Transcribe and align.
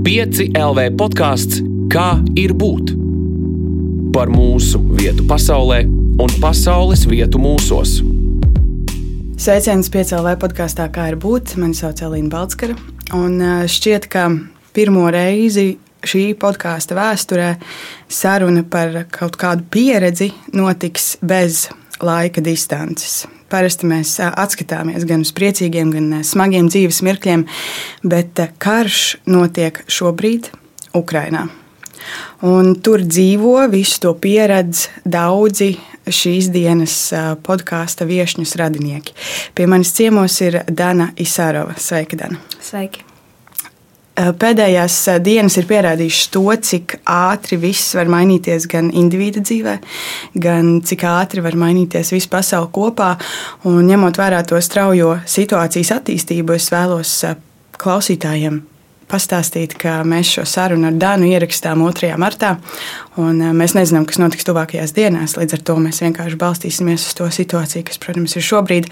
5 0.00 0.54
LV 0.56 0.84
podkāsts 0.96 1.58
Kā 1.92 2.22
ir 2.38 2.54
būt? 2.56 2.94
Par 4.14 4.30
mūsu 4.32 4.78
vietu 4.96 5.26
pasaulē 5.28 5.82
un 6.22 6.30
pasaules 6.40 7.02
vietu 7.10 7.40
mūsos. 7.42 7.98
Sveiciens 9.36 9.90
piecēlē 9.92 10.36
podkāstā, 10.40 10.86
kā 10.94 11.10
ir 11.10 11.18
būt. 11.20 11.52
Mani 11.60 11.76
sauc 11.76 12.00
Elīna 12.06 12.32
Balskara. 12.32 12.78
Un 13.18 13.36
šķiet, 13.68 14.06
ka 14.08 14.24
pirmo 14.72 15.04
reizi 15.12 15.74
šī 16.00 16.24
podkāsta 16.40 16.96
vēsturē 16.96 17.50
saruna 18.08 18.64
par 18.64 19.02
kaut 19.12 19.36
kādu 19.36 19.68
pieredzi 19.68 20.30
notiks 20.56 21.18
bez 21.20 21.66
laika 22.00 22.40
distances. 22.40 23.26
Parasti 23.50 23.88
mēs 23.90 24.16
atskatāmies 24.22 25.06
gan 25.08 25.24
uz 25.26 25.32
priecīgiem, 25.36 25.90
gan 25.94 26.20
smagiem 26.26 26.70
dzīves 26.70 27.02
mirkļiem, 27.06 27.46
bet 28.06 28.42
karš 28.62 29.18
notiek 29.30 29.82
šobrīd 29.90 30.52
Ukrajinā. 30.94 31.48
Un 32.46 32.72
tur 32.80 33.02
dzīvo, 33.04 33.58
visu 33.72 34.00
to 34.06 34.14
pieredz 34.22 34.86
daudzi 35.04 35.74
šīs 36.08 36.48
dienas 36.54 36.96
podkāstu 37.44 38.08
viesņus 38.08 38.56
radinieki. 38.62 39.14
Pie 39.54 39.68
manis 39.70 39.92
ciemos 39.98 40.40
ir 40.46 40.62
Dana 40.66 41.12
Isārova. 41.20 41.76
Sveika, 41.78 42.18
Dana! 42.24 42.40
Sveiki! 42.64 43.09
Eh, 44.20 44.30
pēdējās 44.36 44.94
eh, 45.08 45.18
dienas 45.22 45.56
ir 45.60 45.66
pierādījušas 45.70 46.30
to, 46.34 46.42
cik 46.68 46.96
ātri 47.08 47.56
viss 47.62 47.94
var 47.96 48.10
mainīties 48.10 48.66
gan 48.70 48.90
individu 48.96 49.42
dzīvē, 49.44 49.76
gan 50.42 50.80
cik 50.86 51.04
ātri 51.08 51.44
var 51.44 51.56
mainīties 51.58 52.12
visa 52.12 52.32
pasaule 52.32 52.68
kopā. 52.74 53.14
Un, 53.68 53.84
ņemot 53.88 54.20
vērā 54.20 54.42
to 54.48 54.58
straujo 54.60 55.14
situācijas 55.30 55.94
attīstību, 56.00 56.58
es 56.58 56.68
vēlos 56.74 57.14
eh, 57.28 57.38
klausītājiem 57.80 58.60
pastāstīt, 59.10 59.74
ka 59.80 60.00
mēs 60.06 60.34
šo 60.36 60.44
sarunu 60.46 60.90
ar 60.90 60.98
Dānu 61.00 61.30
ierakstām 61.32 61.80
2. 61.82 62.12
martā. 62.20 62.52
Mēs 63.18 63.74
nezinām, 63.74 64.04
kas 64.06 64.20
notiks 64.22 64.46
tuvākajās 64.46 64.94
dienās. 64.94 65.34
Līdz 65.34 65.56
ar 65.56 65.64
to 65.66 65.76
mēs 65.82 65.98
vienkārši 66.04 66.38
balstīsimies 66.38 67.08
uz 67.08 67.16
to 67.18 67.26
situāciju, 67.40 67.88
kas, 67.88 67.98
protams, 67.98 68.36
ir 68.38 68.46
šobrīd. 68.46 68.86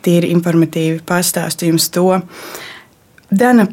Tīri 0.00 0.32
informatīvi 0.32 1.02
pastāstu 1.04 1.68
jums 1.68 1.90
to. 1.92 2.06
Dana, 3.28 3.68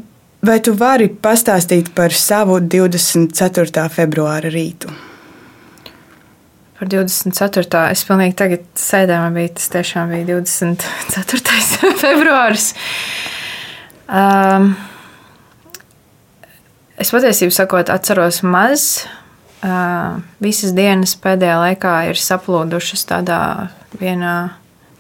Vai 0.46 0.60
tu 0.62 0.76
vari 0.78 1.10
pastāstīt 1.10 1.90
par 1.98 2.14
savu 2.14 2.60
24. 2.62 3.88
februāra 3.90 4.52
rītu? 4.54 4.92
Par 6.78 6.90
24. 6.94 7.80
es 7.90 8.04
pilnīgi 8.06 8.36
tagad 8.38 8.68
sēdēju, 8.78 9.22
man 9.24 9.40
bija 9.40 9.56
tas 9.58 9.72
tiešām 9.74 10.14
bija 10.14 10.28
24. 10.30 11.96
februāris. 12.04 12.68
Um, 14.06 14.76
es 17.02 17.10
patiesībā 17.10 17.58
sakot, 17.58 17.90
atceros 17.90 18.44
maz. 18.46 19.08
Uh, 19.66 20.22
visas 20.38 20.76
dienas 20.78 21.16
pēdējā 21.18 21.58
laikā 21.64 21.96
ir 22.12 22.22
saplūdušas 22.22 23.08
tādā 23.10 23.42
vienā 23.98 24.38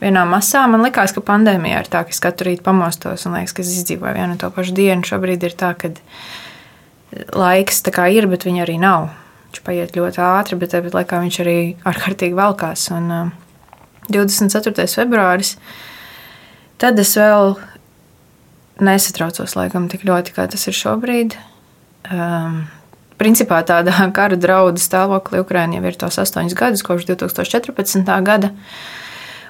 vienā 0.01 0.25
masā. 0.29 0.65
Man 0.69 0.85
liekas, 0.85 1.15
ka 1.15 1.23
pandēmijā 1.25 1.83
ir 1.83 1.89
tā, 1.93 2.03
ka 2.05 2.13
es 2.15 2.21
katru 2.23 2.51
rītu 2.51 2.65
pamostos 2.65 3.25
un 3.27 3.37
liekas, 3.37 3.55
ka 3.55 3.63
es 3.65 3.73
izdzīvoju 3.79 4.17
vienu 4.17 4.37
to 4.41 4.51
pašu 4.53 4.75
dienu. 4.77 5.07
Šobrīd 5.07 5.47
ir 5.47 5.57
tā, 5.57 5.73
ka 5.79 5.93
laiks 7.33 7.83
ir, 7.87 8.29
bet 8.29 8.45
viņa 8.45 8.63
arī 8.67 8.77
nav. 8.81 9.09
Viņš 9.47 9.63
paiet 9.63 9.95
ļoti 9.95 10.21
ātri, 10.21 10.59
bet 10.59 10.75
tāpat 10.75 10.95
laikā 10.97 11.21
viņš 11.23 11.41
arī 11.43 11.59
ārkārtīgi 11.87 12.35
valkās. 12.37 12.89
Un, 12.91 13.11
uh, 13.11 13.35
24. 14.09 14.87
februāris. 14.87 15.55
Tad 16.77 16.99
es 17.01 17.15
vēl 17.17 17.55
nesatraucos 18.83 19.55
laikam 19.57 19.87
tik 19.91 20.05
ļoti, 20.07 20.35
kā 20.35 20.45
tas 20.51 20.67
ir 20.69 20.77
šobrīd. 20.77 21.35
Um, 22.13 22.67
principā 23.19 23.63
tādā 23.67 23.97
kara 24.17 24.37
draudu 24.39 24.81
stāvoklī 24.81 25.41
Ukraiņā 25.43 25.79
jau 25.79 25.89
ir 25.89 25.99
tos 25.99 26.19
astoņus 26.21 26.57
gadus, 26.57 26.85
kopš 26.85 27.09
2014. 27.09 28.13
gada. 28.27 28.53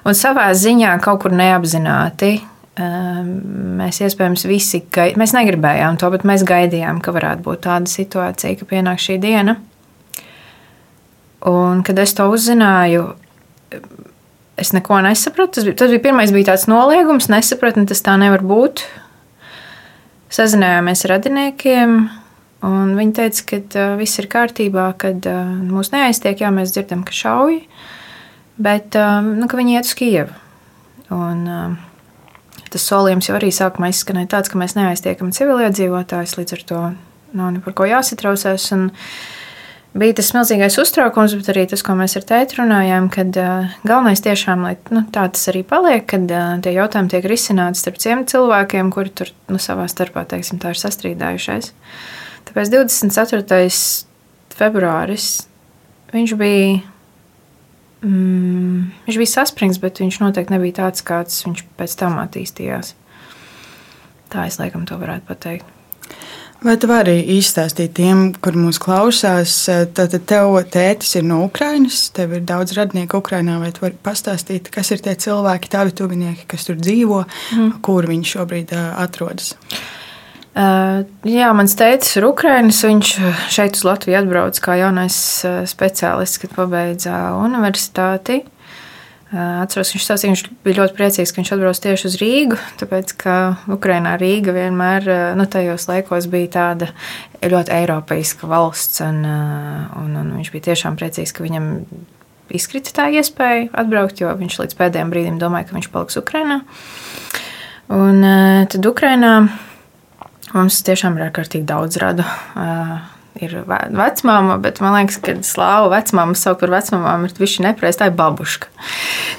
Un 0.06 0.16
savā 0.16 0.48
ziņā 0.54 0.92
kaut 1.02 1.24
kur 1.24 1.34
neapzināti 1.34 2.36
ehm, 2.38 3.30
mēs 3.80 4.00
iespējams 4.04 4.46
visi 4.48 4.82
gaidījām, 4.84 5.22
mēs 5.22 5.34
negribējām 5.36 5.98
to, 6.00 6.10
bet 6.14 6.26
mēs 6.28 6.44
gaidījām, 6.46 7.00
ka 7.02 7.14
varētu 7.16 7.44
būt 7.46 7.64
tāda 7.66 7.90
situācija, 7.90 8.58
ka 8.60 8.68
pienāk 8.68 9.02
šī 9.02 9.18
diena. 9.22 9.58
Un, 11.48 11.82
kad 11.86 11.98
es 12.02 12.14
to 12.18 12.26
uzzināju, 12.34 13.10
es 14.58 14.72
neko 14.74 15.02
nesapratu. 15.06 15.58
Tas 15.58 15.66
bija, 15.66 15.76
tas 15.78 15.92
bija 15.92 16.06
pirmais 16.08 16.32
bija 16.34 16.52
tāds 16.52 16.66
noliegums, 16.70 17.30
nesapratu, 17.30 17.86
tas 17.90 18.02
tā 18.06 18.16
nevar 18.18 18.42
būt. 18.46 18.82
Sazinājāmies 20.34 21.06
ar 21.06 21.14
radiniekiem, 21.14 21.94
un 22.68 22.90
viņi 22.98 23.14
teica, 23.16 23.44
ka 23.48 23.60
uh, 23.62 23.94
viss 24.00 24.18
ir 24.20 24.26
kārtībā, 24.28 24.90
kad 25.00 25.24
uh, 25.30 25.54
mūs 25.70 25.88
neaiztiek, 25.94 26.42
jā, 26.42 26.50
mēs 26.52 26.74
dzirdam, 26.74 27.06
ka 27.06 27.14
šauj. 27.16 27.62
Uh, 27.62 27.86
bet 28.58 28.98
um, 28.98 29.34
nu, 29.38 29.48
viņi 29.48 29.78
iet 29.78 29.88
uz 29.88 29.94
Kijevu. 29.98 30.34
Un, 31.14 31.44
um, 31.48 31.76
tas 32.68 32.84
solījums 32.84 33.30
jau 33.30 33.38
arī 33.38 33.50
sākumā 33.54 33.90
izskanēja 33.92 34.34
tāds, 34.34 34.52
ka 34.52 34.60
mēs 34.60 34.76
neaiztiekam 34.76 35.32
civiliedzīvotājus, 35.34 36.36
līdz 36.40 36.56
ar 36.58 36.64
to 36.68 36.80
nav 37.38 37.52
ne 37.54 37.62
par 37.64 37.76
ko 37.76 37.88
jāsatraucās. 37.88 38.68
Bija 39.98 40.14
tas 40.18 40.28
milzīgais 40.36 40.76
uztraukums, 40.78 41.32
bet 41.38 41.48
arī 41.50 41.64
tas, 41.70 41.80
ko 41.82 41.94
mēs 41.96 42.14
ar 42.18 42.26
tēti 42.28 42.58
runājām, 42.58 43.08
kad 43.10 43.38
uh, 43.40 43.70
galvenais 43.88 44.20
tiešām, 44.22 44.66
lai 44.66 44.74
nu, 44.92 45.00
tā 45.14 45.24
tas 45.32 45.48
arī 45.50 45.62
paliek, 45.66 46.04
kad 46.10 46.28
uh, 46.28 46.50
tie 46.62 46.74
jautājumi 46.76 47.10
tiek 47.14 47.24
risināti 47.30 47.80
starp 47.80 47.96
tiem 48.02 48.26
cilvēkiem, 48.28 48.92
kuri 48.94 49.14
tur 49.16 49.32
nu, 49.48 49.56
savā 49.62 49.88
starpā, 49.90 50.26
teiksim, 50.28 50.60
tā 50.60 50.74
ir 50.74 50.82
sastrīdājušies. 50.82 51.72
Tāpēc 52.50 52.70
24. 52.76 53.64
februāris 54.60 55.30
viņš 56.12 56.36
bija 56.38 56.78
Mm, 58.04 58.92
viņš 59.06 59.18
bija 59.18 59.32
saspringts, 59.32 59.80
bet 59.82 59.98
viņš 60.02 60.20
noteikti 60.22 60.54
nebija 60.54 60.84
tāds, 60.84 61.02
kāds 61.06 61.40
viņš 61.46 61.64
pēc 61.78 61.96
tam 61.98 62.20
attīstījās. 62.22 62.94
Tā 64.32 64.46
es 64.46 64.60
laikam 64.60 64.86
to 64.86 64.98
varētu 65.00 65.26
pateikt. 65.28 65.74
Vai 66.58 66.74
tu 66.74 66.88
vari 66.90 67.20
izstāstīt 67.36 67.92
tiem, 67.94 68.32
kur 68.42 68.56
mūsu 68.58 68.82
klausās, 68.82 69.52
tad 69.94 70.16
tev 70.26 70.56
tētis 70.74 71.12
ir 71.20 71.26
no 71.26 71.44
Ukrainas, 71.46 72.08
tev 72.14 72.34
ir 72.34 72.42
daudz 72.46 72.74
radnieku 72.74 73.20
Ukrainā, 73.22 73.60
vai 73.62 73.70
tu 73.74 73.84
vari 73.84 73.94
pastāstīt, 74.02 74.66
kas 74.74 74.90
ir 74.90 75.04
tie 75.04 75.14
cilvēki, 75.14 75.70
tavi 75.70 75.94
tuvinieki, 75.94 76.48
kas 76.50 76.66
tur 76.66 76.80
dzīvo, 76.80 77.22
mm. 77.28 77.70
kur 77.86 78.10
viņi 78.10 78.32
šobrīd 78.34 78.74
atrodas? 78.74 79.54
Uh, 79.54 79.78
Uh, 79.78 79.97
jā, 80.58 81.48
mans 81.54 81.74
tēvs 81.78 82.16
ir 82.18 82.26
Ukrāņš. 82.28 82.82
Viņš 82.88 83.14
šeit 83.54 83.78
uz 83.78 83.84
Latviju 83.86 84.18
atbrauca 84.20 84.62
kā 84.64 84.78
jaunais 84.80 85.18
speciālists, 85.70 86.40
kad 86.42 86.54
pabeidza 86.56 87.18
universitāti. 87.38 88.42
Atceros, 89.28 89.90
viņš 89.92 90.04
stāstīja, 90.06 90.32
viņš 90.32 90.42
bija 90.64 90.78
ļoti 90.78 90.94
priecīgs, 90.96 91.32
ka 91.34 91.42
viņš 91.42 91.50
atbrauc 91.52 91.80
tieši 91.84 92.06
uz 92.08 92.14
Rīgu, 92.16 92.56
tāpēc 92.80 93.10
ka 93.20 93.34
Ukrainā 93.68 94.14
Rīga 94.16 94.54
vienmēr 94.56 95.04
nu, 95.36 95.44
tajos 95.52 95.84
laikos 95.90 96.30
bija 96.32 96.48
tāda 96.54 96.88
ļoti 97.44 97.74
eiropeiska 97.76 98.48
valsts, 98.48 99.02
un, 99.04 99.20
un, 99.28 100.16
un 100.16 100.32
viņš 100.38 100.48
bija 100.54 100.70
tiešām 100.70 100.96
priecīgs, 100.96 101.36
ka 101.36 101.44
viņam 101.44 101.68
izkrita 102.56 102.96
tā 102.96 103.10
iespēja 103.20 103.68
atbraukt, 103.76 104.24
jo 104.24 104.32
viņš 104.32 104.62
līdz 104.62 104.80
pēdējiem 104.80 105.12
brīdim 105.12 105.36
domāja, 105.42 105.68
ka 105.68 105.76
viņš 105.76 105.92
paliks 105.92 106.16
Ukrainā. 106.22 106.62
Un 107.92 108.24
tad 108.72 108.88
Ukrainā 108.88 109.34
Mums 110.54 110.80
tiešām 110.86 111.18
ir 111.18 111.28
ārkārtīgi 111.28 111.66
daudz 111.68 111.98
radu. 112.00 112.24
Ir 113.38 113.52
vecmāma, 113.68 114.56
bet 114.58 114.80
man 114.82 114.96
liekas, 114.96 115.20
ka 115.22 115.36
slāvu 115.46 115.92
vecmāmu 115.92 116.34
sauc 116.38 116.58
par 116.62 116.72
vecmāmām 116.72 117.26
ir 117.28 117.34
viši 117.38 117.62
nepareizi. 117.68 118.00
Tā 118.00 118.08
ir 118.10 118.16
babuška. 118.18 118.70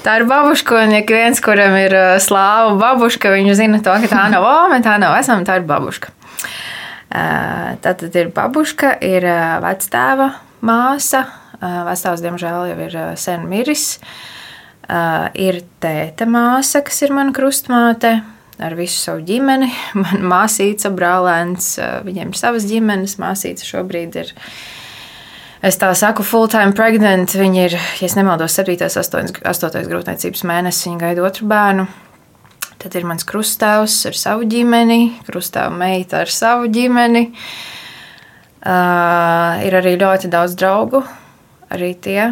Tā 0.06 0.14
ir 0.20 0.24
babuška, 0.30 0.78
un 0.86 0.94
ja 0.94 1.02
viens, 1.04 1.42
kuram 1.44 1.76
ir 1.76 1.96
slāvu 2.22 2.78
babuška, 2.80 3.34
viņš 3.34 3.58
zina 3.58 3.82
to, 3.84 3.98
ka 4.04 4.08
tā 4.14 4.24
nav 4.32 4.46
ome, 4.46 4.80
tā 4.86 4.96
nav 5.02 5.18
vecmāma, 5.18 5.44
tā 5.48 5.58
ir 5.60 5.68
babuška. 5.68 6.14
Tā 7.10 7.92
tad 7.92 8.16
ir 8.22 8.32
babuška, 8.32 8.94
ir 9.04 9.28
vectēva 9.66 10.32
māsa. 10.64 11.26
Vectēvs, 11.60 12.24
diemžēl, 12.24 12.70
jau 12.70 12.82
ir 12.86 13.00
sen 13.20 13.44
miris. 13.50 13.98
Ir 14.88 15.60
tēta 15.82 16.24
māsa, 16.30 16.80
kas 16.86 17.02
ir 17.04 17.12
mana 17.14 17.34
krustmāte 17.36 18.20
ar 18.62 18.76
visu 18.78 18.98
savu 18.98 19.24
ģimeni. 19.26 19.70
Man 20.02 20.26
māsīca, 20.32 20.92
brālēns, 20.94 21.72
viņiem 22.06 22.34
ir 22.34 22.40
savas 22.40 22.68
ģimenes. 22.70 23.18
Māsīca 23.22 23.66
šobrīd 23.68 24.20
ir. 24.22 24.34
Es 25.64 25.76
tā 25.76 25.90
saku, 25.96 26.24
full-time 26.24 26.72
pregnant. 26.76 27.34
Viņa 27.36 27.64
ir, 27.68 27.74
ja 28.00 28.12
nemaldos, 28.16 28.56
7. 28.56 28.76
un 29.20 29.34
8. 29.52 29.82
grūtniecības 29.90 30.46
mēnesis. 30.48 30.86
Viņa 30.88 31.02
gaida 31.04 31.26
otru 31.26 31.48
bērnu. 31.50 31.88
Tad 32.80 32.94
ir 32.96 33.04
mans 33.04 33.26
krustāvs 33.28 33.98
ar 34.08 34.16
savu 34.16 34.46
ģimeni, 34.48 35.10
krustāva 35.26 35.68
meita 35.74 36.22
ar 36.22 36.30
savu 36.32 36.70
ģimeni. 36.72 37.26
Uh, 38.60 39.60
ir 39.64 39.76
arī 39.76 39.94
ļoti 40.00 40.28
daudz 40.32 40.56
draugu, 40.56 41.02
arī 41.72 41.90
tie. 42.00 42.30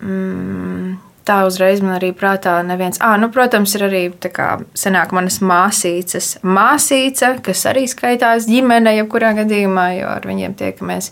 Mm, 0.00 0.96
tā 1.28 1.40
uzreiz 1.48 1.82
man 1.84 1.96
arī 1.96 2.12
prātā 2.16 2.58
neviens. 2.66 3.00
Ah, 3.04 3.16
nu, 3.20 3.30
protams, 3.32 3.74
ir 3.78 3.86
arī 3.88 4.02
kā, 4.34 4.48
senāk 4.78 5.14
manas 5.16 5.40
māsīcas, 5.44 6.38
māsīca, 6.44 7.34
kas 7.44 7.64
arī 7.70 7.86
skaitās 7.90 8.48
ģimene, 8.50 8.96
jebkurā 9.00 9.34
gadījumā, 9.40 9.88
jo 9.98 10.10
ar 10.12 10.28
viņiem 10.28 10.56
tiekamies 10.60 11.10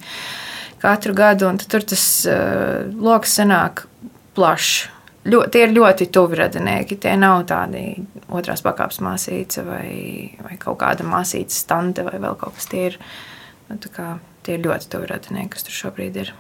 katru 0.83 1.15
gadu, 1.17 1.49
un 1.49 1.61
tur 1.63 1.85
tas 1.87 2.07
uh, 2.29 2.83
lokus 2.93 3.39
senāk 3.39 3.87
plašs. 4.37 4.89
Ļo, 5.23 5.45
tie 5.55 5.69
ir 5.69 5.75
ļoti 5.77 6.09
tuvi 6.11 6.35
radinieki. 6.41 6.97
Tie 6.99 7.13
nav 7.15 7.45
tādi 7.47 7.93
otrās 8.35 8.65
pakāpes 8.65 8.99
māsīca 9.07 9.63
vai, 9.63 9.93
vai 10.43 10.57
kaut 10.59 10.81
kāda 10.81 11.07
māsīca 11.07 11.55
stante 11.55 12.03
vai 12.03 12.19
vēl 12.19 12.35
kaut 12.41 12.57
kas. 12.57 12.67
Tie 12.73 12.89
ir, 12.89 12.97
nu, 13.71 13.79
kā, 13.95 14.17
tie 14.43 14.57
ir 14.59 14.67
ļoti 14.67 14.91
tuvi 14.91 15.13
radinieki, 15.13 15.53
kas 15.55 15.69
tur 15.69 15.79
šobrīd 15.79 16.19
ir. 16.25 16.35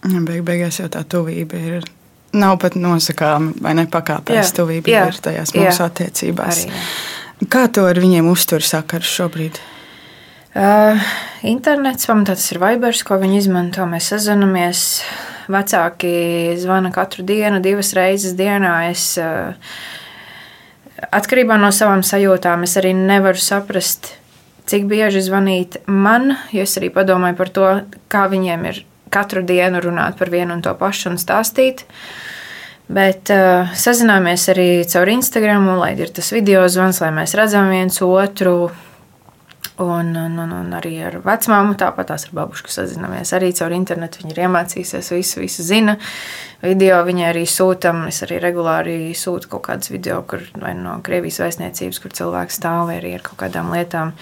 Beig, 0.00 0.40
beigās 0.48 0.80
jau 0.80 0.88
tā 0.88 1.04
tuvība 1.04 1.60
ir. 1.60 1.90
Nav 2.32 2.60
pat 2.62 2.76
nosakāma 2.78 3.56
vai 3.62 3.74
nepakāpēs 3.80 4.52
tuvība 4.54 5.08
ir 5.08 5.18
tajās 5.22 5.54
mūsu 5.56 5.82
jā, 5.82 5.88
attiecībās. 5.88 6.62
Arī, 6.62 6.70
jā. 6.70 7.48
Kā 7.50 7.64
to 7.72 7.86
ar 7.88 7.98
viņiem 7.98 8.28
uztur 8.30 8.62
sakars 8.62 9.08
šobrīd? 9.08 9.58
Uh, 10.50 10.98
internets 11.46 12.08
pamatā 12.10 12.34
tas 12.34 12.48
ir 12.52 12.58
Vibers, 12.58 13.04
ko 13.06 13.16
viņi 13.22 13.38
izmanto. 13.38 13.86
Mēs 13.88 14.10
sazināmies 14.12 14.80
Vecāki 15.50 16.56
zvana 16.60 16.90
katru 16.94 17.24
dienu, 17.26 17.60
divas 17.62 17.94
reizes 17.96 18.36
dienā. 18.38 18.90
Es, 18.90 19.16
eh, 19.18 19.54
atkarībā 21.10 21.58
no 21.58 21.70
savām 21.74 22.04
sajūtām, 22.06 22.62
es 22.66 22.76
arī 22.78 22.92
nevaru 22.94 23.40
saprast, 23.40 24.12
cik 24.66 24.86
bieži 24.90 25.22
zvanīt 25.26 25.80
man, 25.86 26.36
jo 26.52 26.62
es 26.62 26.76
arī 26.78 26.92
padomāju 26.94 27.36
par 27.36 27.48
to, 27.48 27.70
kā 28.12 28.28
viņiem 28.30 28.66
ir 28.70 28.84
katru 29.12 29.44
dienu 29.46 29.82
runāt 29.84 30.18
par 30.18 30.32
vienu 30.32 30.56
un 30.56 30.62
to 30.64 30.74
pašu 30.78 31.12
un 31.12 31.18
stāstīt. 31.20 31.84
Bet 32.90 33.30
uh, 33.30 33.70
sazināmies 33.78 34.48
arī 34.50 34.68
caur 34.90 35.10
Instagram, 35.12 35.68
lai 35.78 35.92
ir 35.94 36.10
tas 36.14 36.32
video 36.34 36.64
zvans, 36.66 36.98
lai 37.04 37.12
mēs 37.14 37.36
redzam 37.38 37.70
viens 37.70 38.00
otru, 38.02 38.70
Un, 39.80 40.14
un, 40.16 40.34
un, 40.38 40.50
un 40.52 40.72
arī 40.76 40.98
ar 41.08 41.14
vecmāmu, 41.24 41.72
tāpat 41.80 42.10
tās 42.10 42.26
ar 42.26 42.34
babušku 42.36 42.68
sazināmies. 42.68 43.30
Arī 43.32 43.48
caur 43.56 43.72
internetu 43.72 44.20
viņi 44.20 44.34
ir 44.34 44.40
iemācījusies, 44.44 45.08
visu, 45.14 45.40
visu 45.40 45.64
zina. 45.64 45.94
Video 46.60 46.98
viņai 47.06 47.24
arī 47.30 47.46
sūtam. 47.48 48.02
Es 48.10 48.20
arī 48.26 48.42
regulāri 48.44 48.98
sūtu 49.16 49.48
kaut 49.54 49.64
kādus 49.70 49.88
video, 49.88 50.20
kur 50.28 50.44
vai 50.60 50.74
no 50.76 50.98
Krievijas 51.04 51.40
vēstniecības, 51.40 52.00
kur 52.02 52.12
cilvēks 52.18 52.60
stāv 52.60 52.92
arī 52.92 53.14
ar 53.16 53.24
kaut 53.24 53.40
kādām 53.40 53.72
lietām, 53.72 54.12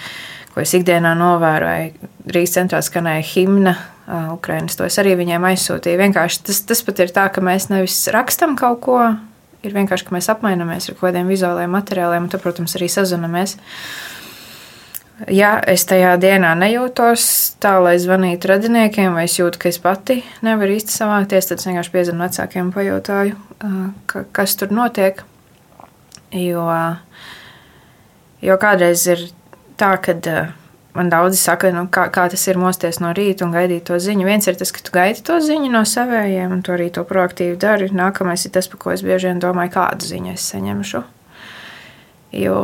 ko 0.54 0.62
es 0.62 0.78
ikdienā 0.78 1.16
novēroju. 1.18 2.10
Rīgas 2.30 2.54
centrā 2.54 2.78
skanēja 2.84 3.26
himna. 3.32 3.74
Ukrainas 4.08 4.76
to 4.78 4.86
es 4.88 4.96
arī 5.00 5.12
viņiem 5.18 5.44
aizsūtīju. 5.50 6.00
Vienkārši 6.00 6.44
tas, 6.48 6.62
tas 6.64 6.80
pat 6.86 7.02
ir 7.04 7.10
tā, 7.12 7.26
ka 7.32 7.42
mēs 7.44 7.68
nevis 7.68 8.00
rakstam 8.14 8.54
kaut 8.56 8.80
ko, 8.86 9.00
ir 9.66 9.74
vienkārši, 9.76 10.06
ka 10.08 10.14
mēs 10.16 10.30
apmainamies 10.32 10.88
ar 10.88 10.96
kaut 10.96 11.10
kādiem 11.10 11.28
vizuāliem 11.28 11.74
materiāliem, 11.76 12.24
un 12.24 12.32
tad, 12.32 12.40
protams, 12.44 12.76
arī 12.78 12.88
sazināmies. 12.92 13.58
Ja 15.34 15.56
es 15.66 15.82
tajā 15.90 16.12
dienā 16.22 16.52
nejūtos 16.56 17.24
tā, 17.60 17.74
lai 17.82 17.96
zvanītu 17.98 18.48
radiniekiem, 18.52 19.16
vai 19.18 19.26
es 19.26 19.34
jūtu, 19.36 19.58
ka 19.60 19.68
es 19.72 19.80
pati 19.82 20.20
nevaru 20.46 20.76
īsti 20.78 20.94
savākties, 20.94 21.50
tad 21.50 21.60
es 21.60 21.66
vienkārši 21.68 21.92
piezvanu 21.96 22.24
vecākiem 22.24 22.68
un 22.68 22.70
pajautāju, 22.76 23.40
ka, 24.08 24.22
kas 24.38 24.54
tur 24.60 24.70
notiek. 24.72 25.24
Jo, 26.32 26.64
jo 28.44 28.56
kādreiz 28.62 29.04
ir 29.10 29.26
tā, 29.80 29.96
ka 30.00 30.14
man 30.98 31.10
daudzi 31.12 31.38
saka, 31.38 31.70
nu, 31.74 31.84
kā, 31.94 32.08
kā 32.10 32.26
tas 32.32 32.42
ir 32.50 32.58
mosties 32.58 32.98
no 33.02 33.12
rīta 33.14 33.46
un 33.46 33.54
gaidīt 33.54 33.86
to 33.88 33.98
ziņu. 34.02 34.26
Viens 34.26 34.48
ir 34.50 34.58
tas, 34.58 34.72
ka 34.74 34.82
tu 34.82 34.94
gaidi 34.94 35.22
to 35.24 35.38
ziņu 35.44 35.70
no 35.70 35.84
savējiem, 35.86 36.56
un 36.56 36.64
to 36.66 36.74
arī 36.74 36.88
to 36.94 37.04
proaktīvi 37.06 37.58
dari. 37.60 37.90
Nākamais 37.94 38.46
ir 38.48 38.54
tas, 38.56 38.66
par 38.70 38.82
ko 38.82 38.94
es 38.94 39.04
bieži 39.06 39.30
vien 39.30 39.42
domāju, 39.42 39.76
kādu 39.78 40.08
ziņu 40.10 40.34
es 40.34 40.46
saņemšu. 40.50 41.04
Jo 42.38 42.58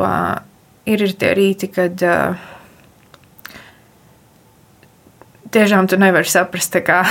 ir, 0.85 1.07
ir 1.07 1.15
tie 1.21 1.31
rīti, 1.39 1.71
kad 1.73 2.03
uh, 2.05 2.51
tiešām 5.55 5.89
tu 5.89 5.99
nevari 6.01 6.29
saprast, 6.29 6.75
kā, 6.85 7.05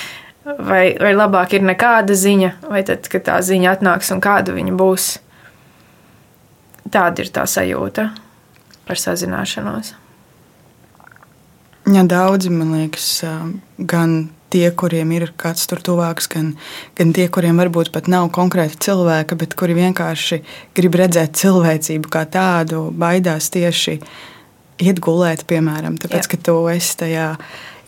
vai, 0.70 0.84
vai 1.00 1.12
labāk 1.14 1.54
ir 1.56 1.66
nekāda 1.66 2.16
ziņa, 2.18 2.56
vai 2.66 2.82
tad, 2.88 3.06
kad 3.12 3.28
tā 3.30 3.38
ziņa 3.44 3.76
atnāks 3.76 4.10
un 4.14 4.24
kāda 4.24 4.56
viņa 4.56 4.74
būs. 4.76 5.12
Tāda 6.86 7.24
ir 7.24 7.30
tā 7.34 7.46
sajūta 7.50 8.10
par 8.86 9.00
sazināšanos. 9.00 9.96
Ja 11.86 12.02
daudzi, 12.02 12.50
man 12.50 12.72
liekas, 12.74 13.08
gan 13.78 14.16
tie, 14.50 14.66
kuriem 14.74 15.12
ir 15.14 15.28
kāds 15.38 15.66
tur 15.70 15.82
tuvāks, 15.84 16.28
gan, 16.32 16.52
gan 16.98 17.12
tie, 17.14 17.28
kuriem 17.32 17.60
varbūt 17.60 17.92
pat 17.94 18.10
nav 18.10 18.30
konkrēti 18.34 18.78
cilvēka, 18.88 19.38
bet 19.38 19.54
kuri 19.58 19.76
vienkārši 19.78 20.40
grib 20.76 20.98
redzēt 20.98 21.36
cilvēcību 21.38 22.10
kā 22.12 22.24
tādu, 22.30 22.88
baidās 22.90 23.50
tieši 23.54 24.00
iet 24.82 25.00
gulēt, 25.02 25.46
piemēram, 25.48 25.96
tāpēc, 26.00 26.26
Jā. 26.26 26.32
ka 26.34 26.42
tu 26.48 26.58
esi 26.72 26.98
tajā 27.04 27.30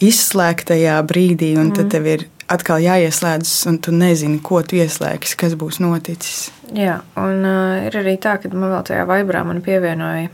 izslēgtajā 0.05 0.99
brīdī, 1.09 1.53
un 1.59 1.71
mm. 1.71 1.77
tad 1.79 1.93
tev 1.93 2.07
ir 2.09 2.27
atkal 2.49 2.81
jāieslēdzas, 2.81 3.67
un 3.69 3.83
tu 3.83 3.93
nezini, 3.93 4.39
ko 4.45 4.63
tu 4.65 4.79
ieslēgsi, 4.79 5.37
kas 5.41 5.59
būs 5.59 5.83
noticis. 5.85 6.49
Jā, 6.77 7.01
un 7.21 7.45
uh, 7.45 7.89
ir 7.89 7.99
arī 7.99 8.15
tā, 8.23 8.39
ka 8.41 8.51
man 8.55 8.73
vēl 8.73 8.87
tajā 8.89 9.09
vibrā 9.11 9.43
pievienoja 9.65 10.31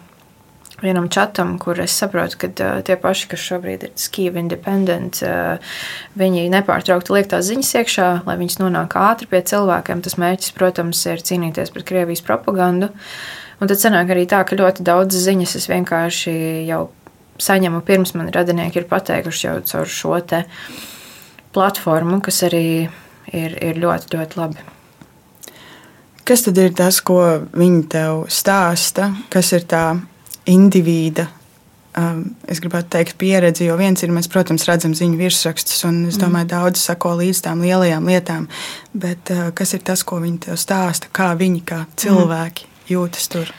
vienam 0.85 1.09
čatam, 1.13 1.57
kur 1.59 1.81
es 1.83 1.95
saprotu, 1.97 2.39
ka 2.45 2.51
uh, 2.53 2.81
tie 2.87 2.97
paši, 3.01 3.29
kas 3.33 3.45
šobrīd 3.49 3.87
ir 3.89 3.95
Skiva 3.99 4.41
Independent, 4.43 5.23
uh, 5.25 5.77
viņi 6.21 6.47
nepārtraukti 6.53 7.15
liek 7.17 7.31
tās 7.33 7.49
ziņas 7.49 7.73
iekšā, 7.81 8.09
lai 8.29 8.37
viņas 8.41 8.61
nonāk 8.63 8.99
ātri 9.01 9.31
pie 9.31 9.43
cilvēkiem. 9.51 10.05
Tas 10.05 10.19
mērķis, 10.21 10.55
protams, 10.57 11.01
ir 11.11 11.25
cīnīties 11.25 11.73
pret 11.75 11.89
Krievijas 11.89 12.25
propagandu. 12.27 12.93
Un 13.63 13.71
tad 13.71 13.81
sanāk 13.81 14.13
arī 14.13 14.27
tā, 14.29 14.43
ka 14.45 14.59
ļoti 14.59 14.85
daudz 14.87 15.17
ziņas 15.25 15.57
es 15.61 15.71
vienkārši 15.71 16.35
jau 16.69 16.89
saņemu 17.43 17.81
pirms 17.87 18.15
man 18.19 18.31
radinieki 18.35 18.83
ir 18.83 18.91
pateikuši 18.91 19.47
jau 19.49 19.57
caur 19.67 19.91
šo 19.91 20.19
platformu, 21.55 22.21
kas 22.23 22.43
arī 22.49 22.67
ir, 23.33 23.59
ir 23.63 23.79
ļoti, 23.79 24.11
ļoti 24.15 24.41
labi. 24.41 24.65
Kas 26.25 26.47
tad 26.47 26.59
ir 26.59 26.73
tas, 26.73 27.03
ko 27.05 27.21
viņi 27.53 27.83
tev 27.93 28.25
stāsta? 28.33 29.11
Kas 29.31 29.53
ir 29.53 29.67
tā 29.69 29.85
indivīda, 30.51 31.27
um, 31.99 32.23
es 32.51 32.61
gribētu 32.63 32.91
teikt, 32.97 33.17
pieredze. 33.21 33.65
Jo 33.67 33.79
viens 33.81 34.03
ir, 34.05 34.13
mēs, 34.15 34.29
protams, 34.33 34.67
redzam 34.69 34.95
ziņu 34.97 35.19
virsrakstus, 35.21 35.85
un 35.89 36.05
es 36.09 36.19
mm. 36.19 36.25
domāju, 36.25 36.51
daudz 36.55 36.85
sako 36.85 37.17
līdz 37.23 37.45
tām 37.47 37.65
lielajām 37.65 38.09
lietām. 38.11 38.49
Bet 38.93 39.33
uh, 39.35 39.51
kas 39.57 39.77
ir 39.77 39.85
tas, 39.87 40.05
ko 40.07 40.21
viņi 40.23 40.47
tev 40.49 40.61
stāsta, 40.61 41.11
kā 41.15 41.33
viņi, 41.39 41.63
kā 41.69 41.85
cilvēki, 42.01 42.69
mm. 42.69 42.89
jūtas 42.93 43.31
tur? 43.33 43.53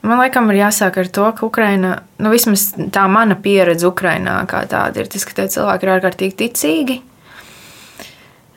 Man 0.00 0.16
liekas, 0.22 0.48
ir 0.48 0.62
jāsāk 0.62 0.96
ar 1.02 1.10
to, 1.12 1.26
ka 1.36 1.44
Ukraina, 1.44 1.92
nu, 2.22 2.32
vismaz 2.32 2.70
tā 2.92 3.04
mana 3.12 3.36
pieredze 3.36 3.84
Ukrajinā, 3.88 4.38
kā 4.48 4.64
tāda 4.68 5.02
ir, 5.02 5.10
tas, 5.12 5.26
ka 5.28 5.36
tie 5.36 5.48
cilvēki 5.52 5.86
ir 5.86 5.94
ārkārtīgi 5.98 6.36
ticīgi. 6.40 6.96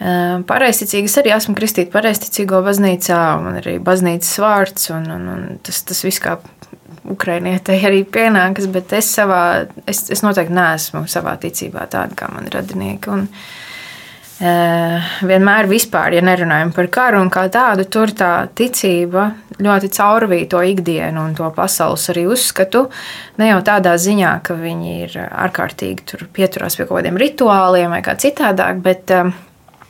Uh, 0.04 0.42
pareizticīgi 0.48 1.08
es 1.08 1.16
arī 1.20 1.32
esmu 1.36 1.54
kristīta 1.56 1.94
pareizticīgo 1.94 2.60
baznīcā, 2.66 3.20
man 3.44 3.60
arī 3.60 3.78
baznīcas 3.84 4.34
vārds, 4.44 4.90
un, 4.96 5.06
un, 5.16 5.28
un 5.32 5.62
tas, 5.64 5.80
tas 5.88 6.02
viss 6.04 6.20
kā 6.24 6.38
Ukrainietei 7.10 7.82
arī 7.84 8.04
pienākas, 8.08 8.70
bet 8.72 8.94
es, 8.96 9.10
savā, 9.18 9.68
es, 9.90 10.06
es 10.14 10.24
noteikti 10.24 10.56
neesmu 10.56 11.04
savā 11.12 11.36
ticībā 11.42 11.84
tāda 11.92 12.16
kā 12.16 12.30
mani 12.32 12.52
radinieki. 12.54 13.12
Un, 13.12 13.26
uh, 14.40 15.10
vienmēr, 15.28 15.68
vispār, 15.68 16.16
ja 16.16 16.24
nerunājam 16.24 16.72
par 16.76 16.88
karu 16.94 17.20
un 17.26 17.32
kā 17.34 17.44
tādu, 17.52 17.86
tur 17.92 18.14
tā 18.16 18.32
ticība 18.56 19.34
ļoti 19.60 19.90
caurvīja 19.94 20.50
to 20.54 20.62
ikdienu 20.72 21.26
un 21.28 21.34
to 21.36 21.50
pasaules 21.56 22.08
arī 22.14 22.24
uzskatu. 22.32 22.86
Ne 23.42 23.52
jau 23.52 23.60
tādā 23.68 23.98
ziņā, 24.00 24.38
ka 24.48 24.56
viņi 24.60 24.96
ir 25.04 25.18
ārkārtīgi 25.28 26.24
pieturās 26.32 26.80
pie 26.80 26.88
kaut 26.88 27.02
kādiem 27.02 27.20
rituāliem 27.20 27.92
vai 27.92 28.00
kā 28.06 28.16
citādāk, 28.16 28.80
bet 28.86 29.12
uh, 29.12 29.36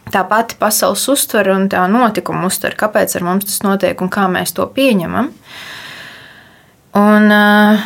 tā 0.09 0.25
pati 0.33 0.57
pasaules 0.57 1.05
uztvere 1.13 1.53
un 1.53 1.69
tā 1.69 1.85
notikuma 1.93 2.49
uztvere, 2.49 2.79
kāpēc 2.81 3.19
ar 3.19 3.29
mums 3.29 3.51
tas 3.51 3.61
notiek 3.67 4.01
un 4.01 4.09
kā 4.09 4.25
mēs 4.33 4.57
to 4.57 4.65
pieņemam. 4.73 5.29
Uh, 5.29 5.69
Un, 6.93 7.31
uh, 7.33 7.81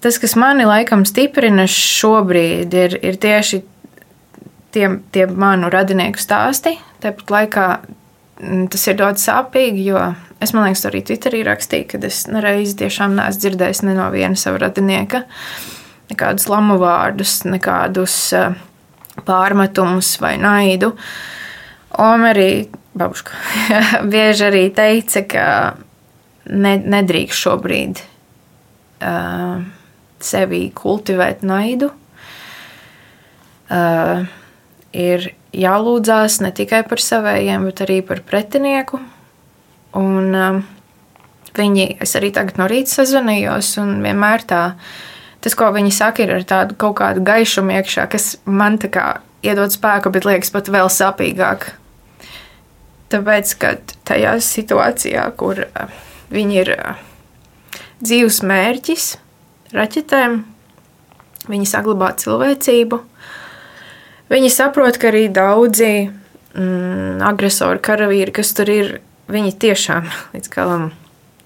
tas, 0.00 0.18
kas 0.20 0.36
mani 0.36 0.66
laikam 0.68 1.06
stiprina 1.08 1.64
šobrīd, 1.70 2.74
ir, 2.76 2.96
ir 3.04 3.16
tieši 3.20 3.62
tie, 4.74 4.86
tie 5.12 5.26
manu 5.26 5.70
radinieku 5.72 6.20
stāsti. 6.20 6.76
Tāpat 7.00 7.32
laikā 7.32 7.66
mm, 7.80 8.68
tas 8.72 8.86
ir 8.88 9.00
ļoti 9.00 9.24
sāpīgi, 9.24 9.84
jo 9.92 10.04
es 10.40 10.54
man 10.56 10.68
liekas, 10.68 10.86
arī 10.88 11.02
Twitterī 11.08 11.42
rakstīju, 11.48 11.88
ka 11.92 12.00
es 12.08 12.24
nereiz 12.28 12.76
tiešām 12.80 13.16
neesmu 13.18 13.44
dzirdējis 13.44 13.84
ne 13.88 13.96
no 13.98 14.08
viena 14.14 14.38
sava 14.40 14.64
radinieka 14.66 15.24
nekādus 16.10 16.48
lamu 16.50 16.76
vārdus, 16.80 17.40
nekādus 17.46 18.14
uh, 18.34 18.54
pārmetumus 19.26 20.16
vai 20.22 20.34
naidu. 20.42 20.94
Omerī 22.00 22.68
Babuška 22.98 23.36
bieži 24.12 24.46
arī 24.48 24.64
teica, 24.74 25.22
ka 25.30 25.44
ne, 26.50 26.74
nedrīkst 26.78 27.46
šobrīd 27.46 28.02
uh, 28.02 29.62
sevi 30.20 30.66
kultivēt 30.76 31.44
naidu. 31.46 31.90
Uh, 33.70 34.26
ir, 34.96 35.30
jālūdzās 35.54 36.40
ne 36.44 36.50
tikai 36.54 36.82
par 36.88 37.02
savējiem, 37.02 37.68
bet 37.70 37.82
arī 37.86 38.00
par 38.06 38.22
pretinieku. 38.26 39.00
Un, 39.98 40.34
um, 40.34 40.60
viņi, 41.56 41.86
es 42.02 42.14
arī 42.18 42.30
tagad 42.34 42.60
no 42.60 42.68
rīta 42.70 43.00
sazvanījos, 43.00 43.72
un 43.82 43.98
vienmēr 44.04 44.46
tā, 44.50 44.62
tas, 45.42 45.56
ko 45.58 45.70
viņi 45.74 45.94
saka, 45.94 46.24
ir 46.24 46.36
ar 46.38 46.46
tādu 46.46 46.78
kaut 46.78 46.98
kādu 47.02 47.24
gaišumu 47.26 47.74
iekšā, 47.80 48.06
kas 48.10 48.36
man 48.46 48.78
tā 48.82 48.92
kā 48.92 49.06
iedod 49.46 49.72
spēku, 49.74 50.12
bet 50.14 50.28
liekas 50.28 50.52
pat 50.54 50.70
vēl 50.70 50.90
sāpīgāk. 50.92 51.72
Tāpēc, 53.10 53.56
kad 53.58 53.96
tajā 54.06 54.36
situācijā, 54.46 55.24
kur 55.38 55.64
uh, 55.66 55.90
viņi 56.30 56.60
ir 56.62 56.72
dzīves 58.00 58.40
mērķis 58.46 59.12
raķetēm, 59.74 60.40
viņi 61.50 61.70
saglabā 61.70 62.14
cilvēcību, 62.20 63.00
Viņi 64.30 64.46
saprot, 64.54 64.94
ka 65.02 65.08
arī 65.10 65.24
daudzi 65.26 66.06
mm, 66.06 67.22
agresori, 67.26 67.80
karavīri, 67.82 68.30
kas 68.34 68.52
tur 68.54 68.68
ir, 68.70 68.90
viņi 69.30 69.56
tiešām 69.58 70.06
līdz 70.34 70.52
galam 70.54 70.90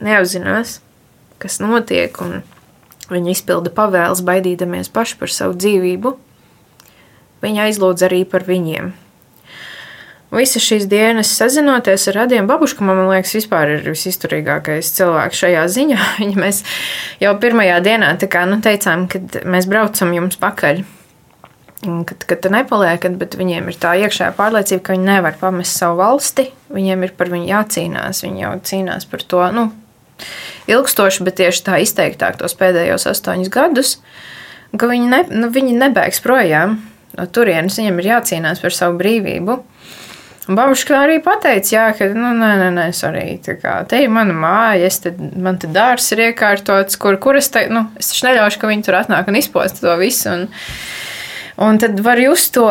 neapzinās, 0.05 0.83
kas 1.41 1.63
notiek, 1.65 2.21
un 2.21 2.43
viņi 3.09 3.33
izpilda 3.33 3.73
pavēles, 3.73 4.21
baidīdamies 4.25 4.93
paši 4.93 5.17
par 5.21 5.33
savu 5.33 5.57
dzīvību. 5.57 6.13
Viņa 7.45 7.71
aizlūdz 7.71 8.05
arī 8.05 8.21
par 8.29 8.45
viņiem. 8.45 8.93
Visas 10.35 10.65
šīs 10.67 10.89
dienas 10.91 11.31
sazinoties 11.39 12.09
ar 12.11 12.21
radiem 12.25 12.49
babušku, 12.51 12.83
man 12.87 13.05
liekas, 13.07 13.37
vispār 13.37 13.77
ir 13.77 13.87
visizturīgākais 13.87 14.91
cilvēks 14.97 15.45
šajā 15.45 15.63
ziņā. 15.77 16.01
Viņa 16.23 16.43
mēs 16.43 16.65
jau 17.23 17.37
pirmajā 17.43 17.79
dienā 17.85 18.17
kā, 18.27 18.45
nu, 18.51 18.59
teicām, 18.65 19.07
kad 19.11 19.41
mēs 19.47 19.71
braucam 19.71 20.13
jums 20.17 20.41
pakaļ 20.43 20.85
kad, 22.09 22.25
kad 22.25 22.41
tu 22.41 22.51
nepaliek, 22.53 23.05
bet 23.21 23.37
viņiem 23.39 23.69
ir 23.69 23.79
tā 23.81 23.95
iekšējā 24.01 24.33
pārliecība, 24.39 24.83
ka 24.87 24.95
viņi 24.95 25.09
nevar 25.09 25.37
pamest 25.41 25.79
savu 25.79 26.01
valsti. 26.01 26.49
Viņiem 26.73 27.05
ir 27.07 27.15
par 27.19 27.31
viņu 27.33 27.51
jācīnās. 27.51 28.23
Viņi 28.25 28.45
jau 28.45 28.53
cīnās 28.71 29.09
par 29.11 29.25
to 29.29 29.43
nu, 29.55 29.67
ilgstoši, 30.71 31.25
bet 31.27 31.39
tieši 31.43 31.65
tā 31.67 31.79
izteiktāk 31.85 32.39
tos 32.41 32.57
pēdējos 32.59 33.07
astoņus 33.11 33.53
gadus, 33.53 33.99
ka 34.79 34.89
viņi, 34.91 35.11
ne, 35.11 35.21
nu, 35.45 35.51
viņi 35.55 35.77
nebēgs 35.83 36.23
projām 36.25 36.81
no 37.19 37.29
turienes. 37.29 37.79
Viņiem 37.81 38.01
ir 38.01 38.11
jācīnās 38.15 38.63
par 38.65 38.75
savu 38.75 38.99
brīvību. 39.03 39.61
Un 40.45 40.59
Babuška 40.59 40.99
arī 41.07 41.23
pateica, 41.25 41.71
jā, 41.73 41.85
ka, 41.97 42.11
nu, 42.13 42.35
nē, 42.37 42.51
nē, 42.61 42.67
nē, 42.77 42.83
sorry, 42.93 43.39
tā 43.41 43.55
kā 43.57 43.79
te 43.89 44.03
ir 44.05 44.11
mana 44.13 44.35
māja, 44.37 44.91
es 44.91 45.01
te, 45.01 45.15
man 45.41 45.57
te 45.57 45.71
dārs 45.73 46.11
ir 46.13 46.27
iekārtots, 46.27 46.99
kur, 47.01 47.17
kur 47.17 47.39
es 47.41 47.49
te, 47.55 47.63
nu, 47.73 47.87
es 47.97 48.13
taču 48.13 48.27
neļaušu, 48.29 48.61
ka 48.61 48.69
viņi 48.69 48.85
tur 48.85 48.99
atnāk 48.99 49.31
un 49.33 49.41
izposta 49.41 49.87
to 49.87 49.97
visu. 50.03 50.35
Un, 50.35 50.45
Un 51.57 51.79
tad 51.79 52.01
var 52.01 52.19
just 52.19 52.55
to, 52.55 52.67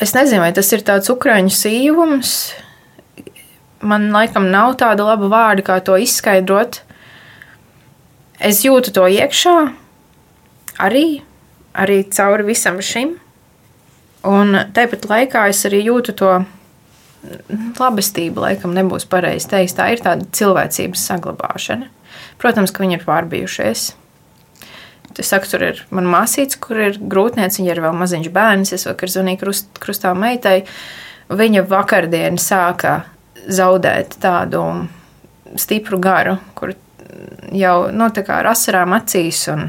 es 0.00 0.14
nezinu, 0.16 0.40
vai 0.40 0.52
tas 0.56 0.70
ir 0.72 0.84
tāds 0.84 1.10
ukraiņu 1.12 1.52
sīvums. 1.52 2.30
Man 3.84 4.08
laikam 4.14 4.48
nav 4.48 4.78
tāda 4.80 5.04
laba 5.04 5.28
vārda, 5.28 5.64
kā 5.66 5.76
to 5.84 5.98
izskaidrot. 6.00 6.80
Es 8.40 8.62
jūtu 8.64 8.94
to 8.96 9.04
iekšā, 9.12 9.58
arī, 10.80 11.20
arī 11.76 12.00
cauri 12.08 12.48
visam 12.48 12.80
šim. 12.80 13.18
Un 14.24 14.56
tāpat 14.76 15.04
laikā 15.10 15.48
es 15.52 15.64
arī 15.68 15.82
jūtu 15.84 16.14
to 16.16 16.30
labestību, 17.80 18.40
laikam 18.44 18.74
nebūs 18.76 19.06
pareizi 19.08 19.50
teikt. 19.50 19.76
Tā 19.78 19.90
ir 19.92 20.02
tāda 20.04 20.26
cilvēcības 20.36 21.04
saglabāšana. 21.10 21.90
Protams, 22.40 22.72
ka 22.72 22.84
viņi 22.84 22.98
ir 22.98 23.06
pārbijušies. 23.06 23.84
Es 25.14 25.30
saku, 25.30 25.48
tur 25.50 25.62
ir 25.62 25.82
mana 25.94 26.10
māsīca, 26.10 26.58
kur 26.60 26.80
ir 26.88 26.98
grūtniece, 26.98 27.60
viņa 27.60 27.74
ir 27.74 27.82
vēl 27.84 27.96
maziņš 28.00 28.30
bērns. 28.34 28.74
Es 28.74 28.86
vakar 28.88 29.12
zvanīju 29.12 29.40
krust, 29.44 29.68
krustā 29.82 30.14
meitai. 30.18 30.62
Viņa 31.30 31.64
vakardien 31.70 32.40
sāka 32.40 33.02
zaudēt 33.44 34.18
tādu 34.22 34.64
stipru 35.60 36.00
garu, 36.02 36.38
kur 36.58 36.74
jau 37.54 37.76
no 37.92 38.08
nu, 38.08 38.24
ar 38.34 38.50
asarām 38.50 38.96
acīs 38.96 39.44
un 39.52 39.68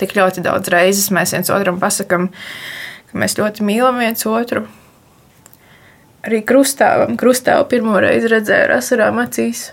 tik 0.00 0.16
ļoti 0.16 0.42
daudz 0.44 0.68
reizes 0.72 1.12
mēs 1.14 1.32
viens 1.36 1.52
otram 1.52 1.78
pasakām, 1.80 2.28
ka 2.28 2.85
mēs 3.14 3.36
ļoti 3.38 3.66
mīlam 3.66 4.00
viens 4.02 4.26
otru. 4.26 4.64
Arī 6.26 6.40
krustāvam, 6.42 7.14
krustāvu 7.20 7.68
pirmo 7.70 8.00
reizi 8.02 8.32
redzēju 8.32 8.66
ar 8.66 8.78
asarām 8.80 9.20
acīs. 9.22 9.68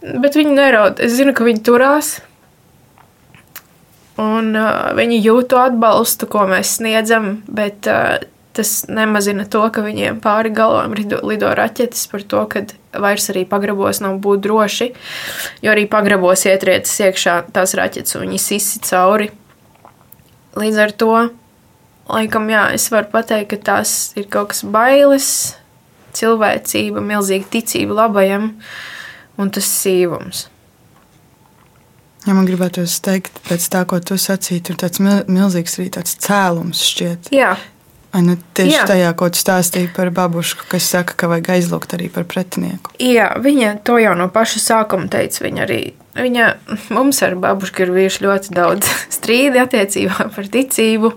Bet 0.00 0.38
viņi 0.38 0.54
neraud. 0.56 1.02
Es 1.02 1.16
zinu, 1.18 1.34
ka 1.36 1.44
viņi 1.44 1.64
turās. 1.66 2.14
Un 4.22 4.54
uh, 4.56 4.94
viņi 4.96 5.20
jūt 5.20 5.50
to 5.52 5.60
atbalstu, 5.60 6.28
ko 6.32 6.46
mēs 6.48 6.78
sniedzam, 6.78 7.42
bet 7.52 7.84
uh, 7.90 8.16
tas 8.56 8.86
nemazina 8.88 9.44
to, 9.52 9.60
ka 9.72 9.84
viņiem 9.84 10.22
pāri 10.24 10.52
galvām 10.56 10.94
lido, 10.96 11.20
lido 11.28 11.50
raķetes 11.52 12.06
par 12.08 12.24
to, 12.24 12.44
ka 12.48 12.62
vairs 12.96 13.28
arī 13.32 13.44
pagrabos 13.48 14.00
nav 14.00 14.16
būt 14.24 14.46
droši, 14.46 14.88
jo 15.64 15.74
arī 15.74 15.84
pagrabos 15.92 16.46
ietrietas 16.48 16.94
iekšā 17.04 17.34
tās 17.52 17.76
raķetes 17.76 18.16
un 18.16 18.24
viņas 18.24 18.46
izsi 18.56 18.80
cauri. 18.88 19.28
Līdz 20.56 20.80
ar 20.86 20.94
to, 20.96 21.12
laikam, 22.10 22.50
jā, 22.50 22.66
es 22.76 22.88
varu 22.92 23.10
pateikt, 23.12 23.52
ka 23.52 23.62
tās 23.70 23.94
ir 24.18 24.28
kaut 24.32 24.52
kas 24.52 24.64
bailes, 24.64 25.30
cilvēcība, 26.16 27.02
milzīga 27.04 27.48
ticība 27.52 28.02
labajam 28.02 28.52
un 29.36 29.52
tas 29.52 29.68
sīvums. 29.68 30.46
Ja 32.26 32.34
man 32.34 32.48
gribētos 32.48 32.98
teikt, 33.06 33.38
pēc 33.46 33.68
tā, 33.70 33.84
ko 33.86 34.00
tu 34.02 34.16
sacīji, 34.18 34.64
tur 34.66 34.78
tāds 34.80 34.98
milzīgs 35.00 35.78
arī 35.78 35.90
tāds 35.94 36.16
cēlums 36.24 36.82
šķiet. 36.82 37.30
Jā. 37.36 37.54
Vai 38.16 38.22
ne 38.24 38.34
tieši 38.56 38.72
Jā. 38.72 38.86
tajā, 38.88 39.12
ko 39.18 39.28
tu 39.30 39.38
stāstīji 39.38 39.90
par 39.94 40.08
babušku, 40.14 40.64
kas 40.70 40.88
saka, 40.88 41.14
ka 41.20 41.28
vajag 41.28 41.50
aizlūgt 41.58 41.94
arī 41.98 42.08
par 42.10 42.24
pretinieku? 42.26 42.94
Jā, 43.02 43.28
viņa 43.44 43.76
to 43.86 43.98
jau 44.00 44.14
no 44.18 44.30
paša 44.32 44.62
sākuma 44.62 45.10
teica. 45.12 45.42
Viņa 45.44 45.64
arī 45.66 45.80
viņa, 46.16 46.46
mums 46.96 47.20
ar 47.26 47.36
babušku 47.40 47.84
ir 47.84 47.92
bijuši 47.96 48.24
ļoti 48.24 48.54
daudz 48.56 48.88
strīdi 49.18 49.60
attiecībā 49.62 50.30
par 50.34 50.48
ticību. 50.54 51.12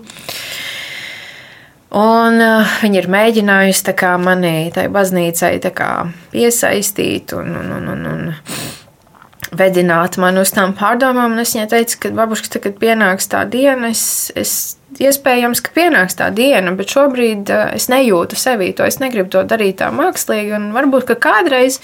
Un 1.90 2.38
uh, 2.38 2.76
viņa 2.84 3.00
ir 3.00 3.08
mēģinājusi 3.10 3.94
kā, 3.98 4.12
mani 4.22 4.70
tai 4.74 4.86
baznīcai 4.94 5.56
kā, 5.74 5.90
piesaistīt 6.30 7.34
un, 7.34 7.50
un, 7.58 7.72
un, 7.80 7.88
un, 7.90 8.04
un 8.06 9.50
vedināt 9.58 10.14
man 10.22 10.38
uz 10.38 10.52
tām 10.54 10.76
pārdomām. 10.78 11.34
Es 11.42 11.56
viņai 11.56 11.66
teicu, 11.72 11.98
ka 12.04 12.12
babuškas, 12.14 12.62
kad 12.62 12.78
pienāks 12.78 13.26
tā 13.32 13.42
diena, 13.50 13.90
es, 13.90 14.30
es 14.38 14.54
iespējams, 15.02 15.64
ka 15.66 15.74
pienāks 15.74 16.14
tā 16.20 16.30
diena, 16.30 16.76
bet 16.78 16.94
šobrīd 16.94 17.50
uh, 17.50 17.74
es 17.74 17.90
nejūtu 17.90 18.38
sevi 18.38 18.70
to. 18.78 18.86
Es 18.86 19.02
negribu 19.02 19.34
to 19.34 19.42
darīt 19.50 19.80
tā 19.82 19.90
mākslīgi, 19.90 20.54
un 20.60 20.70
varbūt, 20.76 21.10
kādreiz 21.18 21.80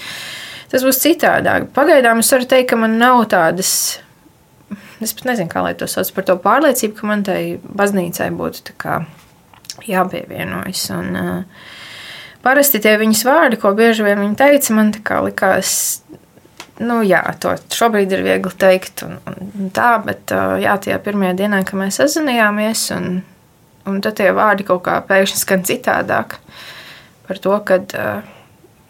tas 0.71 0.87
būs 0.87 1.03
citādāk. 1.03 1.67
Pagaidām 1.75 2.23
es 2.23 2.31
varu 2.31 2.47
teikt, 2.47 2.71
ka 2.71 2.79
man 2.79 2.95
nav 3.01 3.25
tādas. 3.35 3.99
Es 5.03 5.11
pat 5.11 5.33
nezinu, 5.33 5.51
kā 5.51 5.67
lai 5.67 5.75
to 5.75 5.91
sauc 5.91 6.15
par 6.15 6.31
to 6.31 6.39
pārliecību, 6.47 6.95
ka 6.95 7.11
man 7.11 7.27
tai 7.27 7.41
baznīcai 7.59 8.31
būtu 8.39 8.71
jāpievienojas. 9.85 10.87
Un, 10.95 11.19
uh, 11.19 11.67
parasti 12.45 12.81
tie 12.83 12.95
viņas 12.97 13.25
vārdi, 13.27 13.59
ko 13.61 13.75
bieži 13.77 14.07
vien 14.07 14.23
viņa 14.23 14.39
teica, 14.39 14.77
man 14.77 14.95
likās 15.27 15.75
Nu, 16.77 16.99
jā, 17.01 17.23
to 17.41 17.55
šobrīd 17.73 18.11
ir 18.13 18.21
viegli 18.25 18.53
teikt, 18.61 19.01
un, 19.05 19.15
un 19.25 19.69
tā, 19.73 19.95
bet 20.05 20.29
jā, 20.61 20.75
tajā 20.77 20.99
pirmajā 21.01 21.33
dienā, 21.39 21.63
kad 21.65 21.79
mēs 21.79 21.97
sazinājāmies, 21.97 22.83
un, 22.93 23.07
un 23.89 23.97
tad 24.05 24.19
tie 24.19 24.29
vārdi 24.35 24.67
kaut 24.67 24.83
kā 24.85 24.99
pēkšņi 25.09 25.41
skan 25.41 25.65
citādāk. 25.65 26.37
Par 27.25 27.41
to, 27.41 27.55
ka 27.65 27.79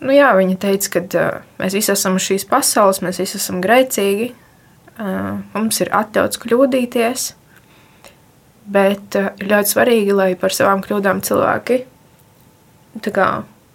nu, 0.03 0.12
jā, 0.12 0.34
viņa 0.36 0.58
teica, 0.65 0.91
ka 0.98 1.24
mēs 1.62 1.77
visi 1.79 1.94
esam 1.96 2.20
uz 2.20 2.27
šīs 2.27 2.48
pasaules, 2.51 3.00
mēs 3.06 3.22
visi 3.24 3.39
esam 3.39 3.63
grēcīgi, 3.63 4.34
mums 5.56 5.79
ir 5.79 5.94
atļauts 5.96 6.44
kļūdīties, 6.44 7.29
bet 8.67 9.15
ir 9.17 9.47
ļoti 9.47 9.74
svarīgi, 9.74 10.15
lai 10.15 10.31
par 10.39 10.55
savām 10.55 10.83
kļūdām 10.86 11.21
cilvēki 11.25 11.83
kā, 13.13 13.27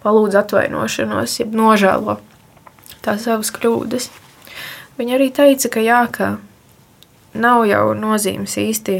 palūdz 0.03 0.35
atvainošanos, 0.43 1.37
jeb 1.39 1.53
nožēlo 1.55 2.17
tās 3.03 3.25
savas 3.27 3.51
kļūdas. 3.55 4.09
Viņa 4.99 5.15
arī 5.17 5.29
teica, 5.33 5.71
ka 5.73 5.83
jā, 5.83 6.01
ka 6.13 6.27
nav 7.33 7.63
jau 7.67 7.85
nozīmes 7.97 8.55
īsti, 8.61 8.99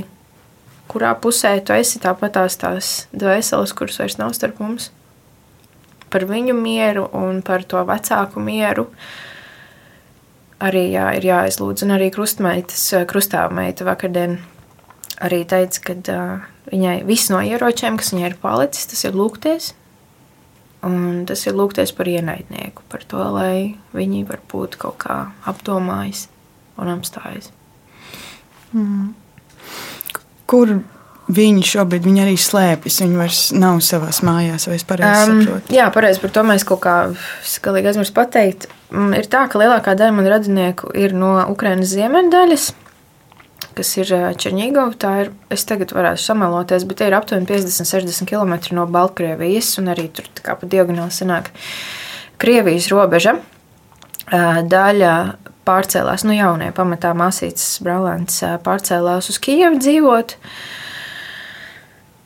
kurā 0.91 1.13
pusē 1.19 1.55
tu 1.65 1.75
esi 1.75 2.01
tāpat 2.03 2.39
tās 2.57 2.89
dvēseles, 3.13 3.75
kuras 3.77 4.00
vairs 4.01 4.17
nav 4.19 4.33
starp 4.38 4.59
mums. 4.63 4.89
Par 6.13 6.25
viņu 6.29 6.55
mieru 6.57 7.07
un 7.17 7.41
par 7.45 7.63
to 7.65 7.81
vecāku 7.88 8.41
mieru 8.43 8.88
arī 10.63 10.88
jā, 10.93 11.09
ir 11.17 11.27
jāizlūdz. 11.27 11.85
Un 11.85 11.95
arī 11.97 12.09
krustmeitas, 12.13 12.85
krustāva 13.09 13.53
meita 13.53 13.88
vakardien 13.88 14.39
arī 15.22 15.43
teica, 15.50 15.86
ka 15.86 15.96
uh, 16.15 16.50
viņai 16.72 16.98
viss 17.08 17.32
no 17.34 17.43
ieročiem, 17.43 18.00
kas 18.01 18.13
viņai 18.15 18.32
ir 18.32 18.38
palicis, 18.41 18.89
tas 18.89 19.05
ir 19.05 19.17
lūgties 19.17 19.74
Un 20.84 21.24
tas 21.27 21.46
ir 21.48 21.55
lūgties 21.55 21.93
par 21.96 22.10
ienaidnieku, 22.12 22.84
par 22.91 23.05
to, 23.08 23.22
lai 23.32 23.75
viņi 23.96 24.25
varbūt 24.27 24.75
kaut 24.82 24.98
kā 25.05 25.20
apdomājas 25.48 26.25
un 26.75 26.91
apstājas. 26.91 27.53
Mm. 28.75 29.13
Kur 30.50 30.74
viņi 31.32 31.63
šobrīd 31.70 32.03
viņi 32.03 32.24
arī 32.25 32.36
slēpjas. 32.36 33.00
Viņi 33.05 33.15
vairs 33.22 33.41
nav 33.55 33.79
savā 33.86 34.12
mājās, 34.27 34.67
vai 34.67 34.75
es 34.75 34.84
pareizi 34.89 35.32
um, 35.32 35.39
saprotu? 35.46 35.75
Jā, 35.77 35.88
pareizi 35.96 36.20
par 36.25 36.36
to 36.36 36.43
mēs 36.51 36.67
kaut 36.67 36.84
kā 36.84 36.98
galīgi 37.63 37.93
aizmirst 37.93 38.15
pateikt. 38.17 38.67
Mm, 38.91 39.15
ir 39.22 39.32
tā, 39.32 39.46
ka 39.48 39.63
lielākā 39.63 39.96
daļa 39.96 40.17
man 40.17 40.27
radinieku 40.36 40.91
ir 41.00 41.15
no 41.15 41.38
Ukrainas 41.53 41.96
ziemeļdaļas, 41.96 42.67
kas 43.77 43.94
ir 43.98 44.12
Černīgova. 44.39 44.96
Tā 45.00 45.13
ir, 45.24 45.32
es 45.53 45.65
tagad 45.70 45.94
varētu 45.96 46.22
samaloties, 46.24 46.86
bet 46.89 47.01
tie 47.01 47.10
ir 47.10 47.18
aptuveni 47.18 47.50
50-60 47.50 48.30
km 48.30 48.53
no 48.77 48.86
Baltkrievijas, 48.92 49.74
un 49.82 49.92
arī 49.94 50.10
tur 50.13 50.30
kā 50.44 50.58
pa 50.60 50.70
diagonāli 50.70 51.13
sanāk 51.13 51.51
Krievijas 52.42 52.89
robeža. 52.92 53.38
Daļa 54.32 55.15
pārcēlās, 55.68 56.24
nu 56.27 56.36
jaunie 56.36 56.72
pamatā 56.75 57.13
māsītes 57.18 57.77
Braulēns 57.84 58.42
pārcēlās 58.65 59.30
uz 59.32 59.39
Kijevu 59.44 59.80
dzīvot. 59.84 60.38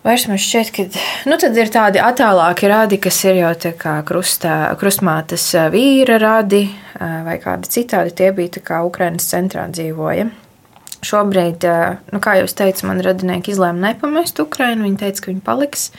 Vairs 0.07 0.23
man 0.29 0.39
šķiet, 0.39 0.69
ka 0.71 0.85
nu, 1.27 1.35
ir 1.35 1.71
tādi 1.73 1.99
attālāki 1.99 2.69
radi, 2.71 2.99
kas 3.03 3.17
ir 3.27 3.41
jau 3.41 3.51
tā 3.59 3.73
kā 3.75 3.97
krustā, 4.07 4.55
krustmātes 4.79 5.49
vīra 5.73 6.15
radi 6.23 6.63
vai 6.95 7.35
kādi 7.43 7.67
citādi. 7.75 8.15
Tie 8.15 8.31
bija 8.31 8.63
kā 8.63 8.83
Ukrainas 8.87 9.27
centrā 9.27 9.67
dzīvoja. 9.67 10.29
Šobrīd, 11.05 11.65
nu, 12.09 12.19
kā 12.23 12.39
jau 12.39 12.47
teicu, 12.61 12.87
man 12.89 13.03
radinieki 13.05 13.53
izlēma 13.53 13.91
nepamest 13.91 14.39
Ukrainu. 14.41 14.87
Viņi 14.87 14.99
teica, 15.03 15.23
ka 15.23 15.31
viņi 15.31 15.43
paliks. 15.45 15.91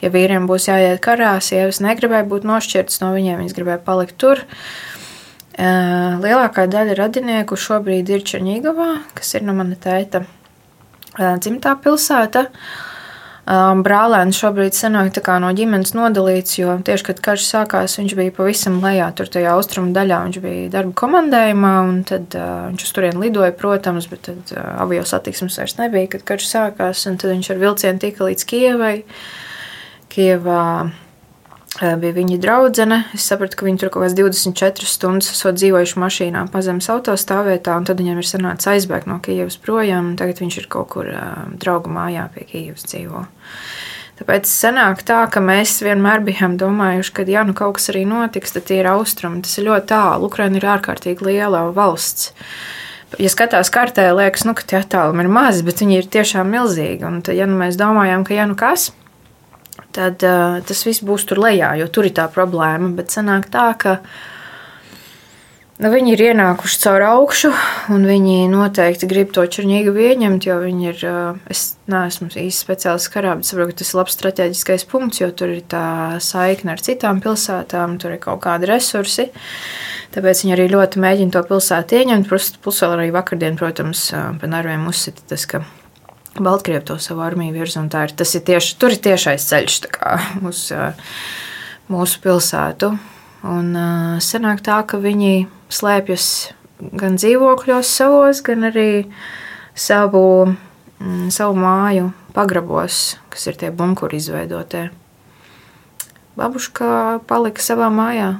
Ja 0.00 0.12
vīriem 0.14 0.46
būs 0.48 0.68
jāiet 0.70 1.02
karā, 1.04 1.34
sievas 1.42 1.82
negribēja 1.84 2.24
būt 2.30 2.46
nošķirtas 2.48 3.02
no 3.02 3.10
viņiem, 3.16 3.42
viņas 3.42 3.56
gribēja 3.56 3.80
palikt 3.84 4.16
tur. 4.22 4.44
Lielākā 5.58 6.68
daļa 6.70 6.94
radinieku 7.00 7.58
šobrīd 7.58 8.12
ir 8.14 8.22
Černīgavā, 8.22 8.92
kas 9.18 9.34
ir 9.34 9.44
no 9.44 9.56
mana 9.58 9.74
tēta 9.74 10.22
dzimtā 11.18 11.74
pilsēta. 11.82 12.46
Um, 12.46 12.87
brālēns 13.48 14.36
šobrīd 14.36 14.76
sanāk 14.76 15.16
no 15.40 15.48
ģimenes 15.56 15.94
nodalīts, 15.96 16.58
jo 16.58 16.74
tieši 16.84 17.06
kad 17.06 17.22
karš 17.24 17.46
sākās, 17.48 17.96
viņš 17.96 18.14
bija 18.18 18.34
pavisam 18.36 18.76
lejā, 18.84 19.08
tur 19.16 19.30
tajā 19.32 19.54
austrumu 19.56 19.94
daļā. 19.96 20.20
Viņš 20.26 20.40
bija 20.44 20.68
darba 20.74 20.92
komandējumā, 21.00 21.72
un 21.88 22.02
tad 22.08 22.36
uh, 22.36 22.68
viņš 22.68 22.84
uz 22.84 22.92
turieni 22.92 23.24
lidoja, 23.24 23.54
protams, 23.56 24.10
bet 24.12 24.26
tad 24.28 24.52
uh, 24.52 24.64
avio 24.84 25.04
satiksmes 25.08 25.56
vairs 25.60 25.78
nebija, 25.80 26.12
kad 26.12 26.26
karš 26.28 26.48
sākās, 26.52 27.06
un 27.08 27.16
tad 27.16 27.32
viņš 27.32 27.52
ar 27.54 27.62
vilcienu 27.64 28.04
tika 28.04 28.28
līdz 28.28 28.48
Kievai. 28.52 28.94
Kievā 30.12 30.64
bija 31.76 32.14
viņa 32.16 32.38
draudzene. 32.42 33.02
Es 33.14 33.26
sapratu, 33.28 33.58
ka 33.58 33.66
viņi 33.66 33.82
tur 33.82 33.92
kaut 33.92 34.04
kādas 34.06 34.16
24 34.18 34.88
stundas 34.88 35.32
esot 35.34 35.58
dzīvojuši 35.58 36.00
mašīnā 36.00 36.46
pa 36.52 36.62
zemes 36.64 36.88
autostāvvietā, 36.92 37.76
un 37.78 37.86
tad 37.88 38.00
viņam 38.00 38.22
ir 38.22 38.28
sanācis 38.28 38.72
aizbēgt 38.72 39.10
no 39.10 39.20
Kijavas 39.24 39.58
projām, 39.60 40.12
un 40.12 40.16
tagad 40.20 40.40
viņš 40.42 40.58
ir 40.62 40.70
kaut 40.72 40.90
kur 40.96 41.12
draugu 41.60 41.92
mājā 41.92 42.26
pie 42.34 42.48
Kijavas 42.48 42.88
dzīvo. 42.88 43.26
Tāpēc 44.18 44.48
sanāk 44.50 45.04
tā, 45.06 45.20
ka 45.30 45.38
mēs 45.44 45.76
vienmēr 45.86 46.24
bijām 46.26 46.56
domājuši, 46.58 47.12
ka, 47.14 47.24
ja 47.30 47.44
nu 47.46 47.54
kaut 47.54 47.76
kas 47.76 47.92
arī 47.92 48.02
notiks, 48.08 48.56
tad 48.56 48.66
tie 48.66 48.80
ir 48.80 48.90
austrumi. 48.90 49.44
Tas 49.46 49.54
ir 49.60 49.68
ļoti 49.68 49.86
tālu. 49.92 50.26
Ukraina 50.26 50.58
ir 50.58 50.66
ārkārtīgi 50.72 51.28
liela 51.28 51.68
valsts. 51.76 52.32
Ja 53.16 53.30
skatās 53.32 53.70
kartē, 53.72 54.10
liekas, 54.12 54.42
nu, 54.44 54.52
ka 54.58 54.66
tie 54.68 54.80
attālumi 54.82 55.22
ir 55.24 55.30
mazi, 55.32 55.62
bet 55.64 55.78
viņi 55.80 56.00
ir 56.00 56.10
tiešām 56.12 56.50
milzīgi. 56.50 57.06
Un 57.06 57.22
tad, 57.22 57.38
ja 57.38 57.46
nu 57.48 57.56
mēs 57.60 57.78
domājam, 57.80 58.26
ka, 58.26 58.34
ja 58.36 58.48
nu 58.50 58.58
kas, 58.58 58.90
tad 59.98 60.24
uh, 60.26 60.58
tas 60.66 60.86
viss 60.86 61.02
būs 61.04 61.26
tur 61.28 61.42
lejā, 61.42 61.74
jo 61.80 61.88
tur 61.90 62.08
ir 62.08 62.14
tā 62.16 62.28
problēma. 62.30 62.92
Bet 62.98 63.14
sanāk 63.14 63.48
tā, 63.52 63.66
ka 63.80 63.96
nu, 65.82 65.90
viņi 65.90 66.14
ir 66.14 66.22
ienākuši 66.30 66.80
caur 66.84 67.06
augšu, 67.08 67.50
un 67.94 68.06
viņi 68.06 68.46
noteikti 68.52 69.08
grib 69.10 69.32
to 69.34 69.44
čurnīgu 69.58 69.94
ieņemt, 70.08 70.46
jo 70.46 70.58
viņi 70.62 70.90
ir, 70.92 71.04
uh, 71.10 71.40
es 71.50 71.72
neesmu 71.90 72.30
īsti 72.30 72.66
speciālists 72.66 73.12
karā, 73.14 73.34
bet 73.38 73.50
saprotu, 73.50 73.74
ka 73.74 73.80
tas 73.82 73.92
ir 73.92 74.00
labs 74.00 74.18
strateģiskais 74.18 74.86
punkts, 74.90 75.22
jo 75.24 75.32
tur 75.34 75.56
ir 75.56 75.64
tā 75.66 75.86
saikne 76.22 76.76
ar 76.76 76.84
citām 76.84 77.22
pilsētām, 77.24 77.98
tur 77.98 78.14
ir 78.14 78.22
kaut 78.22 78.44
kādi 78.46 78.70
resursi. 78.70 79.30
Tāpēc 80.14 80.44
viņi 80.44 80.54
arī 80.54 80.70
ļoti 80.72 81.02
mēģina 81.04 81.34
to 81.34 81.42
pilsētu 81.50 81.98
ieņemt. 81.98 82.30
Plus, 82.30 82.78
vēl 82.80 82.94
arī 82.94 83.10
vakardien, 83.12 83.58
protams, 83.60 84.08
pa 84.14 84.48
nerviem 84.48 84.86
uzsita 84.88 85.26
tas, 85.28 85.44
ka 85.50 85.60
Baltkrievi 86.44 86.84
to 86.84 86.98
savu 87.02 87.22
armiju 87.26 87.54
virza. 87.54 87.82
Ir, 87.82 88.12
tas 88.16 88.34
ir 88.34 88.44
tieši 88.46 88.76
tur 88.80 88.94
ir 88.94 89.00
tiešais 89.02 89.46
ceļš 89.50 89.78
kā, 89.94 90.16
uz 90.48 90.68
mūsu 91.90 92.22
pilsētu. 92.24 92.92
Un 93.48 93.74
sanāk 94.24 94.62
tā, 94.66 94.80
ka 94.86 94.98
viņi 95.02 95.46
slēpjas 95.72 96.28
gan 96.98 97.18
dzīvokļos 97.18 97.90
savos, 98.00 98.42
gan 98.46 98.68
arī 98.70 98.88
savu, 99.78 100.54
savu 101.34 101.58
māju 101.58 102.10
pagrabos, 102.34 103.18
kas 103.32 103.46
ir 103.50 103.58
tie 103.60 103.70
bunkuri 103.74 104.18
izveidotie. 104.18 104.88
Babuška 106.38 107.20
palika 107.26 107.62
savā 107.62 107.88
mājā. 107.90 108.36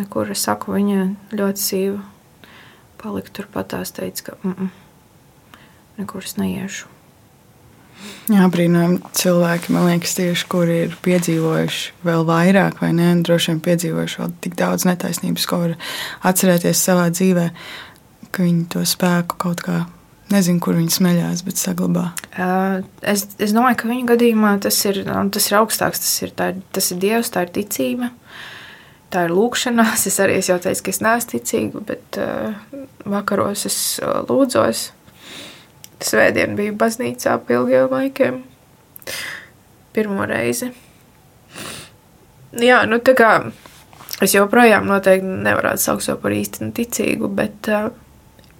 Nekur 0.00 0.30
es 0.32 0.44
saku, 0.46 0.76
viņa 0.78 1.08
ļoti 1.34 1.66
sīva. 1.66 2.04
Palika 3.00 3.34
turpat 3.40 3.74
tās 3.74 3.92
teica, 3.96 4.30
ka. 4.30 4.38
Mm 4.44 4.54
-mm 4.54 4.79
nekur 6.00 6.24
es 6.26 6.38
neiešu. 6.40 6.88
Jā, 8.30 8.46
brīnām 8.52 8.98
cilvēki, 9.16 9.72
man 9.74 9.88
liekas, 9.90 10.14
tieši 10.16 10.46
kuri 10.48 10.76
ir 10.86 10.96
piedzīvojuši 11.04 12.04
vēl 12.06 12.26
vairāk, 12.28 12.78
vai 12.80 12.92
ne? 12.96 13.10
Droši 13.26 13.52
vien 13.52 13.62
piedzīvojuši 13.64 14.20
vēl 14.22 14.34
tik 14.44 14.56
daudz 14.60 14.86
netaisnības, 14.88 15.46
ko 15.50 15.58
var 15.64 15.74
atcerēties 16.30 16.84
savā 16.86 17.08
dzīvē, 17.12 17.48
ka 18.30 18.46
viņi 18.46 18.68
to 18.72 18.84
spēku 18.88 19.40
kaut 19.42 19.64
kā 19.66 19.82
nezinu, 20.30 20.62
kur 20.62 20.78
viņi 20.78 20.94
smeļās, 20.94 21.42
bet 21.46 21.58
saglabā. 21.60 22.06
Es, 23.02 23.26
es 23.42 23.54
domāju, 23.56 23.80
ka 23.82 23.90
viņa 23.90 24.06
gadījumā 24.12 24.54
tas 24.62 24.78
ir, 24.86 25.02
tas 25.34 25.50
ir 25.50 25.58
augstāks. 25.58 26.04
Tas 26.04 26.14
ir, 26.24 26.32
tā, 26.38 26.52
tas 26.74 26.92
ir 26.94 27.02
Dievs, 27.02 27.32
tā 27.34 27.44
ir 27.46 27.52
ticība. 27.58 28.12
Tā 29.10 29.26
ir 29.26 29.34
lūkšanās. 29.34 30.06
Es 30.06 30.20
arī 30.22 30.38
es 30.38 30.52
jau 30.52 30.60
teicu, 30.62 30.86
ka 30.86 30.94
es 30.94 31.02
neesmu 31.02 31.34
ticīga, 31.34 31.82
bet 31.88 32.20
uh, 32.22 32.54
vakaros 33.10 33.66
es 33.66 33.80
uh, 33.98 34.20
lūdzos 34.28 34.90
Svētdien 36.00 36.56
biju 36.56 36.76
baznīcā 36.80 37.36
pie 37.44 37.58
ilgiem 37.58 37.90
laikiem. 37.92 38.38
Pirmo 39.92 40.26
reizi. 40.28 40.70
Jā, 42.56 42.82
nu 42.88 42.98
tā 43.04 43.14
kā 43.18 43.32
es 44.24 44.34
joprojām 44.34 44.88
noteikti 44.90 45.34
nevarētu 45.46 45.82
saukt 45.82 46.06
sev 46.06 46.20
par 46.22 46.34
īsti 46.34 46.70
ticīgu, 46.76 47.28
bet 47.34 47.68
uh, 47.70 47.90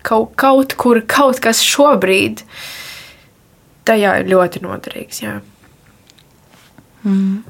kaut, 0.06 0.34
kaut 0.40 0.76
kur, 0.80 1.00
kaut 1.08 1.40
kas 1.42 1.62
šobrīd 1.64 2.44
tajā 3.88 4.18
ir 4.20 4.30
ļoti 4.30 4.62
noderīgs. 4.64 5.22
Jā. 5.24 5.38
Mm. 7.04 7.40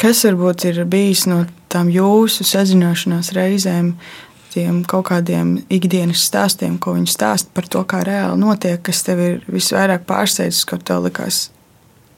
Kas 0.00 0.24
varbūt 0.26 0.66
ir 0.70 0.82
bijis 0.90 1.26
no 1.28 1.44
tām 1.70 1.90
jūsu 1.92 2.44
sazināšanās 2.48 3.32
reizēm, 3.36 3.94
tiem 4.50 4.82
kaut 4.88 5.08
kādiem 5.10 5.56
ikdienas 5.72 6.24
stāstiem, 6.26 6.78
ko 6.82 6.94
viņi 6.96 7.12
stāsta 7.12 7.52
par 7.54 7.68
to, 7.70 7.82
kā 7.88 8.02
reāli 8.06 8.40
notiek, 8.40 8.80
kas 8.82 9.02
tev 9.06 9.22
ir 9.22 9.42
visvairāk 9.50 10.06
pārsteidzis, 10.08 10.66
ko 10.68 10.80
tev 10.82 11.04
likās. 11.06 11.48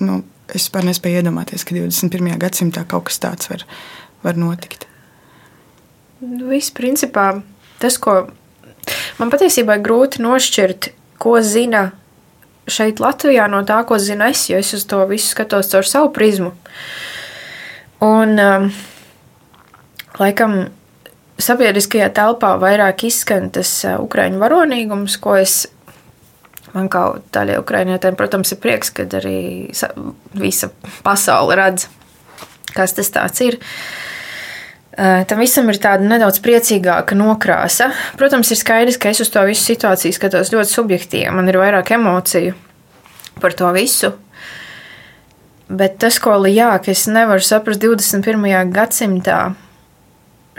Nu, 0.02 0.22
es 0.52 0.68
pat 0.72 0.86
nespēju 0.88 1.22
iedomāties, 1.22 1.66
ka 1.68 1.76
21. 1.76 2.34
gadsimtā 2.40 2.84
kaut 2.88 3.08
kas 3.10 3.20
tāds 3.22 3.50
var, 3.52 3.66
var 4.24 4.40
notikt. 4.40 4.88
Nu, 6.22 6.46
viss 6.52 6.72
principā 6.74 7.42
tas, 7.82 7.98
ko 7.98 8.28
man 9.18 9.32
patiesībā 9.32 9.78
ir 9.78 9.84
grūti 9.86 10.22
nošķirt, 10.22 10.92
ko 11.22 11.38
zina 11.44 11.90
šeit 12.70 13.02
Latvijā 13.02 13.48
no 13.50 13.62
tā, 13.66 13.80
ko 13.86 13.98
zinu 13.98 14.28
es, 14.30 14.46
jo 14.50 14.58
es 14.58 14.72
uz 14.76 14.86
to 14.88 15.02
visu 15.10 15.32
skatos 15.32 15.70
caur 15.72 15.86
savu 15.88 16.12
prizmu. 16.14 16.52
Un, 18.02 18.38
um, 18.38 18.68
laikam, 20.18 20.56
sabiedriskajā 21.44 22.08
telpā 22.16 22.54
vairāk 22.62 23.06
izskan 23.08 23.50
tas 23.54 23.80
ukraiņu 23.98 24.40
varonīgums, 24.42 25.18
ko 25.22 25.36
es 25.40 25.64
Man 26.72 26.88
kā 26.88 27.02
daļai 27.34 27.58
ukrainietēm, 27.60 28.16
protams, 28.16 28.54
ir 28.54 28.60
prieks, 28.62 28.92
ka 28.96 29.04
arī 29.18 29.68
visa 30.38 30.70
pasaule 31.04 31.56
redz, 31.58 31.88
kas 32.72 32.96
tas 32.96 33.42
ir. 33.44 33.58
Tam 34.92 35.40
visam 35.40 35.68
ir 35.72 35.78
tāda 35.80 36.04
nedaudz 36.04 36.40
priecīgāka 36.44 37.16
nokrāsa. 37.16 37.90
Protams, 38.20 38.50
ir 38.52 38.60
skaidrs, 38.60 38.98
ka 39.00 39.12
es 39.12 39.20
uz 39.24 39.30
to 39.32 39.44
visu 39.48 39.64
situāciju 39.68 40.16
skatos 40.16 40.52
ļoti 40.52 40.72
subjektīvi. 40.72 41.32
Man 41.32 41.48
ir 41.48 41.60
vairāk 41.60 41.94
emociju 41.96 42.56
par 43.40 43.56
to 43.56 43.68
visu. 43.76 44.12
Bet 45.72 45.96
tas, 46.00 46.18
ko 46.20 46.36
Lijā, 46.40 46.74
ka 46.84 46.92
es 46.92 47.06
nevaru 47.08 47.44
saprast 47.44 47.80
21. 47.84 48.44
gadsimtā, 48.72 49.38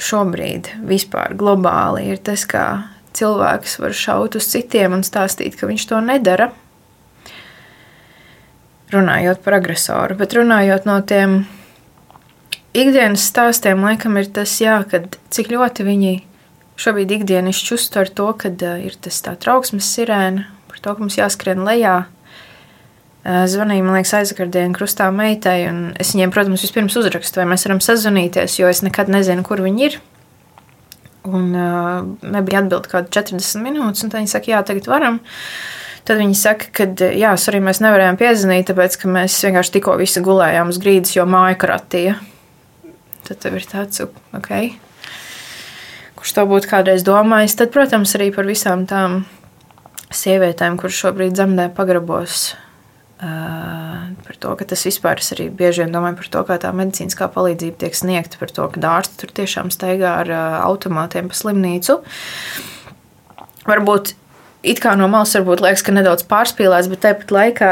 šobrīd 0.01 0.71
vispār 0.87 1.35
globāli 1.37 2.07
ir 2.13 2.21
tas, 2.25 2.45
kā 2.49 2.65
cilvēks 3.13 3.77
var 3.81 3.93
šaut 3.93 4.37
uz 4.39 4.47
citiem 4.49 4.95
un 4.97 5.05
stāstīt, 5.05 5.57
ka 5.59 5.69
viņš 5.69 5.87
to 5.89 6.01
nedara. 6.03 6.49
Runājot 8.93 9.41
par 9.45 9.57
agresoru, 9.57 10.17
bet 10.17 10.35
runājot 10.37 10.85
no 10.89 10.99
tiem 11.01 11.43
ikdienas 12.77 13.25
stāstiem, 13.29 13.81
laikam 13.85 14.17
ir 14.21 14.29
tas, 14.33 14.53
jā, 14.61 14.79
kad 14.89 15.17
cik 15.33 15.49
ļoti 15.53 15.85
viņi 15.87 16.13
šobrīd 16.79 17.13
ikdienišķi 17.19 17.73
uztver 17.77 18.09
to, 18.09 18.29
ka 18.37 18.51
ir 18.81 18.97
tas 19.01 19.21
tā 19.25 19.35
trauksmes 19.39 19.87
sirēna, 19.95 20.47
par 20.69 20.81
to, 20.81 20.93
ka 20.93 21.05
mums 21.05 21.17
jāskrien 21.17 21.65
lejā, 21.65 22.03
Zvanīja, 23.23 23.83
man 23.85 23.95
liekas, 23.95 24.11
aizvakardienas 24.17 24.75
krustā 24.75 25.05
meitai. 25.15 25.61
Es 26.01 26.11
viņiem, 26.11 26.31
protams, 26.35 26.63
vispirms 26.65 26.97
uzrakstu, 26.99 27.39
vai 27.39 27.47
mēs 27.53 27.63
varam 27.63 27.79
sazvanīties, 27.83 28.57
jo 28.59 28.67
es 28.67 28.83
nekad 28.83 29.11
nezinu, 29.11 29.45
kur 29.47 29.63
viņi 29.63 29.85
ir. 29.87 30.01
Un 31.23 31.53
uh, 31.55 32.03
nebija 32.19 32.59
atbildi 32.59 32.91
kaut 32.91 33.07
kāda 33.07 33.23
40 33.23 33.63
minūtes, 33.63 34.03
un 34.03 34.11
viņi 34.11 34.27
saka, 34.27 34.51
jā, 34.51 34.59
tagad 34.67 34.89
varam. 34.91 35.21
Tad 36.03 36.19
viņi 36.19 36.35
saka, 36.35 36.67
ka 36.75 36.87
jā, 37.15 37.31
arī 37.31 37.61
mēs 37.63 37.79
nevarējām 37.79 38.19
piezvanīt, 38.19 38.67
tāpēc 38.67 38.97
ka 38.99 39.11
mēs 39.11 39.37
vienkārši 39.45 39.77
tikko 39.77 39.95
visi 40.01 40.23
gulējām 40.23 40.73
uz 40.73 40.81
grīdas, 40.83 41.13
jo 41.15 41.23
māja 41.23 41.55
kratīja. 41.61 42.17
Tad 43.23 43.39
tev 43.39 43.55
ir 43.55 43.69
tāds, 43.71 44.03
ok, 44.35 44.49
kurš 46.19 46.35
to 46.35 46.43
būtu 46.49 46.67
kādreiz 46.73 47.07
domājis. 47.07 47.55
Tad, 47.55 47.71
protams, 47.71 48.17
arī 48.19 48.33
par 48.35 48.51
visām 48.51 48.83
tām 48.89 49.21
sievietēm, 50.11 50.75
kuras 50.75 50.99
šobrīd 50.99 51.39
zemdē 51.39 51.69
pagrabos, 51.77 52.49
par 53.23 54.35
to, 54.39 54.53
ka 54.59 54.65
tas 54.67 54.83
vispār 54.87 55.21
es 55.21 55.31
arī 55.35 55.47
bieži 55.53 55.83
vien 55.83 55.93
domāju 55.93 56.19
par 56.19 56.29
to, 56.33 56.41
kā 56.49 56.57
tā 56.63 56.71
medicīniskā 56.75 57.29
palīdzība 57.31 57.79
tiek 57.83 57.95
sniegta, 57.95 58.39
par 58.41 58.51
to, 58.51 58.67
ka 58.73 58.83
ārsti 58.89 59.21
tur 59.21 59.31
tiešām 59.39 59.71
staigā 59.73 60.17
ar 60.23 60.33
automātiem 60.65 61.29
pa 61.31 61.39
slimnīcu. 61.39 61.99
Varbūt 63.69 64.13
it 64.67 64.81
kā 64.83 64.95
no 64.99 65.07
malas 65.11 65.35
varbūt 65.37 65.63
liekas, 65.63 65.85
ka 65.85 65.95
nedaudz 65.95 66.25
pārspīlēts, 66.27 66.89
bet 66.91 67.03
tāpat 67.05 67.33
laikā, 67.35 67.71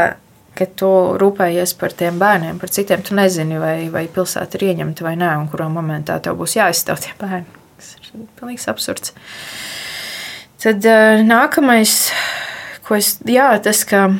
kad 0.60 0.74
tu 0.80 0.92
rūpējies 1.20 1.76
par 1.80 1.96
tiem 1.96 2.20
bērniem, 2.22 2.60
par 2.62 2.72
citiem, 2.72 3.04
tu 3.04 3.16
nezini, 3.18 3.60
vai, 3.60 3.76
vai 3.92 4.06
pilsēta 4.12 4.60
ir 4.60 4.68
ieņemta 4.72 5.08
vai 5.08 5.16
nē, 5.20 5.34
un 5.42 5.52
kurā 5.52 5.68
momentā 5.72 6.20
tev 6.24 6.40
būs 6.40 6.58
jāizstāv 6.60 7.04
tie 7.04 7.16
bērni. 7.20 7.48
Tas 7.80 7.94
ir 7.98 8.28
pilnīgs 8.40 8.68
absurds. 8.72 9.16
Tad 10.62 10.86
nākamais, 11.26 11.96
ko 12.86 13.00
es, 13.00 13.16
jā, 13.26 13.48
tas, 13.64 13.82
ka 13.88 14.12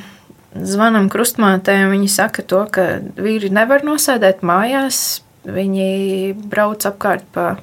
zvanam 0.56 1.08
krustmātei, 1.12 1.80
un 1.86 1.94
viņi 1.96 2.10
saka 2.12 2.44
to, 2.44 2.62
ka 2.74 2.88
vīri 3.20 3.52
nevar 3.54 3.86
nosēdēt 3.88 4.44
mājās. 4.46 5.22
Viņi 5.42 6.36
brauc 6.52 6.84
apkārt 6.86 7.26
pa 7.34 7.56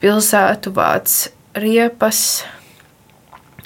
pilsētu, 0.00 0.72
vāc 0.72 1.16
riepas. 1.58 2.44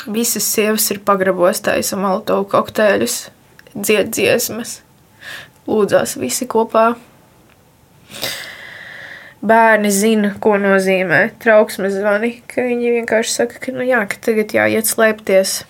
Visas 0.05 0.47
sievas 0.51 0.89
ir 0.93 1.01
pagrabos, 1.07 1.63
taisa 1.65 1.97
molotovu 1.97 2.49
kokteļus, 2.53 3.15
dzied 3.73 4.11
dziesmas, 4.13 4.81
lūdzās 5.69 6.19
visi 6.21 6.49
kopā. 6.51 6.91
Bērni 9.45 9.93
zina, 9.93 10.33
ko 10.41 10.57
nozīmē 10.61 11.23
trauksmes 11.41 11.97
zvani, 11.97 12.35
ka 12.49 12.65
viņi 12.65 12.93
vienkārši 12.99 13.33
saka, 13.39 13.61
ka, 13.61 13.73
nu 13.77 13.85
jā, 13.85 14.03
ka 14.09 14.21
tagad 14.29 14.53
jāiet 14.57 14.89
slēpties 14.89 15.63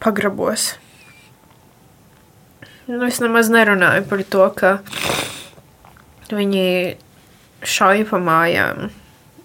pagrabos. 0.00 0.74
Nu, 2.90 3.04
es 3.06 3.20
nemaz 3.22 3.50
nerunāju 3.52 4.06
par 4.10 4.22
to, 4.26 4.46
ka 4.56 4.70
viņi 6.34 6.96
šauja 7.62 8.06
pa 8.08 8.18
mājām. 8.22 8.88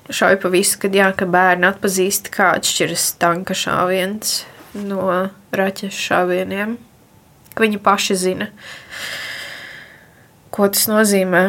Šauja 0.10 0.39
pa 0.41 0.50
visu, 0.54 0.80
kad 0.82 0.96
jā, 0.96 1.12
ka 1.18 1.28
bērni 1.30 1.68
atpazīst, 1.70 2.32
kā 2.34 2.54
atšķiras 2.58 3.08
tanka 3.22 3.58
šāviens 3.58 4.44
no 4.78 5.10
raķešu 5.56 6.02
šāvieniem. 6.10 6.78
Ka 7.56 7.63
viņi 7.63 7.82
paši 7.84 8.18
zina, 8.20 8.50
ko 10.54 10.68
tas 10.72 10.88
nozīmē. 10.91 11.44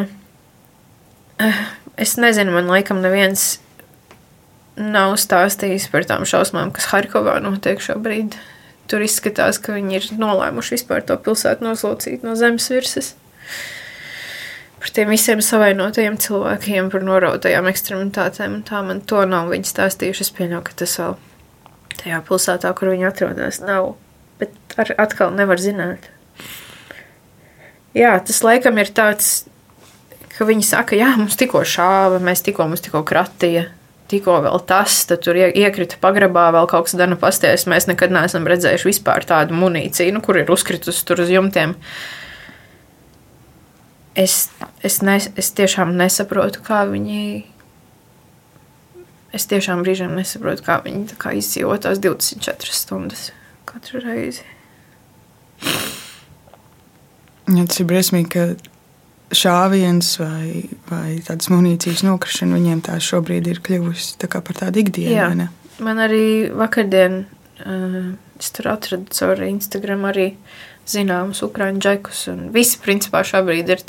Es 1.97 2.13
nezinu, 2.21 2.53
man 2.53 2.69
laikam 2.69 3.01
neviens 3.01 3.55
nav 4.77 5.15
stāstījis 5.17 5.89
par 5.89 6.05
tām 6.05 6.25
šausmām, 6.29 6.69
kas 6.75 6.91
Harkovā 6.91 7.39
notiek 7.41 7.81
šobrīd. 7.81 8.37
Tur 8.87 9.03
izskatās, 9.03 9.59
ka 9.59 9.75
viņi 9.75 9.97
ir 9.97 10.05
nolēmuši 10.19 10.77
vispār 10.77 11.03
to 11.07 11.17
pilsētu 11.19 11.65
noslaucīt 11.65 12.23
no 12.23 12.37
zemes 12.39 12.69
virsmas. 12.71 13.13
Par 14.77 14.93
tiem 14.93 15.09
visiem 15.11 15.41
savainotajiem 15.43 16.15
cilvēkiem, 16.21 16.91
par 16.93 17.03
norautajām 17.03 17.67
ekstremitātēm. 17.67 18.61
Tā 18.67 18.83
man 18.85 19.01
to 19.09 19.23
nav 19.27 19.49
viņi 19.51 19.67
stāstījuši. 19.67 20.27
Es 20.27 20.33
pieņemu, 20.37 20.61
ka 20.63 20.77
tas 20.83 20.93
vēl 21.01 21.17
tajā 21.97 22.21
pilsētā, 22.29 22.71
kur 22.77 22.93
viņi 22.93 23.09
atrodas, 23.09 23.59
nav. 23.63 23.95
Bet 24.39 24.77
ar, 24.79 24.93
atkal 25.01 25.33
nevar 25.35 25.59
zināt. 25.59 26.07
Jā, 27.97 28.13
tas 28.21 28.43
laikam 28.45 28.77
ir 28.77 28.93
tāds, 28.93 29.47
ka 30.37 30.45
viņi 30.47 30.67
saka, 30.69 30.95
jā, 30.99 31.09
mums 31.17 31.35
tikko 31.39 31.63
šāva, 31.65 32.21
mēs 32.23 32.45
tikko, 32.45 32.69
mums 32.69 32.85
tikko 32.85 33.01
kratīja 33.07 33.65
tikko 34.11 34.37
vēl 34.45 34.61
tas, 34.67 34.99
tad 35.09 35.23
tur 35.25 35.37
iekrita 35.37 35.99
pagrabā 36.03 36.47
vēl 36.55 36.69
kaut 36.71 36.87
kas 36.87 36.97
dana 36.99 37.17
pasties. 37.19 37.67
Mēs 37.69 37.89
nekad 37.89 38.13
neesam 38.13 38.47
redzējuši 38.47 38.89
vispār 38.89 39.27
tādu 39.27 39.57
munīciju, 39.57 40.15
nu, 40.15 40.23
kur 40.23 40.39
ir 40.39 40.51
uzkritusi 40.53 41.03
tur 41.07 41.23
uz 41.23 41.31
jumtiem. 41.33 41.75
Es, 44.17 44.47
es, 44.85 45.01
ne, 45.05 45.19
es 45.37 45.51
tiešām 45.57 45.93
nesaprotu, 45.99 46.63
kā 46.65 46.85
viņi. 46.89 47.45
Es 49.35 49.45
tiešām 49.51 49.83
brīžiem 49.83 50.15
nesaprotu, 50.17 50.63
kā 50.65 50.79
viņi 50.85 51.19
kā 51.21 51.35
izdzīvo 51.37 51.75
tās 51.83 51.99
24 52.01 52.73
stundas 52.73 53.27
katru 53.67 54.01
reizi. 54.01 54.47
Ja, 57.47 57.63
tas 57.67 57.79
ir 57.79 57.87
briesmīgi, 57.87 58.31
ka 58.33 58.76
šāviens 59.35 60.13
vai, 60.21 60.67
vai 60.87 61.17
tādas 61.25 61.49
munīcijas 61.51 62.05
nokrišana 62.07 62.57
viņiem 62.57 62.83
tā 62.85 62.97
šobrīd 63.03 63.49
ir 63.51 63.61
kļuvusi 63.65 64.19
tā 64.21 64.29
par 64.31 64.61
tādu 64.61 64.83
ikdienu. 64.83 65.49
Man 65.83 65.99
arī 66.01 66.49
vakardien 66.55 67.25
uh, 67.25 68.15
es 68.39 68.53
tur 68.55 68.71
atradu 68.71 69.11
caur 69.13 69.43
Instagram 69.45 70.07
arī 70.09 70.31
zināmus 70.87 71.43
ukrāņu 71.43 71.83
džekus. 71.83 72.21
Visi 72.55 72.79
principā 72.79 73.21
šobrīd 73.27 73.73
ir 73.73 73.83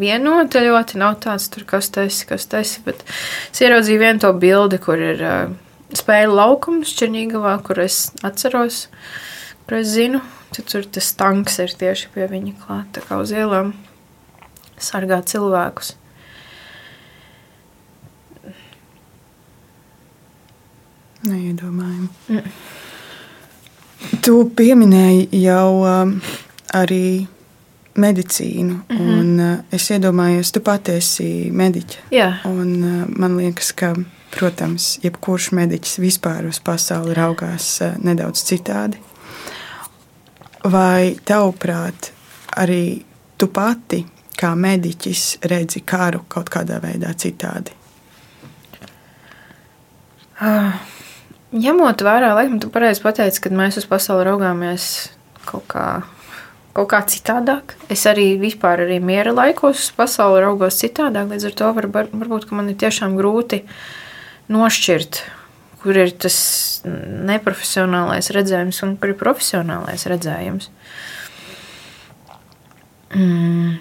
vienoti 0.00 0.64
ļoti. 0.66 1.00
Nav 1.00 1.16
tāds, 1.24 1.48
tur, 1.52 1.64
kas 1.68 1.88
tas 1.94 2.20
ir, 2.20 2.28
kas 2.28 2.44
tas 2.52 2.76
ir. 2.76 2.84
Bet 2.84 3.00
es 3.08 3.62
ieraudzīju 3.64 4.02
vienu 4.02 4.24
to 4.26 4.32
bildi, 4.36 4.80
kur 4.84 5.00
ir 5.00 5.24
uh, 5.24 5.54
spēļu 5.96 6.36
laukums 6.36 6.92
Černīgavā, 6.98 7.56
kur 7.64 7.80
es 7.86 8.10
atceros, 8.26 8.84
kur 9.64 9.80
es 9.80 9.94
zinu. 9.96 10.20
Tad 10.54 10.68
tur 10.70 10.84
tas 10.86 11.08
tanks 11.18 11.58
ir 11.64 11.72
tieši 11.80 12.12
pie 12.14 12.28
viņa 12.30 12.54
klāt, 12.60 12.92
tā 12.94 13.02
kā 13.08 13.18
uz 13.18 13.32
ielām 13.34 13.72
sargā 14.78 15.20
cilvēkus. 15.22 15.94
Neiedomājami. 21.24 22.08
Mm. 22.28 22.56
Tu 24.24 24.34
pieminēji 24.56 25.28
jau 25.40 25.84
um, 25.88 26.18
arī 26.76 27.26
medicīnu, 27.96 28.74
mm 28.74 28.96
-hmm. 28.98 29.20
un 29.20 29.40
uh, 29.40 29.58
es 29.72 29.90
iedomājos, 29.90 30.52
tu 30.52 30.60
pati 30.60 30.92
esi 30.92 31.50
mediķe. 31.50 31.98
Jā. 32.10 32.32
Un, 32.44 32.74
uh, 32.84 33.08
man 33.18 33.36
liekas, 33.36 33.72
ka, 33.72 33.94
protams, 34.30 34.98
jebkurš 35.02 35.52
mediķis 35.52 35.98
vispār 35.98 36.48
uz 36.48 36.60
pasauli 36.60 37.14
raugās 37.14 37.80
uh, 37.80 37.96
nedaudz 38.04 38.44
citādi. 38.44 38.96
Vai 40.64 41.16
tavuprāt, 41.24 42.12
arī 42.56 43.02
tu 43.38 43.46
pati 43.46 44.06
kā 44.38 44.52
mediķis 44.58 45.24
redzi 45.50 45.82
karu 45.86 46.24
kaut 46.30 46.50
kādā 46.52 46.80
veidā 46.82 47.12
citādi? 47.18 47.74
Uh, 50.34 50.74
ņemot 51.54 52.02
vērā, 52.02 52.32
laikam, 52.34 52.58
tu 52.62 52.70
pareizi 52.74 53.04
pateici, 53.04 53.42
ka 53.44 53.52
mēs 53.54 53.78
uz 53.78 53.86
pasauli 53.88 54.26
raugāmies 54.26 54.88
kaut 55.46 55.68
kā, 55.70 55.86
kaut 56.74 56.90
kā 56.90 57.00
citādāk. 57.06 57.76
Es 57.92 58.02
arī 58.10 58.32
vispār 58.40 58.84
arī 58.86 58.98
miera 58.98 59.34
laikos 59.34 59.86
uz 59.86 59.94
pasauli 59.94 60.42
raugos 60.42 60.80
citādāk, 60.82 61.30
līdz 61.30 61.48
ar 61.50 61.56
to 61.60 61.70
var, 61.78 61.88
varbūt 61.94 62.50
man 62.56 62.72
ir 62.72 62.78
tiešām 62.82 63.14
grūti 63.20 63.62
nošķirt, 64.50 65.22
kur 65.84 66.02
ir 66.02 66.12
tas 66.18 66.36
neprofesionālais 66.84 68.34
redzējums 68.34 68.82
un 68.84 68.98
kur 68.98 69.14
ir 69.14 69.20
profesionālais 69.20 70.08
redzējums. 70.10 70.70
Mm. 73.14 73.76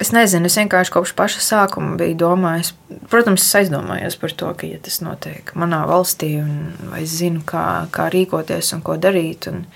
Es 0.00 0.14
nezinu, 0.16 0.48
es 0.48 0.56
vienkārši 0.56 0.92
kopš 0.94 1.10
paša 1.12 1.42
sākuma 1.44 1.98
biju 2.00 2.16
domājis. 2.22 2.70
Protams, 3.12 3.42
es 3.44 3.56
aizdomājos 3.58 4.14
par 4.20 4.32
to, 4.32 4.48
ka 4.56 4.64
ja 4.64 4.78
tas 4.80 5.02
notiek 5.04 5.50
manā 5.60 5.82
valstī, 5.88 6.38
un 6.40 6.94
es 6.96 7.18
zinu, 7.18 7.42
kā, 7.44 7.64
kā 7.92 8.06
rīkoties 8.12 8.72
un 8.72 8.80
ko 8.86 8.96
darīt. 8.96 9.50
Un, 9.50 9.66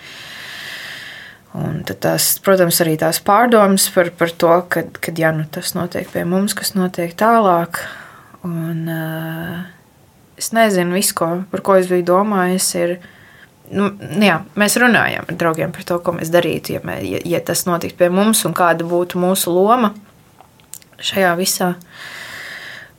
un 1.61 1.83
tās, 1.85 2.31
protams, 2.45 2.81
arī 2.81 2.95
tās 3.03 3.21
pārdomas 3.27 3.91
par, 3.93 4.09
par 4.17 4.33
to, 4.33 4.55
ka, 4.73 4.87
kad 4.97 5.21
ja 5.21 5.35
nu 5.37 5.45
tas 5.45 5.75
notiek 5.77 6.09
pie 6.15 6.25
mums, 6.25 6.57
kas 6.57 6.73
notiek 6.73 7.13
tālāk. 7.21 7.83
Un, 8.49 8.81
uh, 8.89 9.61
es 10.41 10.55
nezinu, 10.57 10.97
visu, 10.97 11.19
ko, 11.21 11.31
par 11.53 11.65
ko 11.69 11.77
es 11.83 11.93
biju 11.93 12.09
domājis. 12.15 12.71
Ir, 12.81 12.97
nu, 13.77 13.93
jā, 14.25 14.41
mēs 14.57 14.81
runājam 14.81 15.29
ar 15.29 15.39
draugiem 15.45 15.77
par 15.77 15.85
to, 15.93 16.01
ko 16.01 16.17
mēs 16.17 16.33
darītu, 16.33 16.79
ja, 16.79 16.83
mē, 16.89 16.97
ja, 17.05 17.23
ja 17.37 17.45
tas 17.45 17.67
notiktu 17.69 18.01
pie 18.01 18.09
mums 18.09 18.41
un 18.49 18.57
kāda 18.57 18.89
būtu 18.89 19.21
mūsu 19.21 19.53
loma 19.53 19.93
šajā 21.05 21.35
visā. 21.40 21.75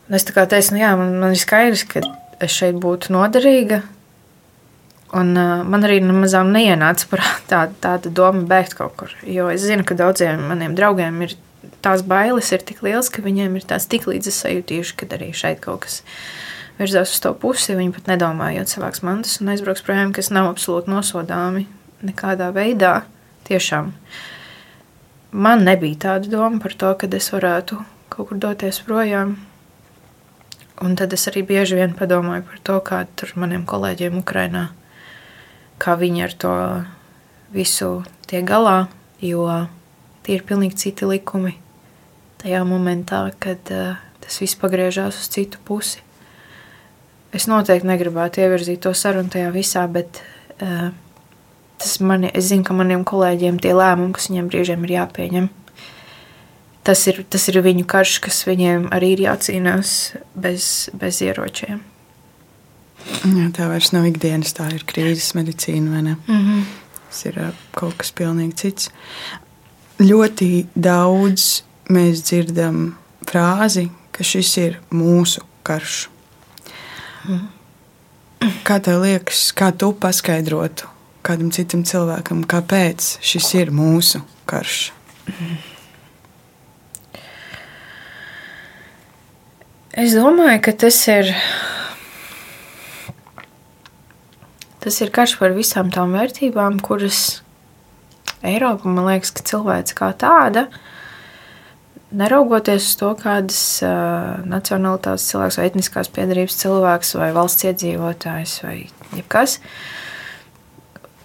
Un 0.06 0.18
es 0.18 0.26
tā 0.28 0.36
kā 0.36 0.46
teicu, 0.50 0.76
nu 0.76 0.84
jā, 0.84 0.94
man, 1.00 1.16
man 1.22 1.34
ir 1.34 1.42
skaidrs, 1.42 1.86
ka 1.90 2.04
es 2.44 2.54
šeit 2.54 2.78
būtu 2.82 3.14
noderīga. 3.16 3.82
Un, 5.16 5.32
uh, 5.38 5.62
man 5.64 5.86
arī 5.86 6.02
nemazām 6.04 6.52
neienāca 6.54 7.08
prātā 7.10 7.40
tā, 7.52 7.62
tāda 7.82 8.12
doma 8.12 8.44
bēgt 8.50 8.76
kaut 8.78 8.96
kur. 9.00 9.14
Jo 9.24 9.48
es 9.54 9.66
zinu, 9.66 9.86
ka 9.88 9.98
daudziem 9.98 10.42
maniem 10.50 10.76
draugiem 10.78 11.22
ir 11.26 11.38
tās 11.86 12.04
bailes 12.06 12.52
ir 12.54 12.66
tik 12.66 12.82
liels, 12.86 13.12
ka 13.14 13.24
viņiem 13.26 13.56
ir 13.58 13.66
tās 13.70 13.88
tik 13.90 14.08
līdzas 14.10 14.42
sajūtījuši, 14.44 14.98
ka 15.00 15.10
arī 15.18 15.32
šeit 15.38 15.62
kaut 15.64 15.86
kas 15.86 16.02
virzās 16.80 17.14
uz 17.16 17.22
to 17.24 17.34
pusi. 17.40 17.78
Viņi 17.78 17.94
pat 17.96 18.12
nedomājot 18.12 18.72
savāks 18.72 19.04
mantas 19.06 19.40
un 19.42 19.54
aizbrauks 19.54 19.86
projām, 19.86 20.14
kas 20.16 20.32
nav 20.34 20.50
absolūti 20.52 20.92
nosodāmi 20.92 21.68
nekādā 22.06 22.52
veidā. 22.56 23.00
Tiešām 23.46 23.92
man 25.36 25.66
nebija 25.68 26.02
tāda 26.08 26.32
doma 26.32 26.62
par 26.64 26.74
to, 26.74 26.94
ka 26.98 27.10
es 27.14 27.30
varētu 27.34 27.78
kaut 28.10 28.30
kur 28.30 28.40
doties 28.42 28.82
projām. 28.86 29.36
Un 30.84 30.96
tad 31.00 31.14
es 31.16 31.24
arī 31.32 31.46
bieži 31.48 31.78
vien 31.80 31.94
padomāju 31.96 32.44
par 32.50 32.60
to, 32.68 32.80
kā 32.84 33.04
tur 33.16 33.32
maniem 33.40 33.64
kolēģiem 33.68 34.18
Ukrainā, 34.20 34.68
kā 35.80 35.96
viņi 36.00 36.26
ar 36.26 36.34
to 36.36 36.56
visu 37.56 38.04
tiek 38.28 38.44
galā, 38.48 38.90
jo 39.24 39.46
tie 40.26 40.36
ir 40.36 40.44
pilnīgi 40.48 40.82
citi 40.84 41.08
likumi 41.08 41.56
tajā 42.44 42.66
momentā, 42.68 43.30
kad 43.40 43.72
uh, 43.72 43.96
tas 44.20 44.42
viss 44.42 44.60
pagriežās 44.60 45.22
uz 45.22 45.32
citu 45.32 45.62
pusi. 45.66 46.04
Es 47.36 47.48
noteikti 47.52 47.88
negribētu 47.88 48.44
ievirzīt 48.44 48.84
to 48.84 48.94
sarunu 48.96 49.32
tajā 49.32 49.50
visā, 49.56 49.86
bet 49.92 50.22
uh, 50.60 50.92
tas 51.80 52.00
mani, 52.04 52.32
es 52.34 52.50
zinu, 52.52 52.66
ka 52.68 52.76
maniem 52.76 53.04
kolēģiem 53.08 53.60
tie 53.64 53.74
lēmumi, 53.76 54.14
kas 54.16 54.30
viņiem 54.32 54.52
brīžiem 54.52 54.86
ir 54.88 54.96
jāpieņem, 55.00 55.50
tas 56.86 57.02
ir, 57.10 57.24
tas 57.30 57.48
ir 57.50 57.60
viņu 57.66 57.86
karš, 57.90 58.20
kas 58.26 58.44
viņiem 58.48 58.90
arī 58.96 59.16
ir 59.16 59.26
jācīnās 59.26 59.92
bez, 60.38 60.90
bez 60.94 61.22
ieročiem. 61.26 61.82
Jā, 63.06 63.50
tā 63.54 63.68
vairs 63.70 63.92
nav 63.94 64.08
ikdienas, 64.10 64.54
tā 64.58 64.68
ir 64.74 64.86
krīzes 64.88 65.34
medicīna, 65.38 65.92
vai 65.94 66.02
ne? 66.02 66.16
Mm 66.28 66.42
-hmm. 66.42 66.64
Tas 67.10 67.26
ir 67.26 67.54
kaut 67.72 67.98
kas 67.98 68.12
pilnīgi 68.12 68.56
cits. 68.56 68.90
Ļoti 70.00 70.66
daudz 70.76 71.64
mēs 71.90 72.24
dzirdam 72.24 72.96
frāzi, 73.28 73.90
ka 74.12 74.24
šis 74.24 74.58
ir 74.58 74.80
mūsu 74.92 75.42
karš. 75.64 76.10
Kā 78.64 78.80
tev 78.80 79.02
liekas, 79.02 79.54
kā 79.54 79.72
tu 79.72 79.94
paskaidrotu 79.94 80.88
kādam 81.26 81.52
citam 81.52 81.84
cilvēkam, 81.84 82.46
kāpēc 82.46 83.18
šis 83.22 83.54
ir 83.54 83.72
mūsu 83.72 84.22
karš? 84.46 84.92
Es 89.96 90.12
domāju, 90.12 90.60
ka 90.60 90.74
tas 90.76 90.98
ir. 91.08 91.30
Tas 94.84 94.98
ir 95.00 95.12
karš 95.16 95.38
par 95.40 95.56
visām 95.56 95.88
tām 95.88 96.12
vērtībām, 96.12 96.82
kuras 96.84 97.40
Eiropa, 98.44 98.92
man 98.92 99.08
liekas, 99.08 99.32
ka 99.34 99.46
cilvēks 99.48 99.96
kā 99.96 100.10
tāda 100.20 100.66
neraugoties 102.16 102.90
uz 102.90 103.00
to, 103.00 103.14
kādas 103.24 103.62
uh, 103.88 104.44
nacionālitātes 104.44 105.30
cilvēks, 105.32 105.62
vai 105.62 105.70
etniskās 105.72 106.12
piedarības 106.12 106.60
cilvēks, 106.60 107.16
vai 107.18 107.32
valsts 107.36 107.66
iedzīvotājs, 107.72 108.60
vai 108.68 108.76
jebkas, 109.16 109.58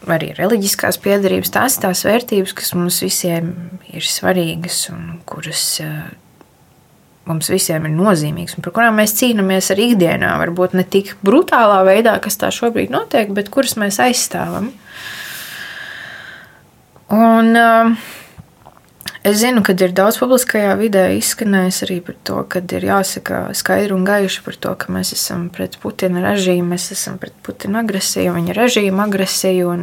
arī 0.06 0.30
reliģiskās 0.38 1.02
piedarības, 1.02 1.52
tās 1.58 1.82
tās 1.82 2.06
vērtības, 2.06 2.54
kas 2.62 2.72
mums 2.78 3.02
visiem 3.02 3.52
ir 3.90 4.06
svarīgas 4.06 4.86
un 4.94 5.18
kuras 5.28 5.66
uh, 5.84 6.10
mums 7.28 7.50
visiem 7.52 7.84
ir 7.86 7.92
nozīmīgas, 7.94 8.56
un 8.56 8.64
par 8.64 8.74
kurām 8.76 9.00
mēs 9.00 9.16
cīnāmies 9.18 9.72
arī 9.74 9.90
ikdienā. 9.92 10.32
Varbūt 10.40 10.76
ne 10.78 10.86
tik 10.88 11.16
brutālā 11.26 11.82
veidā, 11.88 12.16
kas 12.22 12.40
tā 12.40 12.52
šobrīd 12.54 12.92
notiek, 12.94 13.32
bet 13.36 13.52
kuras 13.52 13.76
mēs 13.80 14.00
aizstāvam. 14.02 14.72
Un, 17.10 17.52
uh, 17.58 18.08
Es 19.20 19.42
zinu, 19.42 19.60
ka 19.60 19.74
ir 19.76 19.92
daudz 19.92 20.16
publiskajā 20.16 20.70
vidē 20.80 21.02
izskanējis 21.18 21.82
arī 21.84 21.98
par 22.06 22.14
to, 22.24 22.38
ka 22.48 22.62
ir 22.72 22.86
jāsaka 22.88 23.40
skaidri 23.52 23.92
un 23.92 24.06
gaiši 24.08 24.40
par 24.46 24.56
to, 24.56 24.70
ka 24.80 24.88
mēs 24.94 25.10
esam 25.12 25.50
pret 25.52 25.76
Putina 25.82 26.22
režīmu, 26.24 26.70
mēs 26.72 26.86
esam 26.94 27.18
pret 27.20 27.34
Putina 27.44 27.82
agresiju, 27.84 28.32
viņa 28.38 28.56
režīmu 28.56 29.04
agresiju, 29.04 29.66
un, 29.74 29.82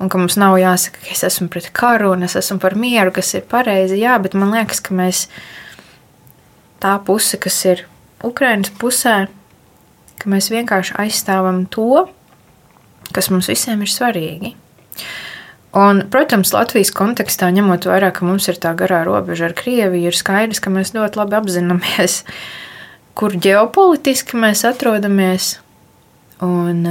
un 0.00 0.08
ka 0.08 0.20
mums 0.22 0.38
nav 0.40 0.56
jāsaka, 0.62 1.02
ka 1.04 1.12
es 1.12 1.26
esmu 1.28 1.50
pret 1.52 1.68
karu 1.76 2.14
un 2.14 2.24
es 2.24 2.38
esmu 2.40 2.56
par 2.62 2.72
mieru, 2.80 3.12
kas 3.12 3.34
ir 3.36 3.44
pareizi. 3.50 4.00
Jā, 4.00 4.16
bet 4.24 4.32
man 4.32 4.56
liekas, 4.56 4.80
ka 4.80 4.96
mēs 4.96 5.26
tā 6.84 6.98
puse, 7.00 7.40
kas 7.40 7.56
ir 7.64 7.86
Ukraiņas 8.24 8.74
pusē, 8.80 9.16
ka 10.20 10.30
mēs 10.32 10.50
vienkārši 10.52 10.98
aizstāvam 11.00 11.64
to, 11.72 12.04
kas 13.16 13.30
mums 13.32 13.48
visiem 13.48 13.84
ir 13.84 13.92
svarīgi. 13.92 14.52
Un, 15.74 16.04
protams, 16.12 16.52
Latvijas 16.54 16.92
kontekstā, 16.94 17.48
ņemot 17.50 17.88
vērā, 17.90 18.12
ka 18.14 18.26
mums 18.28 18.46
ir 18.46 18.60
tā 18.62 18.70
garā 18.78 19.00
robeža 19.08 19.48
ar 19.48 19.56
Krieviju, 19.58 20.12
ir 20.12 20.14
skaidrs, 20.14 20.62
ka 20.62 20.70
mēs 20.70 20.94
ļoti 20.94 21.18
labi 21.18 21.38
apzināmies, 21.40 22.20
kur 23.18 23.34
ģeopolitiski 23.34 24.38
mēs 24.38 24.62
atrodamies 24.68 25.56
un 26.44 26.84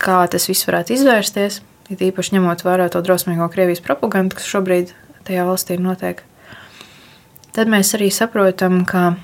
kā 0.00 0.20
tas 0.32 0.48
viss 0.50 0.68
varētu 0.68 0.96
izvērsties. 0.96 1.60
Ir 1.90 2.02
īpaši 2.10 2.36
ņemot 2.36 2.62
vērā 2.62 2.86
to 2.92 3.00
drausmīgo 3.02 3.48
Krievijas 3.50 3.82
propagandu, 3.82 4.36
kas 4.38 4.46
šobrīd 4.46 4.92
tajā 5.26 5.46
valstī 5.48 5.80
notiek. 5.80 6.22
Tad 7.56 7.70
mēs 7.70 7.94
arī 7.98 8.10
saprotam, 8.14 8.84
ka, 8.86 9.16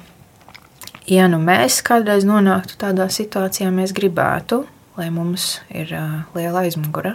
ja 1.06 1.28
nu 1.30 1.38
mēs 1.42 1.78
kādreiz 1.86 2.26
nonāktu 2.26 2.80
tādā 2.80 3.06
situācijā, 3.12 3.70
mēs 3.74 3.94
gribētu, 3.94 4.64
lai 4.98 5.12
mums 5.14 5.60
ir 5.70 5.92
liela 6.34 6.64
aizmugure 6.66 7.14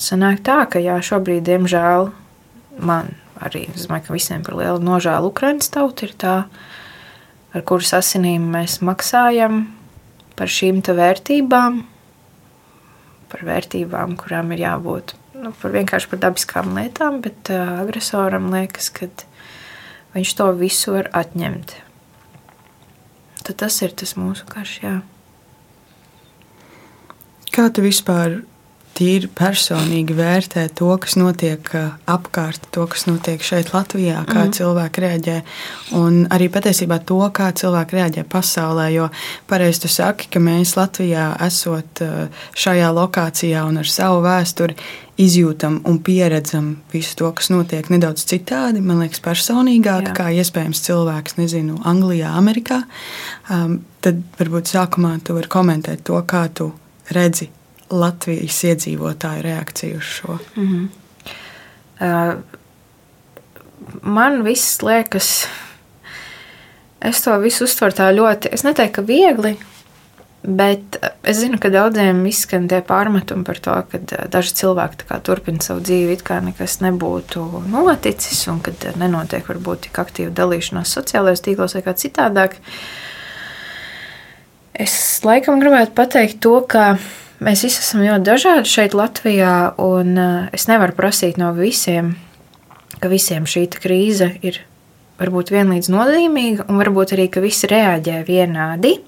Sanāk 0.00 0.38
tā, 0.40 0.62
ka 0.72 0.80
jā, 0.80 0.94
šobrīd, 1.04 1.42
diemžēl, 1.44 2.06
man 2.80 3.10
arī, 3.36 3.66
es 3.68 3.84
domāju, 3.84 4.06
ka 4.06 4.14
visiem 4.14 4.44
par 4.46 4.56
lielu 4.56 4.80
nožēlu 4.80 5.28
Ukraiņas 5.28 5.68
tauta 5.74 6.06
ir 6.06 6.14
tā, 6.16 6.36
ar 7.52 7.64
kuras 7.68 7.92
asinīm 7.98 8.46
mēs 8.54 8.78
maksājam 8.80 9.66
par 10.40 10.48
šīm 10.48 10.80
vērtībām, 10.80 11.82
par 13.28 13.44
vērtībām, 13.44 14.16
kurām 14.16 14.56
ir 14.56 14.64
jābūt 14.64 15.19
nu, 15.34 15.52
par 15.62 15.74
vienkārši 15.74 16.10
par 16.10 16.22
dabiskām 16.26 16.74
lietām, 16.76 17.20
bet 17.24 17.52
uh, 17.52 17.80
agresoram 17.84 18.50
liekas, 18.52 18.90
ka 18.94 19.08
viņš 20.16 20.34
to 20.38 20.50
visu 20.58 20.96
var 20.96 21.10
atņemt. 21.22 21.76
Tad 23.46 23.56
tas 23.64 23.80
ir 23.84 23.94
tas 23.96 24.16
mūsu 24.18 24.46
karš. 24.50 24.76
Jā. 24.84 24.94
Kā 27.50 27.66
tu 27.74 27.82
vispār 27.82 28.42
tīri 29.00 29.30
personīgi 29.32 30.12
vērtē 30.12 30.66
to, 30.76 30.90
kas 31.00 31.16
notiek 31.16 31.70
uh, 31.78 31.94
apkārt, 32.10 32.66
to, 32.74 32.84
kas 32.90 33.06
notiek 33.08 33.42
šeit, 33.44 33.72
Latvijā, 33.72 34.20
kā 34.28 34.44
mm. 34.44 34.54
cilvēki 34.58 35.04
reaģē. 35.06 35.36
Un 35.96 36.24
arī 36.34 36.50
patiesībā 36.52 37.00
to, 37.08 37.20
kā 37.34 37.48
cilvēki 37.56 37.96
reaģē 37.96 38.26
pasaulē. 38.30 38.90
Jo 38.92 39.08
pareizi 39.50 39.86
tu 39.86 39.92
saki, 39.92 40.28
ka 40.34 40.42
mēs 40.42 40.76
Latvijā 40.76 41.30
esot 41.46 42.04
uh, 42.04 42.42
šajā 42.58 42.90
lokācijā 42.98 43.64
un 43.68 43.80
ar 43.80 43.88
savu 43.88 44.20
vēsturi 44.26 44.76
izjūtam 45.20 45.80
un 45.88 45.98
pieredzam 46.04 46.70
visu 46.92 47.16
to, 47.20 47.30
kas 47.36 47.50
notiek 47.52 47.88
nedaudz 47.92 48.24
citādi, 48.28 48.82
man 48.84 49.02
liekas, 49.02 49.20
personīgāk, 49.24 50.10
Jā. 50.10 50.14
kā 50.16 50.28
iespējams 50.40 50.82
cilvēks, 50.86 51.36
nezinu, 51.40 51.78
Anglijā, 51.88 52.32
Amerikā. 52.38 52.82
Um, 53.52 53.80
tad 54.04 54.22
varbūt 54.38 54.72
sākumā 54.72 55.16
tu 55.24 55.36
vari 55.36 55.50
komentēt 55.52 56.04
to, 56.08 56.20
kā 56.28 56.46
tu 56.54 56.70
redzi 57.14 57.50
Latvijas 57.90 58.62
iedzīvotāju 58.70 59.42
reakciju 59.44 59.98
uz 59.98 60.14
šo? 60.16 60.38
Mm 60.56 60.68
-hmm. 60.68 60.88
uh, 62.00 62.34
man 64.02 64.44
viss 64.44 64.82
liekas, 64.82 65.46
es 67.00 67.22
to 67.22 67.38
visu 67.38 67.64
uztveru 67.64 67.96
tā 67.96 68.12
ļoti, 68.14 68.48
es 68.52 68.64
neteiktu, 68.64 68.94
ka 68.94 69.06
viegli. 69.06 69.56
Bet 70.40 70.96
es 71.28 71.42
zinu, 71.42 71.58
ka 71.60 71.68
daudziem 71.68 72.22
izskan 72.30 72.64
tie 72.70 72.78
pārmetumi 72.86 73.44
par 73.44 73.60
to, 73.60 73.74
ka 73.90 74.00
daži 74.32 74.54
cilvēki 74.62 75.20
turpina 75.26 75.60
savu 75.60 75.82
dzīvi, 75.84 76.16
it 76.16 76.24
kā 76.24 76.38
nekas 76.40 76.78
nebūtu 76.80 77.44
noticis, 77.68 78.46
un 78.48 78.62
ka 78.64 78.72
nenotiek 78.96 79.44
varbūt 79.44 79.86
tik 79.88 80.00
aktīva 80.00 80.32
dalīšanās 80.32 80.96
sociālajos 80.96 81.44
tīklos 81.44 81.76
vai 81.76 81.84
kā 81.84 81.92
citādāk. 81.92 82.56
Es 84.80 84.94
laikam 85.28 85.60
gribētu 85.60 85.92
pateikt 85.98 86.40
to, 86.40 86.56
ka 86.64 86.94
Mēs 87.40 87.62
visi 87.64 87.80
esam 87.80 88.02
ļoti 88.04 88.24
dažādi 88.26 88.68
šeit, 88.68 88.92
Latvijā, 88.92 89.72
un 89.80 90.12
eh, 90.20 90.48
es 90.52 90.66
nevaru 90.68 90.92
prasīt 90.92 91.38
no 91.40 91.54
visiem, 91.56 92.12
ka 93.00 93.08
visiem 93.08 93.46
šī 93.48 93.62
krīze 93.80 94.28
ir 94.44 94.58
varbūt 95.16 95.52
vienlīdz 95.54 95.88
nozīmīga, 95.88 96.66
un 96.68 96.80
varbūt 96.82 97.14
arī, 97.16 97.30
ka 97.32 97.40
visi 97.40 97.70
reaģē 97.70 98.18
vienādi. 98.28 98.98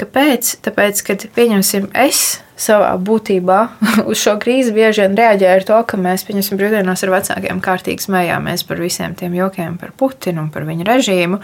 Kāpēc? 0.00 0.54
Tāpēc, 0.64 1.02
kad 1.04 1.24
pieņemsim, 1.36 1.90
es 1.92 2.40
savā 2.60 2.92
būtībā 3.00 3.58
uz 4.10 4.20
šo 4.20 4.36
krīzi 4.40 4.72
bieži 4.76 5.04
vien 5.04 5.16
reaģē 5.18 5.50
ar 5.52 5.66
to, 5.68 5.80
ka 5.88 5.98
mēs, 6.00 6.24
pieņemsim, 6.28 6.56
brīvdienās 6.60 7.04
ar 7.04 7.12
vecākiem 7.14 7.60
kārtīgi 7.64 8.06
smējāmies 8.06 8.64
par 8.68 8.80
visiem 8.80 9.16
tiem 9.18 9.36
jokiem, 9.36 9.76
par 9.80 9.92
Putinu 10.00 10.46
un 10.46 10.48
par 10.54 10.64
viņa 10.68 10.88
režīmu. 10.88 11.40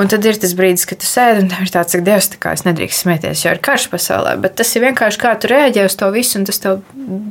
Un 0.00 0.12
tad 0.12 0.28
ir 0.28 0.40
tas 0.40 0.54
brīdis, 0.58 0.84
kad 0.88 1.00
tu 1.00 1.08
sēdi 1.08 1.44
un 1.44 1.50
tev 1.52 1.64
ir 1.64 1.72
tāds, 1.78 1.96
ka 1.96 2.04
Dievs, 2.04 2.30
tā 2.34 2.42
kā 2.44 2.54
es 2.56 2.66
nedrīkst 2.68 3.06
smieties, 3.06 3.44
jo 3.44 3.56
ir 3.56 3.62
karš 3.64 3.88
pasaulē. 3.94 4.36
Bet 4.44 4.58
tas 4.60 4.72
ir 4.76 4.84
vienkārši 4.88 5.24
kā 5.24 5.34
tu 5.40 5.52
reaģē 5.52 5.88
uz 5.88 5.98
to 6.00 6.12
visu, 6.14 6.36
un 6.40 6.48
tas 6.48 6.60
tev 6.64 6.80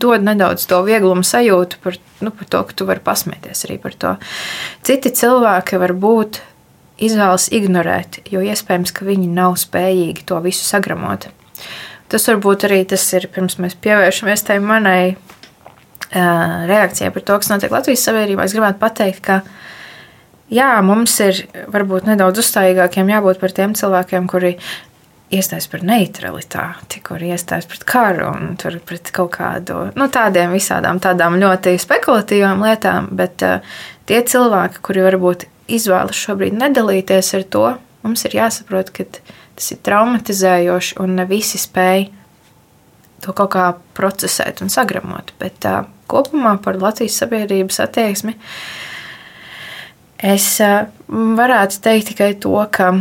dod 0.02 0.26
nedaudz 0.26 0.66
to 0.70 0.82
vieglumu 0.86 1.26
sajūtu 1.28 1.82
par, 1.86 2.02
nu, 2.26 2.34
par 2.34 2.50
to, 2.54 2.66
ka 2.70 2.78
tu 2.78 2.90
vari 2.90 3.06
pasmieties 3.06 3.66
arī 3.70 3.82
par 3.82 3.98
to. 3.98 4.18
Citi 4.88 5.14
cilvēki 5.14 5.82
var 5.82 5.94
būt 5.98 6.42
izvēlas 7.04 7.50
ignorēt, 7.54 8.22
jo 8.32 8.42
iespējams, 8.42 8.94
ka 8.96 9.06
viņi 9.08 9.30
nav 9.34 9.58
spējīgi 9.62 10.26
to 10.30 10.40
visu 10.46 10.66
sagramot. 10.66 11.30
Tas 12.08 12.28
varbūt 12.30 12.68
arī 12.68 12.84
tas 12.88 13.04
ir 13.18 13.28
pirms 13.34 13.58
mēs 13.60 13.76
pievēršamies 13.84 14.46
tai 14.48 14.60
manai 14.64 15.02
uh, 15.14 16.68
reakcijai 16.70 17.12
par 17.14 17.26
to, 17.28 17.40
kas 17.42 17.52
notiek 17.52 17.74
Latvijas 17.74 18.06
sabiedrībā. 18.08 18.46
Es 18.48 18.56
gribētu 18.56 18.80
pateikt, 18.82 19.24
ka 19.28 19.42
jā, 20.54 20.70
mums 20.86 21.18
ir 21.26 21.44
varbūt 21.74 22.08
nedaudz 22.08 22.42
uzstājīgākiem 22.44 23.12
jābūt 23.12 23.42
par 23.44 23.56
tiem 23.58 23.76
cilvēkiem, 23.78 24.30
kuri 24.32 24.56
iestājas 25.36 25.68
par 25.68 25.84
neutralitāti, 25.84 27.02
kur 27.04 27.20
iestājas 27.28 27.68
pret 27.68 27.84
karu 27.88 28.30
un 28.32 28.56
pret 28.88 29.12
kaut 29.12 29.34
kādu 29.36 29.90
nu, 30.00 30.08
tādiem 30.08 30.56
visādām 30.56 31.02
tādām 31.04 31.36
ļoti 31.42 31.76
spekulatīvām 31.84 32.64
lietām. 32.64 33.12
Bet 33.20 33.44
uh, 33.44 33.60
tie 34.08 34.24
cilvēki, 34.24 34.80
kuri 34.88 35.04
varbūt 35.10 35.50
izvēlas 35.68 36.18
šobrīd 36.18 36.56
nedalīties 36.58 37.34
ar 37.38 37.46
to, 37.54 37.66
mums 38.06 38.26
ir 38.28 38.38
jāsaprot, 38.40 38.94
ka 38.96 39.08
tas 39.58 39.74
ir 39.74 39.82
traumatizējoši 39.86 40.98
un 41.04 41.18
ne 41.20 41.28
visi 41.30 41.60
spēj 41.62 42.08
to 43.26 43.34
kaut 43.34 43.52
kā 43.56 43.68
procesēt 43.98 44.62
un 44.62 44.72
sagramot. 44.72 45.34
Bet 45.42 45.66
uh, 45.66 45.86
kopumā 46.08 46.58
par 46.64 46.80
Latvijas 46.82 47.18
sabiedrības 47.24 47.82
attieksmi 47.84 48.36
es 50.18 50.50
varētu 51.08 51.82
teikt 51.86 52.12
tikai 52.12 52.32
to, 52.42 52.56
ka 52.74 52.94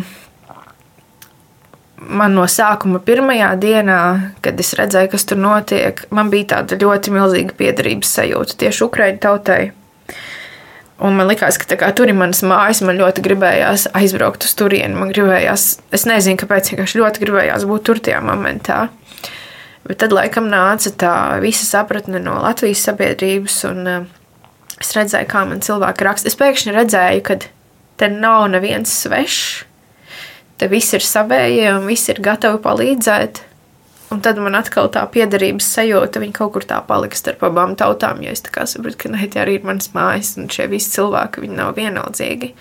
man 1.97 2.35
no 2.37 2.45
sākuma 2.51 3.01
pirmajā 3.05 3.55
dienā, 3.61 4.01
kad 4.45 4.61
es 4.61 4.75
redzēju, 4.77 5.11
kas 5.15 5.25
tur 5.29 5.41
notiek, 5.41 6.03
man 6.15 6.31
bija 6.33 6.57
tāda 6.57 6.79
ļoti 6.81 7.15
milzīga 7.15 7.57
piederības 7.57 8.13
sajūta 8.19 8.59
tieši 8.61 8.85
Ukraiņu 8.87 9.23
tautai. 9.23 9.61
Un 10.97 11.17
man 11.19 11.29
liekas, 11.29 11.59
ka 11.61 11.77
kā, 11.77 11.91
tur 11.93 12.09
ir 12.09 12.17
manas 12.17 12.41
mājas. 12.47 12.81
Man 12.87 12.97
ļoti 12.97 13.25
gribējās 13.25 13.91
aizbraukt 13.97 14.47
uz 14.49 14.55
turieni. 14.57 14.97
Man 14.97 15.13
gribējās, 15.13 15.67
es 15.93 16.07
nezinu, 16.09 16.41
kāpēc, 16.41 16.73
vienkārši 16.73 17.01
ļoti 17.03 17.25
gribējās 17.25 17.67
būt 17.69 17.85
tur 17.89 18.01
tajā 18.01 18.23
momentā. 18.25 18.87
Bet 19.87 20.01
tad 20.03 20.15
laikam 20.17 20.49
nāca 20.51 20.91
tā 20.99 21.17
visa 21.43 21.67
sapratne 21.69 22.19
no 22.23 22.41
Latvijas 22.43 22.87
sabiedrības, 22.89 23.59
un 23.69 23.91
uh, 23.91 24.07
es 24.81 24.95
redzēju, 24.97 25.29
kā 25.31 25.45
man 25.47 25.61
cilvēki 25.63 26.09
raksta. 26.09 26.33
Es 26.33 26.39
pēkšņi 26.41 26.75
redzēju, 26.75 27.23
ka 27.29 27.39
te 28.01 28.09
nav 28.11 28.49
neviens 28.55 28.91
svešs, 29.05 29.67
te 30.57 30.71
viss 30.73 30.97
ir 30.97 31.05
savējie 31.05 31.69
un 31.77 31.87
visi 31.87 32.11
ir 32.15 32.25
gatavi 32.25 32.59
palīdzēt. 32.65 33.45
Un 34.15 34.21
tad 34.23 34.39
man 34.39 34.55
atkal 34.55 34.87
tā 34.95 35.03
piederības 35.11 35.67
sajūta, 35.75 36.21
viņa 36.23 36.37
kaut 36.37 36.53
kur 36.55 36.67
tā 36.69 36.79
palika 36.87 37.19
starp 37.19 37.43
abām 37.49 37.75
tautām. 37.79 38.23
Jo 38.23 38.31
es 38.37 38.45
saprotu, 38.47 39.01
ka 39.03 39.11
ne, 39.11 39.27
tie 39.27 39.43
arī 39.43 39.59
ir 39.59 39.67
manas 39.67 39.91
mājas, 39.97 40.37
un 40.39 40.47
šie 40.53 40.69
visi 40.71 40.93
cilvēki 40.95 41.43
viņi 41.43 41.59
nav 41.59 41.75
vienaldzīgi. 41.79 42.53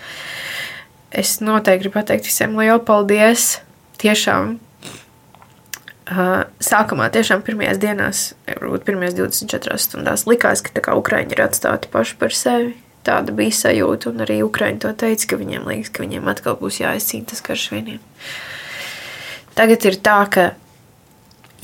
Es 1.16 1.38
noteikti 1.46 1.86
gribu 1.86 2.00
pateikt 2.00 2.26
visiem 2.26 2.58
lielu 2.58 2.82
paldies. 2.84 3.60
Tiešām 4.02 4.58
sākumā, 6.06 7.10
tiešām 7.14 7.42
pirmajās 7.46 7.80
dienās, 7.82 8.24
varbūt 8.46 8.84
pirmajās 8.86 9.16
24 9.18 9.78
stundās, 9.82 10.26
likās, 10.30 10.62
ka 10.62 10.94
Ukrāņi 10.98 11.34
ir 11.34 11.46
atstāti 11.48 11.90
paši 11.92 12.18
par 12.22 12.34
sevi. 12.34 12.76
Tāda 13.06 13.34
bija 13.38 13.54
sajūta, 13.54 14.10
un 14.10 14.26
arī 14.26 14.42
Ukrāņi 14.46 14.82
to 14.82 14.92
teica, 14.98 15.30
ka 15.30 15.38
viņiem 15.38 15.66
liekas, 15.70 15.94
ka 15.94 16.02
viņiem 16.02 16.30
atkal 16.30 16.58
būs 16.58 16.82
jāizcīna 16.82 17.30
tas 17.30 17.42
karš 17.46 17.70
vieniem. 17.74 18.00
Tagad 19.58 19.86
ir 19.86 19.98
tā, 20.02 20.20
ka 20.30 20.46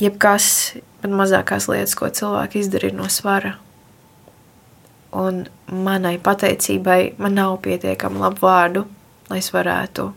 jebkas, 0.02 0.46
pat 1.02 1.14
mazākās 1.14 1.68
lietas, 1.70 1.94
ko 1.98 2.10
cilvēki 2.10 2.62
izdara, 2.62 2.90
ir 2.90 2.98
no 2.98 3.08
svara. 3.12 3.56
Un 5.12 5.44
manai 5.68 6.16
pateicībai 6.22 7.14
man 7.20 7.36
nav 7.36 7.58
pietiekami 7.64 8.22
labu 8.22 8.46
vārdu, 8.46 8.86
lai 9.28 9.40
es 9.42 9.50
varētu 9.52 10.08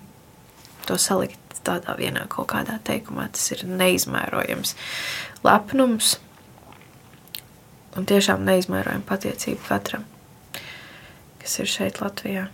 to 0.87 0.97
salikt 1.01 1.59
tādā 1.65 1.97
vienā 1.97 2.27
kaut 2.31 2.51
kādā 2.53 2.77
teikumā. 2.85 3.27
Tas 3.33 3.49
ir 3.55 3.65
neizmērojams 3.67 4.75
lepnums 5.45 6.15
un 7.95 8.07
tiešām 8.07 8.45
neizmērojama 8.47 9.07
pateicība 9.07 9.67
katram, 9.67 10.05
kas 11.41 11.59
ir 11.63 11.71
šeit 11.71 12.01
Latvijā. 12.03 12.47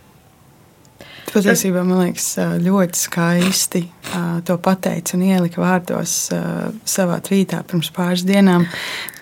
Patiesībā 1.31 1.83
man 1.87 2.01
liekas, 2.01 2.33
ļoti 2.59 2.99
skaisti 2.99 3.81
to 4.47 4.57
pateica 4.59 5.15
un 5.15 5.23
ielika 5.29 5.61
vārdos 5.63 6.15
savā 6.91 7.19
tvītā 7.23 7.61
pirms 7.69 7.91
pāris 7.95 8.25
dienām, 8.27 8.65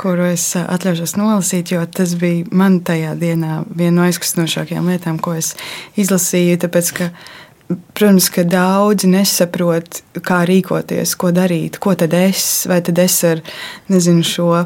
kuru 0.02 0.26
es 0.32 0.48
atļaušos 0.58 1.14
nolasīt, 1.20 1.76
jo 1.76 1.84
tas 1.86 2.16
bija 2.18 2.48
man 2.50 2.80
tajā 2.86 3.14
dienā 3.20 3.62
viena 3.70 4.00
no 4.00 4.08
aizkustinošākajām 4.08 4.90
lietām, 4.90 5.22
ko 5.22 5.36
es 5.38 5.54
izlasīju. 6.02 6.58
Tāpēc, 6.66 6.92
ka, 6.98 7.12
protams, 7.94 8.32
ka 8.34 8.48
daudzi 8.48 9.12
nesaprot, 9.14 10.02
kā 10.26 10.42
rīkoties, 10.50 11.14
ko 11.20 11.30
darīt, 11.36 11.78
ko 11.84 11.94
tad 12.00 12.18
es, 12.18 12.66
vai 12.70 12.82
tad 12.86 13.06
es 13.06 13.22
ar 13.28 13.46
nezinu, 13.92 14.26
šo 14.26 14.64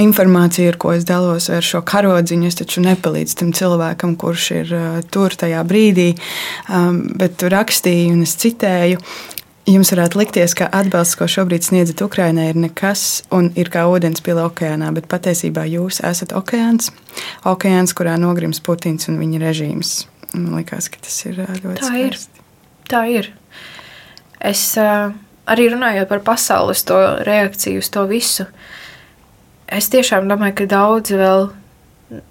informāciju, 0.00 0.72
ar 0.72 0.78
ko 0.80 0.92
es 0.96 1.04
dalos, 1.08 1.48
ar 1.52 1.64
šo 1.64 1.82
karodziņu, 1.84 2.48
es 2.48 2.58
taču 2.58 2.82
nepalīdzu 2.84 3.36
tam 3.42 3.52
cilvēkam, 3.56 4.16
kurš 4.20 4.48
ir 4.56 4.72
uh, 4.76 4.88
tur 5.12 5.34
tajā 5.36 5.60
brīdī. 5.68 6.12
Um, 6.68 7.04
bet 7.18 7.36
tu 7.40 7.50
rakstīji, 7.52 8.10
un 8.14 8.24
es 8.26 8.36
citēju. 8.40 9.02
Jums 9.70 9.92
varētu 9.94 10.18
likties, 10.18 10.56
ka 10.58 10.66
atbalsts, 10.74 11.14
ko 11.14 11.28
šobrīd 11.30 11.62
sniedzat 11.62 12.00
Ukraiņai, 12.02 12.48
ir 12.50 12.56
nekas 12.64 13.22
un 13.30 13.52
ir 13.54 13.70
kā 13.70 13.84
ūdens 13.86 14.24
pila 14.24 14.48
okeānā, 14.48 14.88
bet 14.96 15.06
patiesībā 15.12 15.68
jūs 15.70 16.00
esat 16.02 16.34
okeāns, 16.34 16.90
okeāns, 17.46 17.94
kurā 17.94 18.16
nogrims 18.18 18.58
Putins 18.64 19.06
un 19.12 19.20
viņa 19.22 19.42
režīms. 19.44 19.92
Man 20.32 20.56
liekas, 20.58 20.90
ka 20.90 20.98
tas 21.04 21.20
ir 21.28 21.44
ļoti 21.44 21.78
Tā 21.78 21.92
skaisti. 21.92 22.42
ir. 22.42 22.48
Tā 22.90 23.04
ir. 23.12 23.30
Es 24.42 24.64
uh, 24.82 25.14
arī 25.46 25.68
runājot 25.70 26.10
par 26.10 26.24
pasaules 26.26 26.82
reakciju 27.28 27.84
uz 27.84 27.92
to 27.94 28.02
visu, 28.10 28.48
uh, 28.48 28.81
es 29.76 29.88
tiešām 29.92 30.28
domāju, 30.30 30.60
ka 30.62 30.68
daudzi 30.70 31.18
vēl 31.20 31.48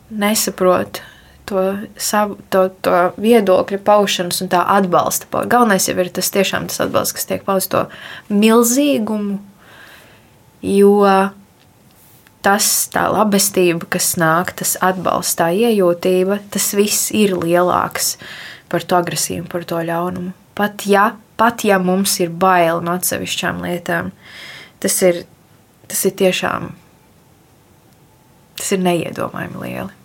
nesaprot 0.09 1.01
to, 1.49 1.63
savu, 1.99 2.37
to, 2.53 2.67
to 2.83 2.97
viedokļu 3.21 3.81
paušanas 3.85 4.41
un 4.43 4.51
tā 4.51 4.61
atbalsta. 4.77 5.27
Galvenais 5.51 5.89
jau 5.89 5.97
ir 5.99 6.11
tas 6.13 6.31
tiešām 6.33 6.69
tas 6.71 6.83
atbalsts, 6.85 7.15
kas 7.17 7.27
tiek 7.29 7.45
pausts 7.47 7.71
to 7.73 7.85
milzīgumu, 8.31 9.39
jo 10.63 10.95
tas 12.45 12.67
tā 12.93 13.05
labestība, 13.11 13.85
kas 13.97 14.13
nāk, 14.21 14.55
tas 14.61 14.77
atbalsts, 14.81 15.37
tā 15.41 15.51
iejūtība, 15.53 16.39
tas 16.53 16.71
viss 16.77 17.11
ir 17.13 17.35
lielāks 17.37 18.15
par 18.71 18.85
to 18.87 18.97
agresīvu, 18.97 19.49
par 19.51 19.67
to 19.67 19.81
ļaunumu. 19.85 20.31
Pat 20.57 20.85
ja, 20.89 21.11
pat 21.37 21.65
ja 21.67 21.77
mums 21.81 22.17
ir 22.23 22.31
bail 22.31 22.81
no 22.85 22.95
atsevišķām 22.97 23.61
lietām, 23.65 24.11
tas 24.81 24.97
ir, 25.05 25.23
tas 25.91 26.05
ir 26.07 26.15
tiešām 26.17 26.71
Tas 28.61 28.75
ir 28.75 28.83
neiedomājami 28.85 29.63
lieli. 29.63 29.95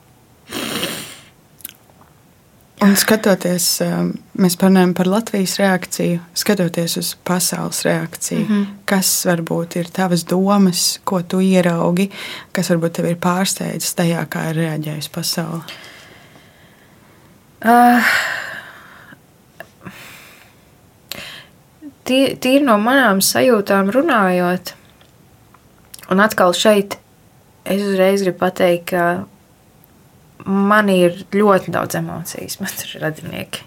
Un 2.87 2.92
skatoties, 2.97 3.66
um, 3.85 4.11
mēs 4.40 4.55
parunājam 4.61 4.92
par 4.97 5.09
Latvijas 5.09 5.57
reakciju, 5.61 6.21
skatoties 6.37 6.97
uz 7.01 7.11
pasaules 7.25 7.83
reakciju, 7.85 8.40
mm 8.40 8.49
-hmm. 8.49 8.66
kas 8.85 9.11
varbūt 9.27 9.77
ir 9.81 9.88
tavas 9.92 10.25
domas, 10.25 11.01
ko 11.05 11.23
tu 11.23 11.40
ieraugi, 11.40 12.11
kas 12.53 12.71
varbūt 12.71 12.92
tev 12.92 13.07
ir 13.11 13.16
pārsteidzis 13.16 13.95
tajā, 13.95 14.27
kā 14.29 14.51
ir 14.51 14.57
reaģējusi 14.57 15.11
pasaule? 15.12 15.62
Uh, 17.64 18.05
Tīri 22.07 22.62
no 22.62 22.79
manām 22.79 23.19
sajūtām 23.21 23.90
runājot, 23.90 24.75
un 26.11 26.21
atkal 26.21 26.53
šeit 26.55 26.99
es 27.66 27.83
uzreiz 27.83 28.24
gribu 28.24 28.40
pateikt, 28.44 28.92
ka 28.92 30.46
man 30.46 30.90
ir 30.92 31.24
ļoti 31.35 31.72
daudz 31.74 31.98
emocijas, 31.98 32.61
man 32.61 32.74
ir 32.85 33.00
radinieki. 33.02 33.64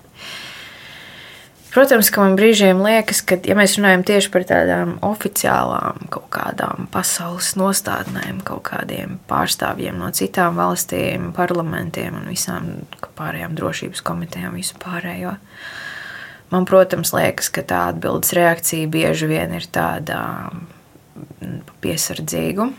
Protams, 1.70 2.08
ka 2.10 2.24
man 2.24 2.34
brīžiem 2.34 2.80
liekas, 2.82 3.20
ka, 3.30 3.38
ja 3.46 3.54
mēs 3.58 3.76
runājam 3.78 4.02
tieši 4.08 4.32
par 4.34 4.46
tādām 4.50 4.96
oficiālām, 5.06 6.08
kaut 6.10 6.26
kādām 6.34 6.88
pasaules 6.90 7.52
nostādnēm, 7.62 8.40
kaut 8.48 8.64
kādiem 8.72 9.20
pārstāvjiem 9.30 10.00
no 10.02 10.10
citām 10.16 10.58
valstīm, 10.58 11.30
parlamentiem 11.38 12.18
un 12.18 12.26
visām 12.32 12.72
pārējām 13.20 13.54
drošības 13.60 14.02
komitejām, 14.02 14.58
visu 14.58 14.82
pārējo, 14.82 15.36
man, 16.50 16.66
protams, 16.66 17.14
liekas, 17.14 17.52
ka 17.54 17.62
tā 17.62 17.86
atbildes 17.94 18.34
reakcija 18.34 18.90
bieži 18.90 19.30
vien 19.30 19.54
ir 19.60 19.70
tāda 19.70 20.24
piesardzīgu 21.86 22.72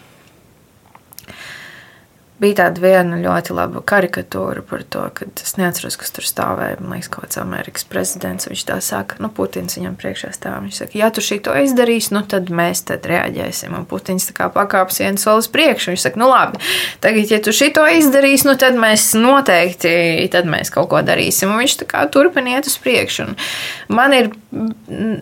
bija 2.41 2.57
tāda 2.63 2.81
viena 2.83 3.19
ļoti 3.21 3.55
laba 3.55 3.83
karikatūra 3.85 4.63
par 4.67 4.83
to, 4.89 5.03
ka 5.15 5.27
es 5.43 5.53
neatceros, 5.61 5.99
kas 6.01 6.13
tur 6.17 6.25
stāvēja. 6.27 6.79
Man 6.81 6.97
liekas, 6.97 7.11
kaut 7.13 7.27
kāds 7.27 7.41
Amerikas 7.41 7.85
prezidents. 7.89 8.49
Viņš 8.49 8.65
tā 8.69 8.79
saka, 8.85 9.19
nu, 9.21 9.31
Putins 9.35 9.77
viņam 9.77 9.97
priekšā 10.01 10.33
stāv. 10.37 10.61
Viņš 10.65 10.81
saka, 10.83 10.97
ja 10.99 11.11
tu 11.13 11.25
šito 11.25 11.55
izdarīsi, 11.61 12.15
nu, 12.17 12.23
tad 12.31 12.49
mēs 12.55 12.85
tad 12.89 13.05
reaģēsim. 13.11 13.77
Un 13.77 13.87
Putins 13.91 14.29
tā 14.31 14.37
kā 14.37 14.49
pakāps 14.55 15.03
vienu 15.03 15.21
solis 15.21 15.51
priekšu. 15.53 15.93
Viņš 15.93 16.07
saka, 16.07 16.23
nu, 16.23 16.31
labi, 16.33 16.63
tagad, 17.05 17.35
ja 17.35 17.41
tu 17.45 17.55
šito 17.57 17.85
izdarīsi, 18.01 18.49
nu, 18.49 18.57
tad 18.61 18.79
mēs 18.81 19.11
noteikti, 19.21 19.93
tad 20.33 20.49
mēs 20.51 20.73
kaut 20.75 20.91
ko 20.95 21.05
darīsim. 21.05 21.53
Un 21.53 21.61
viņš 21.61 21.77
tā 21.83 21.91
kā 21.93 22.07
turpina 22.13 22.57
iet 22.57 22.71
uz 22.71 22.79
priekšu. 22.81 23.29
Un 23.29 24.01
man 24.01 24.17
ir, 24.17 24.33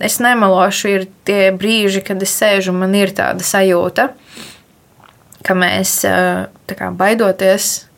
es 0.05 0.21
nemelošu, 0.23 0.95
ir 0.95 1.09
tie 1.29 1.49
brīži, 1.57 2.05
kad 2.07 2.23
es 2.23 2.39
sēžu 2.39 2.77
man 2.77 2.95
ir 2.99 3.15
tāda 3.17 3.43
sajūta 3.45 4.13
ka 5.49 5.57
mēs 5.57 6.03
kā, 6.05 6.91
baidoties 6.93 7.89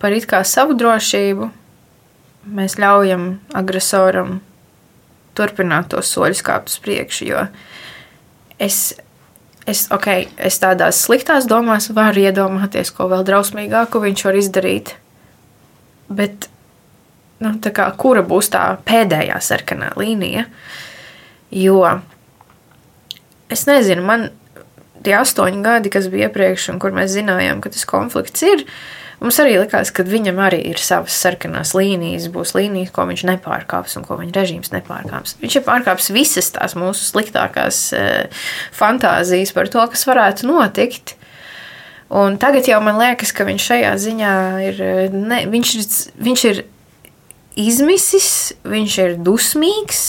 par 0.00 0.12
it 0.16 0.26
kā 0.28 0.42
savu 0.44 0.74
drošību, 0.78 1.48
mēs 2.56 2.76
ļaujam 2.80 3.28
agresoram 3.56 4.40
turpināt 5.36 5.92
tos 5.92 6.10
soļus 6.12 6.42
kāpt 6.46 6.72
uz 6.72 6.78
priekšu. 6.82 7.28
Jo 7.30 7.44
es, 8.62 8.96
es, 9.68 9.86
okay, 9.94 10.28
es 10.36 10.58
tādās 10.62 11.04
sliktās 11.06 11.48
domās 11.48 11.90
varu 11.94 12.26
iedomāties, 12.26 12.92
ko 12.96 13.08
vēl 13.12 13.24
drausmīgāku 13.28 14.02
viņš 14.02 14.26
var 14.28 14.40
izdarīt. 14.40 14.94
Bet 16.06 16.48
nu, 17.42 17.54
kā, 17.60 17.88
kura 17.98 18.24
būs 18.26 18.50
tā 18.54 18.64
pēdējā 18.86 19.38
sarkanā 19.42 19.92
līnija? 19.98 20.46
Jo 21.54 21.78
es 23.52 23.66
nezinu, 23.68 24.02
man 24.06 24.28
tie 25.04 25.16
astoņi 25.18 25.64
gadi, 25.64 25.92
kas 25.92 26.08
bija 26.12 26.30
iepriekš, 26.30 26.70
un 26.72 26.80
kur 26.82 26.94
mēs 26.96 27.14
zinājām, 27.16 27.60
ka 27.64 27.72
tas 27.74 27.86
konflikts 27.88 28.44
ir, 28.46 28.64
mums 29.20 29.40
arī 29.42 29.56
likās, 29.60 29.92
ka 29.94 30.06
viņam 30.06 30.40
arī 30.46 30.62
ir 30.70 30.80
savas 30.82 31.16
sarkanās 31.20 31.74
līnijas, 31.76 32.28
būs 32.32 32.54
līnijas, 32.56 32.92
ko 32.94 33.06
viņš 33.10 33.26
nepārkāps 33.32 33.98
un 34.00 34.06
ko 34.08 34.18
viņa 34.20 34.36
režīms 34.36 34.72
nepārkāps. 34.74 35.36
Viņš 35.42 35.58
ir 35.60 35.66
pārkāpis 35.66 36.12
visas 36.14 36.52
tās 36.54 36.76
mūsu 36.78 37.08
sliktākās 37.10 37.82
uh, 37.96 38.48
fantāzijas 38.76 39.54
par 39.56 39.72
to, 39.72 39.84
kas 39.92 40.06
varētu 40.08 40.50
notikt. 40.50 41.16
Un 42.06 42.36
tagad 42.38 42.68
jau 42.70 42.78
man 42.84 43.00
liekas, 43.00 43.32
ka 43.34 43.46
viņš 43.48 43.64
šajā 43.72 43.92
ziņā 43.98 44.34
ir, 44.68 44.82
ne, 45.10 45.40
viņš, 45.50 45.72
viņš 46.22 46.44
ir 46.52 46.62
izmisis, 47.56 48.30
viņš 48.68 48.98
ir 49.02 49.16
dusmīgs, 49.26 50.04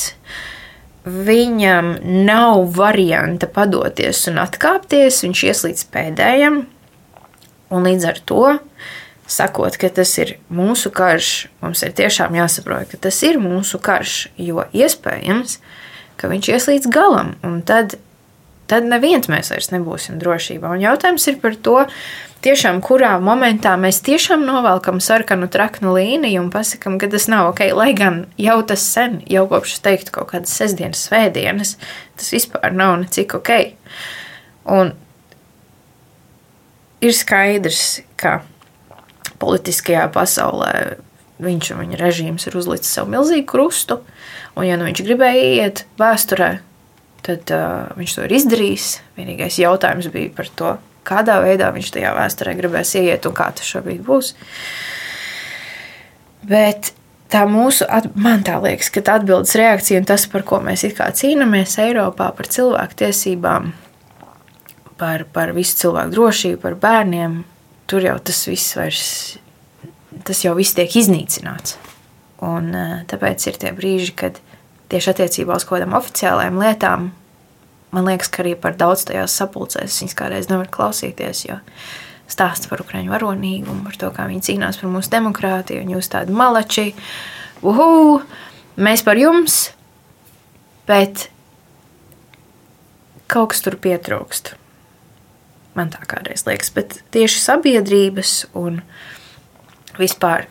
viņam 1.08 1.94
nav 2.28 2.66
varianta 2.76 3.50
padoties 3.50 4.26
un 4.32 4.42
atkāpties, 4.44 5.24
viņš 5.26 5.44
ies 5.50 5.64
līdz 5.68 5.86
pēdējam. 5.94 6.62
Un 7.74 7.88
līdz 7.88 8.08
ar 8.08 8.20
to, 8.30 8.44
sakot, 9.28 9.76
ka 9.80 9.90
tas 9.92 10.14
ir 10.22 10.38
mūsu 10.54 10.92
karš, 10.96 11.48
mums 11.64 11.84
ir 11.84 11.96
tiešām 11.98 12.38
jāsaprot, 12.38 12.88
ka 12.94 13.00
tas 13.08 13.18
ir 13.28 13.40
mūsu 13.44 13.80
karš, 13.84 14.30
jo 14.40 14.64
iespējams, 14.72 15.58
ka 16.18 16.32
viņš 16.32 16.52
ies 16.54 16.70
līdz 16.72 16.92
galam, 16.94 17.36
un 17.46 17.60
tad, 17.68 17.98
tad 18.72 18.88
neviens 18.88 19.28
mēs 19.32 19.52
vairs 19.52 19.70
nebūsim 19.74 20.22
drošībā. 20.22 20.72
Un 20.72 20.86
jautājums 20.86 21.28
ir 21.28 21.42
par 21.44 21.60
to, 21.60 21.82
tiešām 22.44 22.82
kurā 22.86 23.14
momentā 23.24 23.74
mēs 23.80 24.00
tiešām 24.06 24.44
novelkam 24.48 25.00
sarkanu 25.04 25.50
traknu 25.52 25.94
līniju 25.96 26.44
un 26.44 26.52
pasakām, 26.54 26.98
ka 27.02 27.10
tas 27.12 27.28
nav 27.32 27.52
ok. 27.52 27.64
Lai 27.78 27.92
gan 27.98 28.26
jau 28.42 28.60
tas 28.68 28.84
sen, 28.84 29.20
jau 29.30 29.46
kopš 29.50 29.78
es 29.78 29.84
teiktu 29.86 30.14
kaut 30.20 30.32
kādas 30.34 30.54
sestdienas, 30.58 31.06
svētdienas, 31.08 31.76
tas 32.20 32.30
vispār 32.36 32.76
nav 32.76 32.98
necik 33.04 33.38
ok. 33.38 33.52
Un 34.78 34.94
ir 37.02 37.16
skaidrs, 37.16 38.02
ka 38.20 38.42
politiskajā 39.42 40.08
pasaulē 40.14 40.98
viņš 41.44 41.74
un 41.74 41.84
viņa 41.84 42.00
režīms 42.02 42.48
ir 42.50 42.58
uzlicis 42.58 42.96
sev 42.98 43.10
milzīgu 43.12 43.46
krustu, 43.50 44.00
un 44.58 44.66
ja 44.66 44.78
nu 44.80 44.88
viņš 44.88 45.04
gribēja 45.06 45.50
iet 45.62 45.84
vēsturē, 46.02 46.50
tad 47.28 47.54
uh, 47.54 47.92
viņš 47.98 48.16
to 48.16 48.26
ir 48.26 48.36
izdarījis. 48.40 48.88
Vienīgais 49.18 49.60
jautājums 49.62 50.10
bija 50.14 50.34
par 50.34 50.50
to, 50.58 50.74
kādā 51.08 51.40
veidā 51.44 51.72
viņš 51.76 51.92
tajā 51.96 52.14
vēsturē 52.18 52.54
gribēs 52.60 52.94
ieiet 53.00 53.26
un 53.30 53.36
kā 53.38 53.50
tas 53.56 53.68
šobrīd 53.72 54.04
būs. 54.08 54.34
Bet 56.48 56.92
tā 57.32 57.44
mūsu, 57.50 57.88
man 58.20 58.46
tā 58.48 58.58
liekas, 58.64 58.92
ka 58.94 59.04
tā 59.04 59.18
atbildes 59.20 59.56
reakcija 59.60 60.02
un 60.02 60.08
tas, 60.08 60.28
par 60.32 60.46
ko 60.48 60.62
mēs 60.64 60.86
cīnāmies 60.88 61.78
Eiropā, 61.84 62.30
par 62.36 62.50
cilvēku 62.52 63.02
tiesībām, 63.04 63.74
par, 64.98 65.26
par 65.34 65.54
visu 65.58 65.78
cilvēku 65.84 66.16
drošību, 66.16 66.62
par 66.64 66.78
bērniem, 66.82 67.42
tur 67.88 68.06
jau 68.06 68.18
tas 68.24 68.44
viss 68.50 68.78
vairs, 68.78 69.12
tas 70.28 70.44
jau 70.46 70.56
viss 70.58 70.76
tiek 70.78 71.00
iznīcināts. 71.02 71.78
Un 72.46 72.74
eh, 72.78 72.98
tāpēc 73.10 73.48
ir 73.50 73.62
tie 73.62 73.72
brīži, 73.74 74.14
kad 74.18 74.42
tieši 74.92 75.14
attiecībā 75.14 75.58
uz 75.58 75.66
kaut 75.66 75.80
kādām 75.80 75.98
oficiālām 75.98 76.60
lietām 76.62 77.10
man 77.96 78.10
liekas, 78.10 78.30
ka 78.32 78.44
arī 78.44 78.56
par 78.60 78.76
daudz 78.80 79.08
tajās 79.08 79.36
sapulcēs 79.40 80.02
viņas 80.02 80.18
kādreiz 80.18 80.52
nevar 80.52 80.70
klausīties. 80.74 81.46
Jo 81.48 81.62
stāsts 82.28 82.68
par 82.68 82.84
ukraiņu 82.84 83.14
varonīgumu, 83.14 83.86
par 83.88 83.98
to, 84.00 84.12
kā 84.16 84.28
viņi 84.28 84.44
cīnās 84.50 84.80
par 84.82 84.92
mūsu 84.92 85.12
demokrātiju, 85.14 85.86
un 85.86 85.96
jūs 85.96 86.12
tādi 86.12 86.36
malači, 86.36 86.90
uhu, 87.64 88.20
mēs 88.76 89.04
par 89.08 89.20
jums, 89.20 89.70
bet 90.90 91.30
kaut 93.32 93.54
kas 93.54 93.64
tur 93.64 93.80
pietrūkst. 93.80 94.56
Man 95.78 95.92
tā 95.94 96.04
kādreiz 96.10 96.44
liekas, 96.48 96.72
bet 96.74 97.00
tieši 97.14 97.42
sabiedrības 97.44 98.36
un 98.58 98.82
vispār 100.00 100.48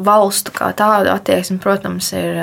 valstu 0.00 0.54
kā 0.56 0.70
tāda 0.76 1.16
attieksme, 1.18 1.58
protams, 1.62 2.12
ir 2.16 2.38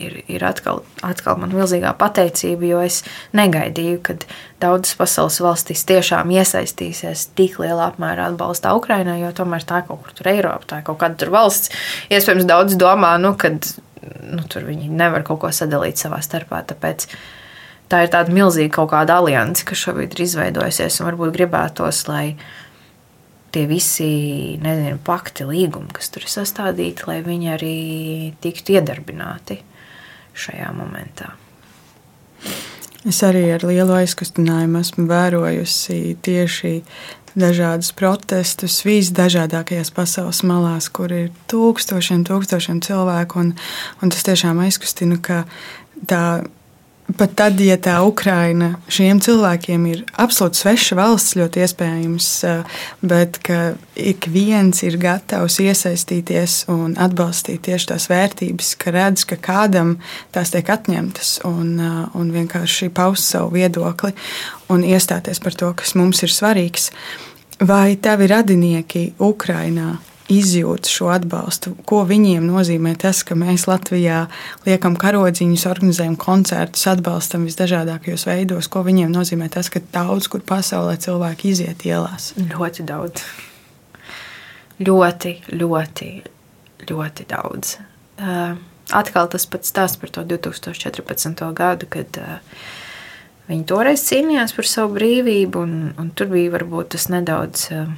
ir, 0.00 0.16
ir 0.30 0.44
atkal, 0.46 0.82
atkal 1.06 1.38
man 1.40 1.52
milzīgā 1.54 1.92
pateicība, 2.00 2.66
jo 2.68 2.80
es 2.84 3.00
negaidīju, 3.36 4.00
ka 4.06 4.16
daudzas 4.62 4.96
pasaules 4.98 5.40
valstis 5.44 5.84
tiešām 5.88 6.32
iesaistīsies 6.34 7.28
tik 7.38 7.58
lielā 7.62 7.90
apmērā 7.92 8.30
atbalstā 8.32 8.72
Ukrainai, 8.78 9.20
jo 9.22 9.32
tomēr 9.36 9.66
tā 9.68 9.82
kaut 9.88 10.04
kur 10.04 10.16
tur 10.16 10.32
Eiropa, 10.32 10.68
tā 10.74 10.80
kaut 10.86 11.00
kāda 11.02 11.20
tur 11.20 11.34
valsts. 11.34 11.72
Iespējams, 12.12 12.48
daudz 12.48 12.78
domā, 12.80 13.14
nu, 13.22 13.34
ka 13.40 13.52
nu, 13.52 14.42
tur 14.48 14.66
viņi 14.68 14.90
nevar 14.92 15.24
kaut 15.26 15.42
ko 15.44 15.52
sadalīt 15.54 16.00
savā 16.00 16.20
starpā. 16.24 16.62
Tāpēc 16.70 17.06
tā 17.90 18.04
ir 18.04 18.12
tāda 18.12 18.32
milzīga 18.34 18.74
kaut 18.80 18.92
kāda 18.94 19.20
alianse, 19.20 19.66
kas 19.68 19.84
šobrīd 19.84 20.16
ir 20.16 20.26
izveidojusies, 20.26 21.00
un 21.00 21.10
varbūt 21.10 21.34
gribētos, 21.36 22.04
lai 22.10 22.26
tie 23.50 23.64
visi 23.66 24.10
nezinu, 24.62 25.00
pakti, 25.04 25.46
līgumi, 25.48 25.90
kas 25.94 26.12
tur 26.14 26.26
ir 26.26 26.32
sastādīti, 26.32 27.08
lai 27.10 27.18
viņi 27.26 27.52
arī 27.56 27.76
tiktu 28.42 28.78
iedarbināti 28.78 29.58
šajā 30.34 30.72
momentā. 30.76 31.34
Es 33.08 33.22
arī 33.24 33.46
ar 33.54 33.64
lielu 33.64 33.94
aizkustinājumu 34.02 34.82
esmu 34.82 35.06
vērojusi 35.08 36.18
tieši 36.20 36.74
dažādus 37.38 37.94
protestus 37.96 38.80
visdažādākajās 38.84 39.92
pasaules 39.94 40.42
malās, 40.44 40.90
kur 40.92 41.12
ir 41.14 41.30
tūkstošiem, 41.50 42.26
tūkstošiem 42.28 42.82
cilvēku. 42.84 43.40
Un, 43.40 43.52
un 44.02 44.12
tas 44.12 44.26
tiešām 44.26 44.60
aizkustina, 44.66 45.16
ka 45.22 45.44
tā 46.10 46.24
Pat 47.16 47.32
tad, 47.34 47.58
ja 47.64 47.78
tā 47.80 47.94
Ukraina 48.04 48.74
šiem 48.92 49.22
cilvēkiem 49.24 49.86
ir 49.88 50.02
absolūti 50.20 50.60
sveša 50.60 50.98
valsts, 50.98 51.36
ļoti 51.38 51.62
iespējams, 51.64 52.26
eh, 52.44 52.82
bet 53.00 53.38
ik 53.96 54.28
viens 54.28 54.82
ir 54.84 54.98
gatavs 55.00 55.58
iesaistīties 55.64 56.68
un 56.68 56.94
atbalstīt 57.00 57.64
tieši 57.66 57.90
tās 57.92 58.06
vērtības, 58.12 58.74
ka 58.78 58.92
redz, 58.94 59.24
ka 59.24 59.36
kādam 59.36 59.96
tās 60.32 60.52
tiek 60.52 60.68
atņemtas 60.68 61.40
un, 61.44 61.80
eh, 61.80 62.06
un 62.14 62.30
vienkārši 62.32 62.90
paust 62.90 63.24
savu 63.24 63.50
viedokli 63.56 64.12
un 64.68 64.82
iestāties 64.82 65.40
par 65.42 65.52
to, 65.52 65.72
kas 65.72 65.94
mums 65.94 66.22
ir 66.22 66.28
svarīgs. 66.28 66.90
Vai 67.60 67.96
tavi 67.96 68.26
radinieki 68.26 69.14
Ukrainā 69.18 69.98
izjūt 70.30 70.88
šo 70.90 71.10
atbalstu, 71.12 71.72
ko 71.88 72.02
viņiem 72.08 72.46
nozīmē 72.46 72.94
tas, 73.00 73.22
ka 73.26 73.36
mēs 73.38 73.66
Latvijā 73.70 74.24
liekam 74.66 74.96
karodziņus, 75.00 75.66
organizējam 75.70 76.16
koncertus, 76.20 76.86
atbalstam 76.90 77.46
visdažādākajos 77.48 78.26
veidos, 78.28 78.70
ko 78.70 78.84
viņiem 78.86 79.12
nozīmē 79.14 79.50
tas, 79.52 79.70
ka 79.72 79.82
daudz 79.92 80.30
kur 80.30 80.44
pasaulē 80.46 80.96
cilvēki 81.02 81.54
iziet 81.54 81.86
ielās. 81.88 82.32
Ļoti 82.38 82.86
daudz. 82.88 83.24
Ļoti, 84.80 85.34
ļoti, 85.60 86.10
ļoti 86.88 87.26
daudz. 87.28 87.74
Uh, 88.20 88.54
atkal 88.96 89.28
tas 89.32 89.44
pats 89.50 89.72
stāsts 89.72 90.00
par 90.00 90.12
to 90.14 90.24
2014. 90.28 91.42
gadu, 91.56 91.88
kad 91.90 92.20
uh, 92.22 92.38
viņi 93.50 93.66
toreiz 93.68 94.06
cīnījās 94.06 94.54
par 94.56 94.68
savu 94.68 94.94
brīvību, 94.96 95.66
un, 95.66 95.74
un 96.00 96.14
tur 96.16 96.30
bija 96.32 96.54
varbūt 96.54 96.94
tas 96.94 97.10
nedaudz. 97.12 97.66
Uh, 97.74 97.90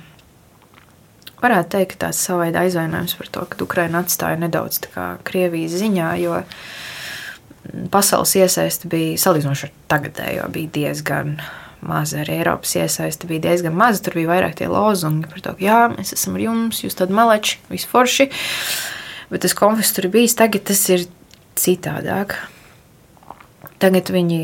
varētu 1.42 1.74
teikt, 1.76 1.94
ka 1.94 2.06
tās 2.06 2.20
savveida 2.26 2.62
aizvainojums 2.66 3.16
par 3.18 3.32
to, 3.34 3.44
ka 3.50 3.60
Ukraina 3.64 4.02
atstāja 4.02 4.40
nedaudz 4.40 4.80
Krievijas 5.26 5.76
ziņā, 5.80 6.12
jo 6.22 6.38
pasaules 7.92 8.34
iesaiste 8.38 8.90
bija 8.90 9.18
salīdzinoši 9.22 9.68
ar 9.68 9.74
tagadējo, 9.92 10.48
bija 10.54 10.72
diezgan 10.78 11.36
maza. 11.82 12.22
Arī 12.22 12.38
Eiropas 12.40 12.74
iesaiste 12.78 13.28
bija 13.30 13.46
diezgan 13.48 13.76
maza. 13.78 14.02
Tur 14.04 14.18
bija 14.18 14.30
vairāk 14.32 14.56
tie 14.58 14.70
lozungi 14.70 15.30
par 15.30 15.44
to, 15.44 15.54
ka 15.58 15.66
jā, 15.66 15.80
mēs 15.94 16.14
esam 16.16 16.38
ar 16.38 16.46
jums, 16.46 16.82
jūs 16.84 16.98
tādi 16.98 17.16
maleči, 17.16 17.58
visforši. 17.72 18.28
Bet 19.32 19.44
tas 19.46 19.56
konflikts 19.56 19.94
tur 19.96 20.10
bijis, 20.12 20.36
tagad 20.38 20.66
tas 20.68 20.82
ir 20.92 21.06
citādāk. 21.58 22.36
Tagad 23.82 24.12
viņi 24.14 24.42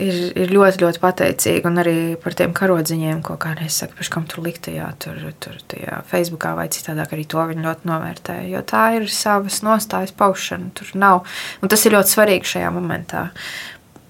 ir, 0.00 0.20
ir 0.38 0.52
ļoti, 0.52 0.80
ļoti 0.82 1.00
pateicīgi 1.02 1.68
un 1.68 1.80
arī 1.82 1.96
par 2.22 2.36
tiem 2.38 2.54
karodziņiem, 2.56 3.20
ko 3.26 3.36
kādreiz 3.40 3.76
saka, 3.82 3.96
pēc 3.98 4.10
kam 4.14 4.26
tur 4.30 4.44
liktajā, 4.46 4.88
tur, 5.02 5.18
tur 5.42 5.58
tajā 5.72 6.00
Facebookā 6.10 6.54
vai 6.58 6.68
citādāk 6.72 7.14
arī 7.16 7.26
to 7.28 7.42
viņi 7.50 7.66
ļoti 7.66 7.90
novērtē, 7.90 8.38
jo 8.52 8.62
tā 8.68 8.86
ir 8.98 9.08
savas 9.12 9.60
nostājas 9.66 10.14
paušana, 10.16 10.72
tur 10.78 10.94
nav, 10.98 11.22
un 11.60 11.72
tas 11.72 11.84
ir 11.86 11.96
ļoti 11.96 12.14
svarīgi 12.14 12.54
šajā 12.54 12.72
momentā. 12.74 13.28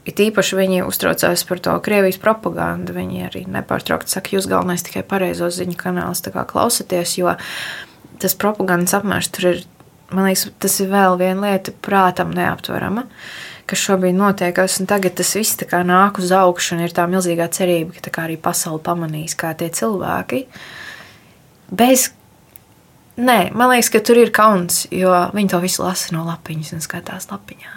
It 0.03 0.19
īpaši 0.19 0.59
viņi 0.59 0.81
uztraucās 0.83 1.45
par 1.47 1.61
to 1.63 1.77
Krievijas 1.85 2.17
propagandu. 2.19 2.91
Viņi 2.97 3.21
arī 3.29 3.45
nepārtraukti 3.47 4.11
saka, 4.11 4.33
jūs 4.35 4.49
galvenais 4.51 4.83
tikai 4.83 5.05
pareizos 5.07 5.61
ziņu 5.61 5.77
kanālus 5.79 6.25
klausieties, 6.27 7.15
jo 7.21 7.37
tas 8.23 8.35
propagandas 8.35 8.97
apmērs 8.99 9.31
tur 9.31 9.53
ir, 9.53 9.63
man 10.11 10.27
liekas, 10.27 10.49
tas 10.59 10.81
ir 10.83 10.91
vēl 10.91 11.19
viena 11.23 11.53
lieta 11.53 11.75
prātam 11.87 12.35
neaptverama, 12.35 13.07
kas 13.73 13.83
šobrīd 13.89 14.17
notiekas. 14.19 14.79
Un 14.83 14.89
tagad 14.91 15.17
tas 15.19 15.35
viss 15.35 15.59
nāk 15.73 16.21
uz 16.21 16.33
augšu 16.37 16.77
un 16.77 16.87
ir 16.87 16.93
tā 16.95 17.09
milzīgā 17.09 17.49
cerība, 17.53 17.97
ka 18.13 18.27
arī 18.29 18.37
pasaule 18.37 18.83
pamanīs, 18.85 19.35
kā 19.39 19.55
tie 19.57 19.73
cilvēki 19.73 20.47
bez 21.73 22.11
Nē, 23.13 23.51
man 23.53 23.69
liekas, 23.69 23.91
ka 23.93 24.01
tur 24.01 24.17
ir 24.17 24.31
kauns, 24.33 24.87
jo 24.89 25.13
viņi 25.37 25.51
to 25.53 25.59
visu 25.61 25.83
lasa 25.85 26.15
no 26.15 26.23
lapiņas 26.25 26.71
un 26.73 26.81
skatās 26.81 27.29
lapiņā. 27.29 27.73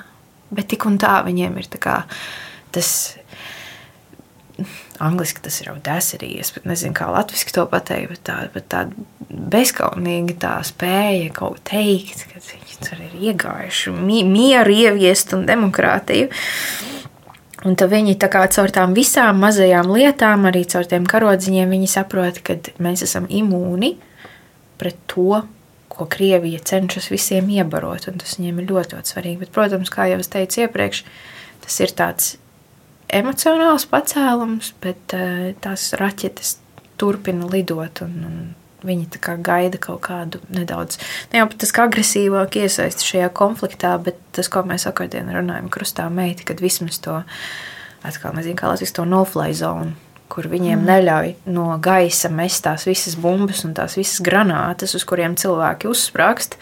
Bet 0.55 0.69
tik 0.71 0.85
un 0.87 0.95
tā 1.01 1.17
viņiem 1.25 1.57
ir 1.59 1.67
tā 1.73 1.81
kā, 1.83 1.95
tas. 2.71 3.17
Angliski 5.03 5.41
tas 5.43 5.57
ir 5.61 5.69
audacity, 5.73 6.31
bet 6.55 6.65
nezinu, 6.67 6.95
kā 6.95 7.09
latviešu 7.11 7.53
to 7.55 7.65
pateikt. 7.71 8.13
Bet 8.13 8.23
tāda 8.29 8.49
bet 8.53 8.67
tā 8.71 8.83
bezskaunīga 9.29 10.37
tā 10.41 10.53
spēja 10.65 11.31
kaut 11.35 11.59
ko 11.59 11.63
teikt, 11.71 12.27
ka 12.31 12.41
viņi 12.41 12.79
tur 12.83 13.01
ir 13.03 13.15
iegājuši 13.31 13.95
mi 13.95 14.23
mieru, 14.27 14.75
ieviest 14.85 15.35
un 15.37 15.47
demokrātiju. 15.49 16.29
Un 17.65 17.73
tad 17.79 17.89
viņi 17.89 18.13
tā 18.21 18.29
kā 18.29 18.43
caur 18.53 18.69
tām 18.69 18.93
visām 18.93 19.39
mazajām 19.41 19.89
lietām, 19.89 20.45
arī 20.45 20.61
caur 20.69 20.85
tiem 20.85 21.07
karodziņiem, 21.09 21.71
viņi 21.73 21.89
saprot, 21.89 22.39
ka 22.45 22.59
mēs 22.83 23.01
esam 23.07 23.25
imūni 23.25 23.95
pret 24.77 24.99
to, 25.09 25.41
ko 25.89 26.05
Krievija 26.11 26.59
cenšas 26.59 27.07
visiem 27.09 27.49
iebarot, 27.55 28.09
un 28.11 28.19
tas 28.21 28.35
viņiem 28.37 28.61
ir 28.61 28.69
ļoti, 28.69 28.97
ļoti 28.97 29.13
svarīgi. 29.13 29.41
Bet, 29.41 29.53
protams, 29.55 29.89
kā 29.93 30.09
jau 30.11 30.19
es 30.21 30.29
teicu 30.29 30.65
iepriekš, 30.65 31.05
tas 31.65 31.79
ir 31.81 31.93
tāds 31.97 32.35
emocionāls 33.17 33.87
pacēlums, 33.91 34.73
bet 34.83 35.15
uh, 35.17 35.49
tās 35.63 35.91
raķetes 35.99 36.57
turpina 37.01 37.49
lidot, 37.51 38.03
un, 38.05 38.15
un 38.27 38.39
viņi 38.85 39.19
gaida 39.41 39.79
kaut 39.81 40.03
kādu 40.05 40.39
nedaudz, 40.53 40.99
ne 41.31 41.41
jau 41.41 41.49
tas 41.57 41.73
kā 41.73 41.87
agresīvāk 41.89 42.59
iesaisti 42.61 43.07
šajā 43.07 43.31
konfliktā, 43.35 43.95
bet 44.01 44.19
tas, 44.35 44.49
ko 44.51 44.61
mēs 44.67 44.85
vakardien 44.85 45.31
runājam, 45.33 45.71
krustā 45.73 46.05
meita, 46.13 46.45
kad 46.45 46.61
vismaz 46.61 47.01
to 47.01 47.21
atkal 48.05 48.35
nezinu, 48.37 48.59
kā 48.59 48.69
Latvijas 48.69 48.93
to 48.93 49.07
no-fly 49.09 49.53
zonu 49.57 49.95
kur 50.31 50.47
viņiem 50.49 50.79
mm. 50.81 50.87
neļauj 50.89 51.31
no 51.53 51.67
gaisa 51.81 52.31
mest 52.33 52.63
tās 52.65 52.85
visas 52.87 53.15
bumbas 53.19 53.63
un 53.67 53.75
tās 53.77 53.97
visas 53.99 54.23
granātas, 54.25 54.95
uz 54.97 55.05
kuriem 55.07 55.37
cilvēki 55.39 55.89
uzsprāgst. 55.91 56.57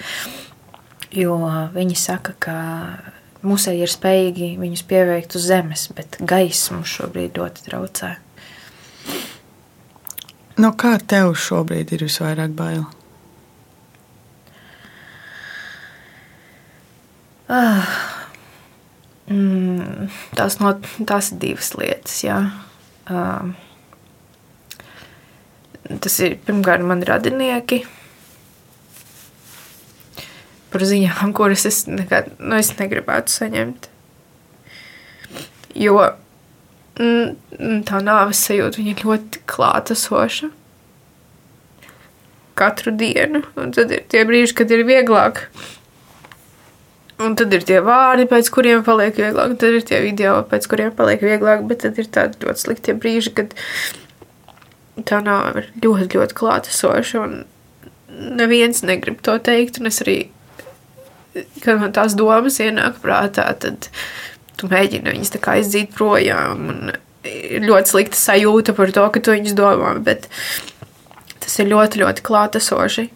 Jo 1.14 1.38
viņi 1.74 1.96
saka, 2.00 2.34
ka 2.42 2.58
musēji 3.44 3.84
ir 3.86 3.92
spējīgi 3.92 4.50
viņus 4.62 4.84
pieveikt 4.90 5.38
uz 5.38 5.48
zemes, 5.52 5.88
bet 5.96 6.18
gaisa 6.20 6.78
mums 6.78 6.92
šobrīd 6.98 7.40
ļoti 7.40 7.68
traucē. 7.68 8.16
No 10.62 10.74
kā 10.78 10.96
tev 11.10 11.34
šobrīd 11.40 11.96
ir 11.96 12.06
visvairāk 12.06 12.54
bail? 12.58 12.86
Ah, 17.54 17.90
mm, 19.28 20.08
tās, 20.38 20.60
no, 20.62 20.76
tās 21.10 21.34
ir 21.34 21.42
divas 21.42 21.74
lietas. 21.78 22.22
Jā. 22.24 22.38
Uh, 23.10 23.52
tas 26.00 26.20
ir 26.24 26.38
pirmkārt 26.46 26.86
mani 26.88 27.10
radinieki. 27.10 27.84
Par 30.74 30.86
ziņām, 30.90 31.34
kuras 31.38 31.68
es 31.70 31.84
nekad 31.86 32.32
nu, 32.40 32.58
es 32.58 32.72
negribētu 32.80 33.30
saņemt. 33.30 33.90
Jo 35.78 36.00
mm, 36.98 37.84
tā 37.88 38.02
nāves 38.06 38.42
sajūta 38.48 38.82
ir 38.82 39.06
ļoti 39.06 39.44
klātesoša. 39.50 40.50
Katru 42.58 42.94
dienu, 42.94 43.42
un 43.58 43.72
tad 43.74 43.94
ir 43.94 44.04
tie 44.10 44.26
brīži, 44.30 44.54
kad 44.60 44.74
ir 44.74 44.86
vieglāk. 44.86 45.48
Un 47.24 47.38
tad 47.38 47.54
ir 47.54 47.64
tie 47.66 47.80
vārdi, 47.86 48.26
pēc 48.30 48.50
kuriem 48.54 48.82
paliek 48.86 49.18
vieglāk, 49.18 49.54
un 49.54 49.58
tad 49.62 49.78
ir 49.78 49.86
tie 49.86 50.02
video, 50.04 50.40
pēc 50.50 50.66
kuriem 50.70 50.94
paliek 50.98 51.22
vieglāk, 51.22 51.62
bet 51.70 51.84
tad 51.86 51.98
ir 52.02 52.10
tādi 52.14 52.42
ļoti 52.42 52.66
slikti 52.66 52.96
brīži, 52.98 53.34
kad 53.38 53.54
tā 55.10 55.22
nav 55.26 55.62
ļoti, 55.82 56.10
ļoti 56.18 56.38
klātesoša, 56.38 57.26
neviens 58.42 58.84
negrib 58.86 59.22
to 59.26 59.38
teikt, 59.46 59.80
un 59.82 59.90
es 59.90 60.02
arī, 60.06 60.18
kad 61.64 61.82
man 61.82 61.94
tās 61.96 62.18
domas 62.18 62.60
ienāk 62.64 63.00
prātā, 63.04 63.48
tad 63.60 63.90
tu 64.60 64.70
mēģini 64.72 65.16
viņas 65.16 65.34
tā 65.34 65.42
kā 65.44 65.58
izdzīt 65.62 65.94
projām, 65.96 66.70
un 66.74 66.94
ir 67.28 67.66
ļoti 67.66 67.94
slikta 67.94 68.20
sajūta 68.20 68.76
par 68.78 68.94
to, 68.96 69.08
ka 69.14 69.24
tu 69.24 69.36
viņas 69.36 69.58
domā, 69.58 69.96
bet 70.04 70.28
tas 71.44 71.60
ir 71.60 71.72
ļoti, 71.72 72.04
ļoti 72.04 72.26
klātesoši. 72.26 73.10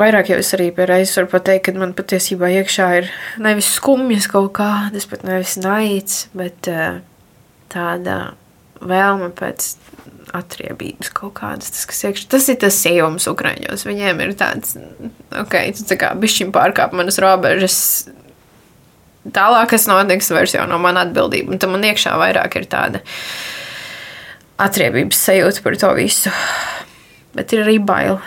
Vairāk 0.00 0.30
jau 0.32 0.38
es 0.40 0.54
arī 0.56 0.70
reizes 0.72 1.18
varu 1.18 1.28
pateikt, 1.34 1.66
ka 1.66 1.76
man 1.76 1.92
patiesībā 1.96 2.48
iekšā 2.62 2.86
ir 3.02 3.10
nevis 3.44 3.74
skumjas 3.76 4.28
kaut 4.32 4.54
kādas, 4.56 5.04
pat 5.10 5.26
nevis 5.28 5.58
naids, 5.60 6.22
bet 6.36 6.70
uh, 6.72 7.02
tāda 7.72 8.32
vēlme 8.88 9.30
pēc 9.36 9.74
atriebības 10.36 11.12
kaut 11.14 11.34
kādas. 11.40 11.72
Tas, 11.74 11.84
kas 11.88 12.02
iekšā, 12.08 12.28
tas 12.32 12.48
ir 12.48 12.58
tas 12.62 12.78
sījums 12.80 13.28
Ukraiņos. 13.30 13.86
Viņiem 13.88 14.22
ir 14.24 14.34
tāds, 14.38 14.76
ok, 15.42 15.56
tu 15.76 15.86
tā 15.90 15.98
kā 16.00 16.12
bišķiņ 16.18 16.52
pārkāp 16.54 16.96
manas 16.96 17.20
robežas. 17.22 17.78
Tālāk, 19.22 19.70
kas 19.74 19.86
notiks, 19.90 20.32
vairs 20.34 20.56
jau 20.56 20.64
nav 20.70 20.80
mana 20.82 21.04
atbildība. 21.06 21.54
Un 21.54 21.62
tam 21.62 21.76
man 21.76 21.86
iekšā 21.86 22.16
vairāk 22.18 22.56
ir 22.58 22.68
tāda 22.70 23.02
atriebības 24.62 25.20
sajūta 25.28 25.62
par 25.64 25.78
to 25.78 25.92
visu. 25.98 26.32
Bet 27.36 27.54
ir 27.54 27.64
arī 27.64 27.78
baila. 27.82 28.20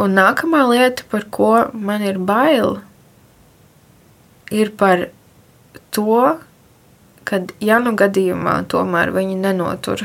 Un 0.00 0.16
nākamā 0.16 0.64
lieta, 0.70 1.04
par 1.12 1.26
ko 1.32 1.52
man 1.76 2.02
ir 2.06 2.16
bail, 2.24 2.78
ir 4.50 4.72
par 4.80 5.10
to, 5.94 6.40
ka, 7.30 7.42
ja 7.62 7.78
nu 7.82 7.94
gadījumā 7.98 8.60
tomēr 8.70 9.12
viņi 9.14 9.38
nenotur 9.40 10.04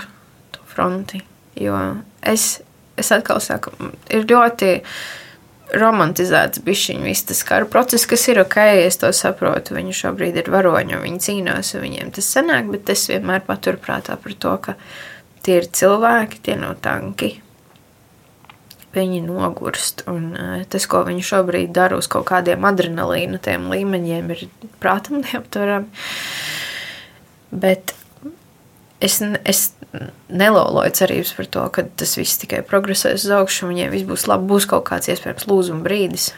to 0.53 0.63
fronti, 0.69 1.23
jo 1.59 1.77
es, 2.21 2.59
es 2.99 3.11
atkal 3.15 3.41
saku, 3.43 3.73
ir 4.13 4.27
ļoti 4.29 4.73
romantizēts 5.75 6.61
bišķiņu 6.65 7.07
viss 7.07 7.25
tas 7.27 7.41
kara 7.47 7.65
process, 7.69 8.05
kas 8.09 8.27
ir 8.29 8.39
ok, 8.43 8.59
es 8.85 8.99
to 9.01 9.09
saprotu, 9.15 9.75
viņi 9.77 9.95
šobrīd 9.97 10.37
ir 10.43 10.51
varoņi 10.53 11.01
viņi 11.01 11.23
cīnās 11.25 11.73
viņiem 11.79 12.13
tas 12.15 12.29
sanāk, 12.37 12.69
bet 12.71 12.91
es 12.93 13.07
vienmēr 13.09 13.41
paturprātā 13.47 14.19
par 14.21 14.37
to, 14.37 14.53
ka 14.61 14.77
tie 15.45 15.59
ir 15.61 15.71
cilvēki, 15.73 16.43
tie 16.45 16.59
nav 16.61 16.77
tanki, 16.85 17.35
viņi 18.95 19.23
nogurst. 19.25 20.05
Un, 20.11 20.29
uh, 20.37 20.61
tas, 20.71 20.87
ko 20.89 21.03
viņi 21.07 21.25
šobrīd 21.25 21.73
dara 21.75 21.99
uz 21.99 22.07
kaut 22.11 22.27
kādiem 22.29 22.65
adrenalīna 22.67 23.41
līmeņiem, 23.43 24.31
ir 24.31 24.45
prātam 24.83 25.21
neaptverami. 25.25 25.91
Bet 27.55 27.93
es, 29.03 29.19
es 29.43 29.61
neloloju 30.29 30.93
cerības 30.97 31.33
par 31.37 31.49
to, 31.51 31.65
ka 31.75 31.85
tas 31.99 32.15
viss 32.19 32.39
tikai 32.41 32.61
progresēs 32.67 33.27
uz 33.27 33.35
augšu, 33.37 33.65
un 33.65 33.73
viņiem 33.73 33.93
viss 33.93 34.09
būs 34.09 34.27
labi, 34.31 34.49
būs 34.51 34.67
kaut 34.71 34.87
kāds 34.89 35.11
iespējams 35.11 35.47
lūzuma 35.49 35.85
brīdis. 35.85 36.31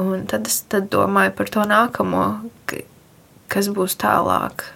Un 0.00 0.26
tad 0.28 0.48
es 0.50 0.60
tad 0.68 0.90
domāju 0.92 1.32
par 1.38 1.52
to 1.52 1.64
nākamo, 1.68 2.24
kas 3.52 3.70
būs 3.72 3.96
tālāk 4.00 4.66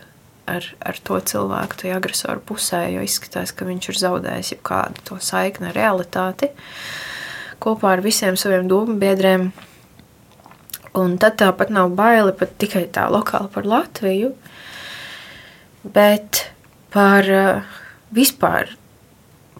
ar, 0.50 0.66
ar 0.80 1.00
to 1.04 1.18
cilvēku, 1.32 1.78
tajā 1.82 1.98
agresoru 2.00 2.42
pusē, 2.46 2.86
jo 2.94 3.04
izskatās, 3.04 3.52
ka 3.52 3.68
viņš 3.68 3.90
ir 3.90 4.00
zaudējis 4.00 4.54
jau 4.54 4.60
kādu 4.70 5.04
to 5.06 5.18
saikni 5.22 5.70
ar 5.70 5.76
realitāti 5.76 6.50
kopā 7.60 7.92
ar 7.92 8.00
visiem 8.04 8.38
saviem 8.40 8.68
domu 8.70 8.96
biedriem. 9.00 9.50
Un 10.96 11.18
tad 11.22 11.36
tāpat 11.38 11.68
nav 11.70 11.92
baili 11.94 12.32
pat 12.34 12.56
tikai 12.58 12.86
tā 12.90 13.04
lokāli 13.12 13.52
par 13.52 13.68
Latviju, 13.68 14.32
bet 15.84 16.44
par 16.90 17.26
vispār 18.10 18.74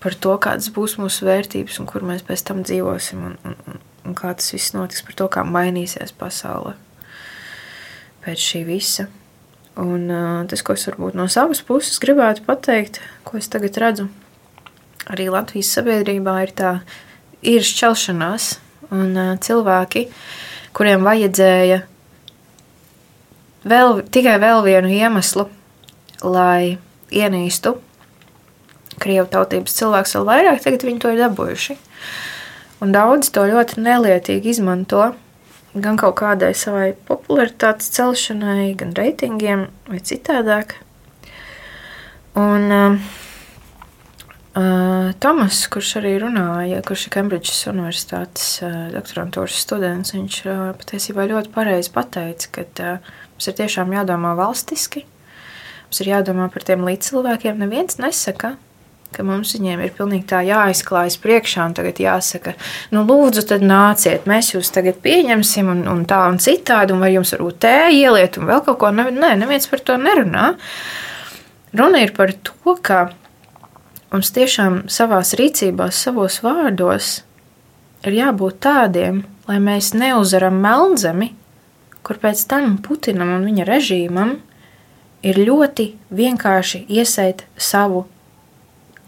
par 0.00 0.16
to, 0.16 0.34
kādas 0.40 0.70
būs 0.72 0.96
mūsu 1.00 1.26
vērtības 1.28 1.78
un 1.80 1.88
kur 1.88 2.04
mēs 2.06 2.24
pēc 2.26 2.44
tam 2.48 2.62
dzīvosim 2.64 3.24
un, 3.28 3.36
un, 3.44 3.80
un 4.08 4.16
kā 4.16 4.32
tas 4.36 4.52
viss 4.54 4.74
notiks, 4.74 5.04
par 5.04 5.16
to, 5.18 5.28
kā 5.32 5.44
mainīsies 5.44 6.14
pasaule 6.16 6.74
pēc 8.24 8.46
šī 8.50 8.64
visa. 8.68 9.06
Un 9.80 10.08
uh, 10.12 10.40
tas, 10.50 10.64
ko 10.66 10.74
es 10.76 10.84
varbūt 10.88 11.16
no 11.16 11.28
savas 11.30 11.62
puses 11.64 12.00
gribētu 12.02 12.44
pateikt, 12.48 12.98
ko 13.24 13.38
es 13.40 13.48
tagad 13.48 13.78
redzu, 13.80 14.08
arī 15.08 15.28
Latvijas 15.32 15.70
sabiedrībā 15.76 16.34
ir 16.44 16.52
tā 16.56 16.72
ir 17.46 17.64
šķelšanās, 17.64 18.50
un 18.90 19.14
uh, 19.14 19.30
cilvēki, 19.40 20.08
kuriem 20.76 21.06
vajadzēja 21.06 21.80
vēl, 23.70 24.02
tikai 24.12 24.36
vēl 24.42 24.64
vienu 24.66 24.92
iemeslu, 24.98 25.46
lai 26.24 26.78
ienīstu 27.10 27.76
krievu 29.00 29.28
tautības 29.32 29.74
cilvēks 29.78 30.14
vēl 30.18 30.28
vairāk, 30.28 30.60
tagad 30.64 30.84
viņi 30.86 31.02
to 31.02 31.14
ir 31.14 31.22
dabūjuši. 31.24 31.76
Un 32.84 32.94
daudzi 32.96 33.32
to 33.34 33.44
ļoti 33.48 33.82
nelietīgi 33.84 34.54
izmanto 34.54 35.10
gan 35.74 35.98
kaut 36.00 36.16
kādai 36.18 36.52
savai 36.56 36.92
popularitātes 37.06 37.90
celšanai, 37.94 38.72
gan 38.78 38.94
reitingiem 38.96 39.68
vai 39.88 40.00
citādāk. 40.02 40.74
Un 42.38 42.66
uh, 42.74 42.96
uh, 44.58 45.10
Tomas, 45.22 45.62
kurš 45.70 45.96
arī 46.00 46.16
runāja, 46.22 46.82
kurš 46.86 47.06
ir 47.06 47.14
Kembridžas 47.14 47.62
Universitātes 47.70 48.48
uh, 48.64 48.88
doktorantūras 48.94 49.60
students, 49.62 50.14
viņš 50.16 50.40
uh, 50.46 50.60
patiesībā 50.80 51.26
ļoti 51.30 51.54
pareizi 51.54 51.92
pateica, 51.94 52.52
ka 52.56 52.66
uh, 52.66 53.14
mums 53.34 53.50
ir 53.50 53.58
tiešām 53.62 53.94
jādomā 53.98 54.34
valstiski, 54.38 55.04
mums 55.90 56.00
ir 56.04 56.12
jādomā 56.12 56.44
par 56.54 56.62
tiem 56.62 56.84
līdzcilvēkiem. 56.86 57.56
Neviens 57.58 57.96
nesaka, 57.98 58.52
ka 59.10 59.24
mums 59.26 59.56
viņiem 59.56 59.80
ir 59.82 59.94
pilnīgi 59.96 60.28
tā 60.30 60.38
jāizklājas 60.46 61.16
priekšā 61.18 61.64
un 61.66 61.72
tagad 61.74 61.98
jāsaka, 61.98 62.52
nu, 62.94 63.02
lūdzu, 63.08 63.42
tad 63.50 63.64
nāciet, 63.66 64.28
mēs 64.30 64.52
jūs 64.52 64.70
tagad 64.70 65.00
pieņemsim 65.02 65.66
un, 65.72 65.80
un 65.90 66.04
tā 66.06 66.20
un 66.30 66.38
citādi, 66.38 66.94
un 66.94 67.02
vai 67.02 67.10
jums 67.16 67.34
varbūt 67.34 67.58
tēju 67.66 67.96
ieliet 68.04 68.38
un 68.38 68.46
vēl 68.52 68.62
kaut 68.68 68.78
ko. 68.78 68.92
Nē, 68.94 69.32
neviens 69.40 69.66
par 69.66 69.82
to 69.82 69.96
nerunā. 69.98 70.52
Runa 71.74 72.04
ir 72.04 72.14
par 72.14 72.30
to, 72.38 72.76
ka 72.86 73.00
mums 74.12 74.30
tiešām 74.36 74.84
savās 74.86 75.34
rīcībās, 75.42 75.98
savos 76.06 76.38
vārdos 76.46 77.16
ir 78.06 78.14
jābūt 78.14 78.62
tādiem, 78.62 79.24
lai 79.50 79.58
mēs 79.58 79.90
neuzaram 79.98 80.62
melnzemi, 80.62 81.32
kur 82.06 82.22
pēc 82.22 82.46
tam 82.46 82.78
Putinam 82.78 83.34
un 83.40 83.50
viņa 83.50 83.66
režīmam 83.66 84.38
ir 85.26 85.40
ļoti 85.40 85.90
vienkārši 86.16 86.84
iesēt 86.88 87.44
savu 87.60 88.06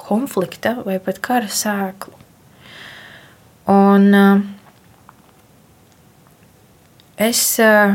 konflikta 0.01 0.77
vai 0.85 0.99
pat 1.03 1.21
kara 1.25 1.49
sēklu. 1.49 2.15
Un 3.73 4.09
uh, 4.19 4.41
es, 7.17 7.43
uh, 7.63 7.95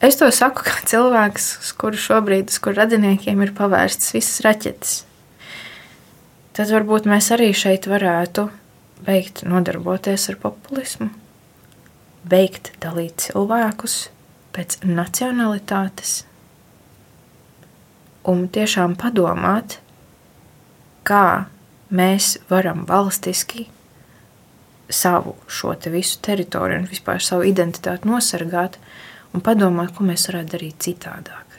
es 0.00 0.16
to 0.18 0.30
saku 0.32 0.64
kā 0.66 0.80
cilvēks, 0.88 1.50
uz 1.62 1.72
kuru 1.76 2.00
šobrīd, 2.00 2.48
uz 2.50 2.60
kuru 2.64 2.80
radiniekiem 2.80 3.44
ir 3.44 3.52
pavērstas 3.56 4.14
visas 4.16 4.40
raķetes. 4.46 4.96
Tad 6.56 6.72
varbūt 6.72 7.04
mēs 7.10 7.28
arī 7.36 7.50
šeit 7.52 7.84
varētu 7.90 8.48
beigt 9.04 9.42
nodarboties 9.44 10.30
ar 10.32 10.38
populismu, 10.40 11.10
beigt 12.24 12.72
dalīt 12.80 13.28
cilvēkus 13.28 14.06
pēc 14.56 14.80
nacionalitātes 14.88 16.22
un 18.26 18.46
tiešām 18.52 18.96
padomāt, 18.98 19.78
kā 21.06 21.46
mēs 21.94 22.36
varam 22.50 22.84
valstiski 22.88 23.68
savu 24.90 25.34
šo 25.50 25.74
te 25.74 25.90
visu 25.90 26.18
teritoriju 26.22 26.82
un 26.82 26.90
vispār 26.90 27.22
savu 27.22 27.46
identitāti 27.46 28.08
nosargāt 28.08 28.78
un 29.34 29.42
padomāt, 29.42 29.94
ko 29.94 30.06
mēs 30.06 30.28
varētu 30.30 30.54
darīt 30.54 30.78
citādāk. 30.86 31.58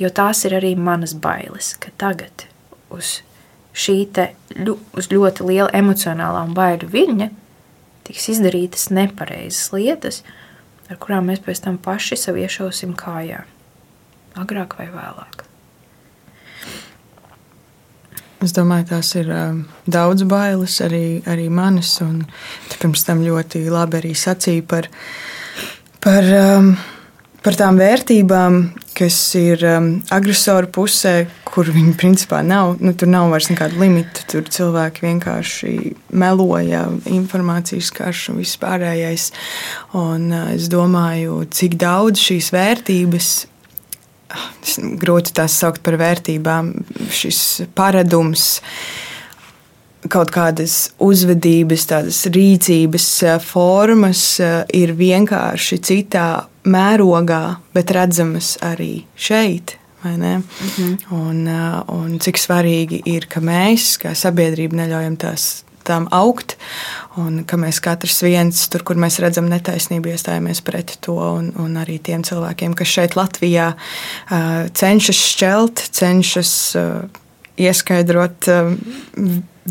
Jo 0.00 0.08
tās 0.14 0.44
ir 0.48 0.56
arī 0.56 0.74
manas 0.78 1.12
bailes, 1.14 1.74
ka 1.80 1.92
tagad 2.00 2.46
uz 2.90 3.20
šī 3.76 3.96
te 4.14 4.30
uz 4.96 5.10
ļoti 5.12 5.46
liela 5.46 5.70
emocionālā 5.76 6.42
un 6.48 6.54
baiļu 6.56 6.88
viļņa 6.90 7.28
tiks 8.08 8.30
izdarītas 8.32 8.88
nepareizas 8.90 9.70
lietas, 9.74 10.22
ar 10.90 10.98
kurām 10.98 11.28
mēs 11.30 11.42
pēc 11.44 11.62
tam 11.66 11.78
paši 11.78 12.18
sev 12.18 12.38
iešausim 12.40 12.96
kājā, 12.98 13.44
agrāk 14.38 14.78
vai 14.78 14.90
vēlāk. 14.92 15.46
Es 18.40 18.54
domāju, 18.56 18.86
tās 18.88 19.10
ir 19.20 19.26
um, 19.36 19.58
daudz 19.84 20.24
bailes, 20.24 20.78
arī, 20.80 21.20
arī 21.28 21.50
manas. 21.52 21.90
Un 22.00 22.22
pirms 22.72 23.04
tam 23.04 23.20
ļoti 23.20 23.66
labi 23.68 23.98
arī 23.98 24.14
sacīja 24.16 24.64
par, 24.64 24.88
par, 26.00 26.24
um, 26.38 26.70
par 27.44 27.58
tām 27.60 27.76
vērtībām, 27.76 28.56
kas 28.96 29.18
ir 29.36 29.60
um, 29.68 29.90
agresoru 30.16 30.72
pusē, 30.72 31.26
kur 31.44 31.68
viņi 31.68 31.92
principā 32.00 32.40
nav. 32.40 32.78
Nu, 32.80 32.94
tur 32.96 33.12
nav 33.12 33.28
vairs 33.34 33.50
nekāda 33.52 33.76
limita. 33.76 34.24
Tur 34.32 34.48
cilvēki 34.48 35.04
vienkārši 35.04 35.74
meloja, 36.16 36.86
informācijas 37.12 37.92
karš 37.92 38.30
un 38.32 38.40
viss 38.40 38.56
pārējais. 38.64 39.34
Un, 40.00 40.30
uh, 40.32 40.48
es 40.56 40.72
domāju, 40.72 41.42
cik 41.52 41.76
daudz 41.84 42.24
šīs 42.24 42.54
vērtības 42.56 43.34
grūti 45.00 45.34
tās 45.36 45.56
saukt 45.60 45.82
par 45.86 45.98
vērtībām, 46.00 46.72
šis 47.14 47.40
paradums, 47.74 48.60
kaut 50.08 50.30
kādas 50.32 50.90
uzvedības, 51.02 51.84
tādas 51.90 52.22
rīcības 52.32 53.08
eh, 53.26 53.36
formas 53.44 54.22
eh, 54.40 54.62
ir 54.76 54.94
vienkārši 54.96 55.80
citā 55.84 56.28
mērogā, 56.64 57.58
bet 57.76 57.92
redzamas 57.96 58.56
arī 58.64 59.04
šeit. 59.16 59.76
Mm 60.02 60.22
-hmm. 60.22 60.96
un, 61.12 61.46
eh, 61.48 61.82
un 61.92 62.18
cik 62.18 62.38
svarīgi 62.38 63.02
ir, 63.04 63.26
ka 63.28 63.40
mēs, 63.40 63.98
kā 64.00 64.14
sabiedrība, 64.14 64.76
neļaujam 64.76 65.16
tās 65.16 65.64
tām 65.90 66.08
augt, 66.14 66.56
un 67.20 67.42
ka 67.48 67.58
mēs 67.60 67.82
katrs 67.84 68.22
viens, 68.24 68.64
tur, 68.72 68.86
kur 68.86 69.00
mēs 69.00 69.20
redzam 69.22 69.50
netaisnību, 69.50 70.14
iestājamies 70.14 70.62
pret 70.66 70.96
to, 71.04 71.18
un, 71.18 71.52
un 71.60 71.78
arī 71.82 71.98
tiem 71.98 72.24
cilvēkiem, 72.26 72.78
kas 72.78 72.96
šeit 72.96 73.18
Latvijā 73.18 73.72
cenšas 74.80 75.24
šķelt, 75.34 75.88
cenšas 76.00 76.52
ieskaidrot 77.60 78.48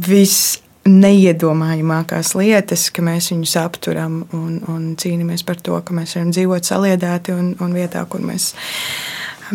visu 0.07 0.67
neiedomājamākās 0.89 2.33
lietas, 2.39 2.87
ka 2.93 3.03
mēs 3.05 3.29
viņus 3.33 3.55
apturam 3.61 4.21
un, 4.35 4.59
un 4.71 4.85
cīnāmies 4.99 5.43
par 5.45 5.59
to, 5.61 5.77
ka 5.85 5.95
mēs 5.95 6.15
varam 6.15 6.33
dzīvot 6.33 6.69
saliedēti 6.69 7.35
un, 7.35 7.51
un 7.61 7.75
vietā, 7.75 8.05
kur 8.09 8.23
mēs, 8.25 8.51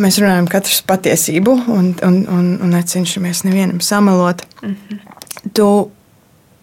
mēs 0.00 0.20
runājam 0.22 0.48
katrs 0.52 0.82
patiesību 0.86 1.56
un, 1.74 1.90
un, 2.06 2.20
un, 2.28 2.50
un 2.62 2.74
necenšamies 2.76 3.44
nevienam 3.48 3.80
samalot. 3.80 4.44
Mm 4.62 4.76
-hmm. 4.76 4.98
Tu 5.52 5.90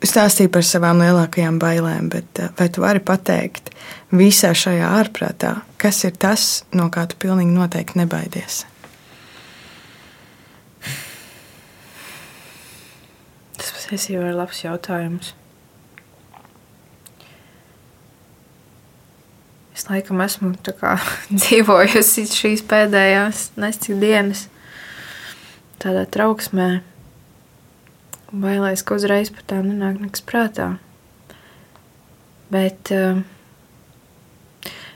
stāstīja 0.08 0.52
par 0.54 0.66
savām 0.66 1.02
lielākajām 1.02 1.60
bailēm, 1.62 2.10
bet 2.14 2.42
eh, 2.42 2.52
vai 2.58 2.68
tu 2.74 2.84
vari 2.84 3.02
pateikt 3.04 3.72
visā 4.16 4.54
šajā 4.58 4.90
ārprātā, 5.00 5.62
kas 5.82 6.04
ir 6.08 6.16
tas, 6.20 6.64
no 6.76 6.90
kā 6.94 7.06
tu 7.10 7.20
pilnīgi 7.22 7.54
noteikti 7.54 8.02
nebaidies? 8.02 8.64
Tas 13.58 13.72
patiesībā 13.78 14.32
ir 14.32 14.40
labs 14.40 14.64
jautājums. 14.64 15.36
Es 19.76 19.88
laikam 19.90 20.22
esmu 20.22 20.56
kā, 20.78 20.98
dzīvojusi 21.42 22.26
šīs 22.30 22.66
pēdējās 22.70 23.52
nescik 23.62 24.02
dienas 24.02 24.48
tādā 25.82 26.06
trauksmē 26.10 26.82
Bailēs, 28.32 28.80
ka 28.88 28.96
uzreiz 28.96 29.28
par 29.36 29.44
tām 29.44 29.66
nenāk 29.68 29.98
nekas 30.00 30.24
prātā. 30.24 30.70
Bet 32.52 32.92
uh, 32.96 33.20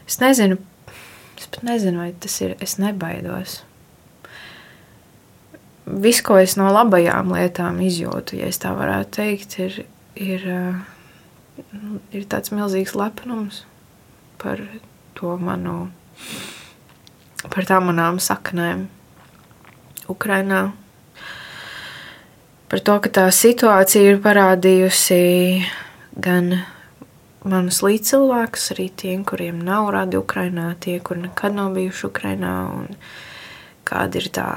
es 0.07 0.19
nezinu, 0.21 0.55
es 1.35 1.49
pat 1.51 1.65
nezinu, 1.67 1.99
vai 1.99 2.13
tas 2.15 2.35
ir. 2.45 2.53
Es 2.63 2.77
nebaidos. 2.79 3.57
Viss, 5.85 6.23
ko 6.25 6.39
es 6.39 6.55
no 6.55 6.69
labajām 6.71 7.35
lietām 7.35 7.83
izjūtu, 7.83 8.39
ja 8.39 8.47
tā 8.55 8.71
varētu 8.75 9.11
teikt, 9.19 9.57
ir, 9.59 9.77
ir, 10.15 10.47
uh, 10.47 11.59
ir 12.15 12.25
tāds 12.31 12.55
milzīgs 12.55 12.95
lepnums 12.95 13.65
par 14.39 14.63
to 15.19 15.35
manu, 15.43 15.89
par 17.51 17.67
tām 17.67 17.91
manām 17.91 18.23
saknēm 18.23 18.87
Ukrainā 20.11 20.69
par 22.69 22.81
to, 22.81 22.97
ka 23.03 23.11
tā 23.19 23.25
situācija 23.33 24.15
ir 24.15 24.21
parādījusi 24.23 25.19
gan 26.15 26.53
manus 27.45 27.81
līdzcilvēkus, 27.85 28.71
arī 28.73 28.89
tiem, 28.97 29.25
kuriem 29.27 29.61
nav 29.65 29.91
radi 29.93 30.17
Ukrainā, 30.17 30.71
tie, 30.81 30.97
kur 30.99 31.19
nekad 31.21 31.55
nav 31.57 31.75
bijuši 31.77 32.07
Ukrainā, 32.09 32.55
un 32.73 32.89
kāda 33.85 34.21
ir 34.21 34.31
tā 34.33 34.49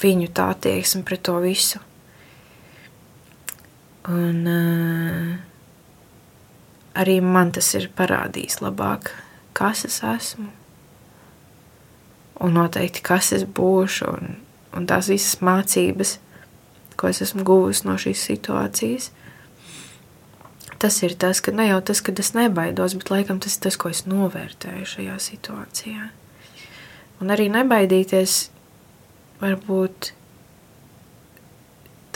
viņu 0.00 0.30
tā 0.34 0.48
attieksme 0.54 1.04
pret 1.06 1.22
to 1.26 1.36
visu. 1.44 1.80
Un, 4.08 4.44
arī 6.94 7.20
man 7.24 7.52
tas 7.56 7.70
ir 7.78 7.88
parādījis 7.96 8.60
labāk, 8.64 9.12
kas 9.56 9.84
es 9.88 10.00
esmu. 10.04 10.50
Un 12.44 12.56
noteikti, 12.58 13.04
kas 13.04 13.32
es 13.36 13.44
būšu, 13.46 14.10
un, 14.10 14.36
un 14.76 14.88
tās 14.90 15.08
visas 15.12 15.38
mācības, 15.44 16.18
ko 17.04 17.10
es 17.12 17.20
esmu 17.20 17.44
guvusi 17.44 17.84
no 17.84 17.98
šīs 18.00 18.22
situācijas. 18.30 19.10
Tas 20.80 20.96
ir 21.04 21.12
tas, 21.20 21.42
ka 21.44 21.52
ne 21.52 21.66
jau 21.68 21.82
tas, 21.84 22.00
ka 22.00 22.14
es 22.16 22.32
nebaidos, 22.32 22.96
bet 22.96 23.12
laikam 23.12 23.40
tas 23.44 23.58
ir 23.58 23.66
tas, 23.66 23.76
ko 23.76 23.92
es 23.92 24.06
novērtēju 24.08 24.88
šajā 24.88 25.18
situācijā. 25.20 26.08
Un 27.20 27.32
arī 27.34 27.50
nebaidīties 27.52 28.38
varbūt 29.42 30.14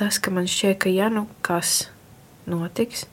tas, 0.00 0.16
ka 0.16 0.32
man 0.32 0.48
šķiet, 0.48 0.80
ka 0.80 0.92
ja 0.92 1.12
nu 1.12 1.26
kas 1.44 1.90
notiks, 2.48 3.04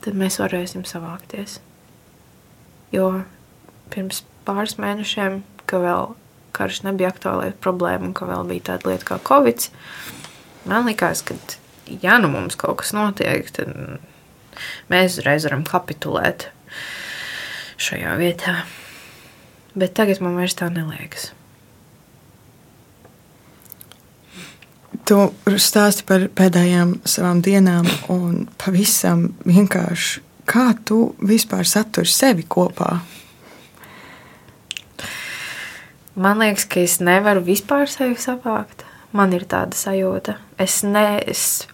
tad 0.00 0.16
mēs 0.16 0.40
varēsim 0.40 0.88
savākties. 0.88 1.60
Jo 2.96 3.10
pirms 3.92 4.24
pāris 4.48 4.78
mēnešiem, 4.80 5.42
ka 5.68 5.84
vēl 5.84 6.14
karš 6.56 6.86
nebija 6.86 7.12
aktuālā 7.12 7.50
problēma 7.60 8.08
un 8.08 8.16
ka 8.16 8.28
vēl 8.28 8.48
bija 8.48 8.70
tāda 8.72 8.94
lieta 8.94 9.10
kā 9.12 9.20
Covid, 9.28 9.68
man 10.66 10.86
likās, 10.88 11.22
ka 11.26 11.36
ja 12.02 12.18
nu 12.22 12.30
mums 12.32 12.58
kaut 12.58 12.80
kas 12.82 12.92
notiek, 12.96 13.48
tad 13.54 13.72
mēs 14.92 15.20
uzreiz 15.20 15.46
varam 15.48 15.64
kapitulēt 15.66 16.48
šajā 17.80 18.14
vietā. 18.20 18.60
Bet 19.76 19.96
tagad 19.96 20.22
man 20.24 20.38
vairs 20.38 20.56
tā 20.56 20.70
neliekas. 20.72 21.30
Tu 25.06 25.18
stāsti 25.62 26.02
par 26.08 26.24
pēdējām 26.34 26.96
savām 27.06 27.42
dienām, 27.44 27.86
un 28.10 28.46
pavisam 28.58 29.28
vienkārši 29.46 30.24
kā 30.48 30.70
tu 30.88 31.12
vispār 31.22 31.68
saturi 31.68 32.10
sevi 32.10 32.46
kopā? 32.48 32.96
Man 36.16 36.40
liekas, 36.40 36.64
ka 36.64 36.80
es 36.80 36.96
nevaru 37.04 37.44
vispār 37.44 37.90
sevi 37.92 38.16
savākt. 38.18 38.85
Man 39.14 39.34
ir 39.36 39.46
tāda 39.48 39.76
sajūta. 39.78 40.36
Es, 40.58 40.80
ne, 40.82 41.20
es 41.22 41.66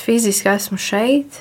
fiziski 0.00 0.50
esmu 0.50 0.78
šeit, 0.80 1.38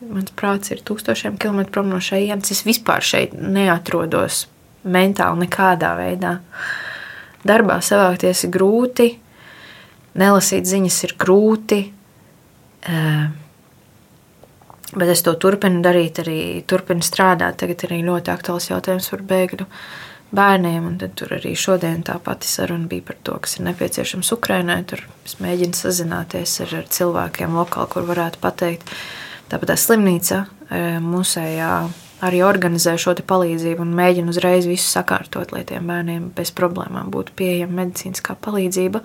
mans 0.00 0.32
prāts 0.36 0.72
ir 0.72 0.80
tūkstošiem 0.86 1.36
kilometru 1.40 1.76
prom 1.76 1.90
no 1.92 2.00
šejienes. 2.02 2.52
Es 2.54 2.64
vispār 2.64 3.04
šeit 3.04 3.34
neatrodos 3.36 4.46
mentāli 4.84 5.44
nekādā 5.44 5.92
veidā. 5.98 6.38
Darbā 7.44 7.80
savākties 7.84 8.46
ir 8.46 8.54
grūti 8.56 9.10
nelasīt 10.18 10.66
ziņas 10.66 10.98
ir 11.06 11.16
grūti. 11.20 11.80
Bet 14.90 15.12
es 15.12 15.22
to 15.22 15.34
turpinu 15.38 15.82
darīt, 15.84 16.22
arī 16.22 16.40
turpinu 16.66 17.04
strādāt. 17.06 17.60
Tagad 17.60 17.84
ir 17.86 17.98
ļoti 18.08 18.32
aktuāls 18.32 18.70
jautājums 18.72 19.10
par 19.12 19.26
bēgļu 19.32 19.66
bērniem. 20.36 20.90
Tur 21.18 21.34
arī 21.38 21.54
šodien 21.58 22.04
tā 22.06 22.18
pati 22.22 22.48
saruna 22.50 22.88
bija 22.90 23.08
par 23.10 23.18
to, 23.26 23.38
kas 23.42 23.58
ir 23.58 23.66
nepieciešams 23.70 24.32
Ukraiņai. 24.36 24.82
Tur 24.90 25.04
es 25.26 25.38
mēģinu 25.42 25.78
sazināties 25.78 26.60
ar, 26.66 26.76
ar 26.82 26.92
cilvēkiem 26.98 27.56
lokāli, 27.58 27.92
kur 27.94 28.06
varētu 28.10 28.42
pateikt. 28.42 28.94
Tāpat 29.50 29.72
tā 29.72 29.76
slimnīca 29.80 30.44
mūsējā 31.02 31.72
arī 32.24 32.42
organizē 32.44 32.94
šo 33.00 33.14
palīdzību 33.26 33.82
un 33.84 33.96
mēģina 33.96 34.32
uzreiz 34.32 34.68
visu 34.68 34.86
sakārtot, 34.90 35.54
lai 35.54 35.64
tiem 35.68 35.88
bērniem 35.88 36.30
bez 36.36 36.52
problēmām 36.56 37.10
būtu 37.12 37.34
pieejama 37.38 37.82
medicīniskā 37.82 38.36
palīdzība. 38.44 39.02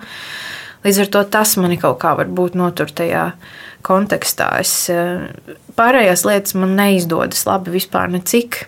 Līdz 0.86 1.00
ar 1.02 1.12
to 1.14 1.22
tas 1.34 1.56
mani 1.58 1.80
kaut 1.80 1.98
kā 2.02 2.12
varbūt 2.18 2.54
notur 2.58 2.92
tajā 2.94 3.30
kontekstā. 3.86 4.52
Es, 4.60 4.88
eh, 4.90 5.26
pārējās 5.78 6.24
lietas 6.28 6.54
man 6.54 6.76
neizdodas 6.78 7.46
labi 7.48 7.74
vispār 7.74 8.12
necik. 8.12 8.66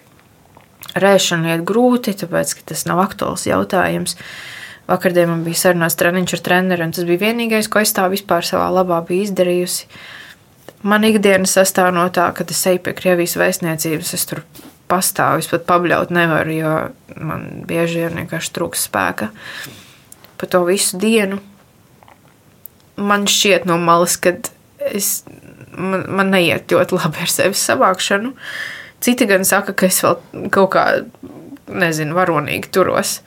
Rēšana 0.96 1.54
iet 1.54 1.64
grūti, 1.68 2.14
tāpēc, 2.16 2.54
ka 2.58 2.70
tas 2.72 2.86
nav 2.88 3.02
aktuāls 3.02 3.44
jautājums. 3.48 4.16
Vakardien 4.88 5.28
man 5.28 5.42
bija 5.44 5.60
sarunās 5.66 5.98
treniņš 6.00 6.38
ar 6.38 6.44
treneri, 6.46 6.86
un 6.86 6.94
tas 6.96 7.04
bija 7.08 7.26
vienīgais, 7.26 7.68
ko 7.68 7.82
es 7.84 7.92
tā 7.96 8.06
vispār 8.08 8.46
savā 8.46 8.70
labā 8.72 9.02
biju 9.08 9.26
izdarījusi. 9.28 9.84
Man 10.88 11.04
ikdiena 11.04 11.48
sastāv 11.50 11.90
no 11.92 12.06
tā, 12.14 12.30
ka 12.32 12.46
es 12.48 12.64
eju 12.70 12.80
pie 12.86 12.94
Krievijas 12.96 13.36
vēstniecības, 13.36 14.14
es 14.16 14.24
tur 14.30 14.44
pastāvu, 14.88 15.42
es 15.42 15.50
pat 15.50 15.66
pabļaut 15.68 16.14
nevaru, 16.14 16.56
jo 16.56 16.72
man 17.20 17.44
bieži 17.68 18.06
ir 18.06 18.16
vienkārši 18.16 18.54
trūks 18.56 18.88
spēka. 18.88 19.28
Pa 20.38 20.48
to 20.48 20.62
visu 20.64 20.96
dienu 21.02 21.42
man 22.98 23.26
šķiet 23.30 23.66
no 23.68 23.78
malas, 23.80 24.16
ka 24.20 24.34
es, 24.90 25.22
man, 25.76 26.04
man 26.18 26.32
neiet 26.34 26.70
ļoti 26.72 26.98
labi 26.98 27.22
ar 27.24 27.32
sevis 27.32 27.62
savākšanu. 27.68 28.34
Citi 29.04 29.28
gan 29.30 29.44
saka, 29.46 29.74
ka 29.78 29.86
es 29.86 30.00
vēl 30.02 30.48
kaut 30.54 30.72
kā, 30.74 30.84
nezinu, 31.68 32.16
varonīgi 32.18 32.70
turos. 32.74 33.18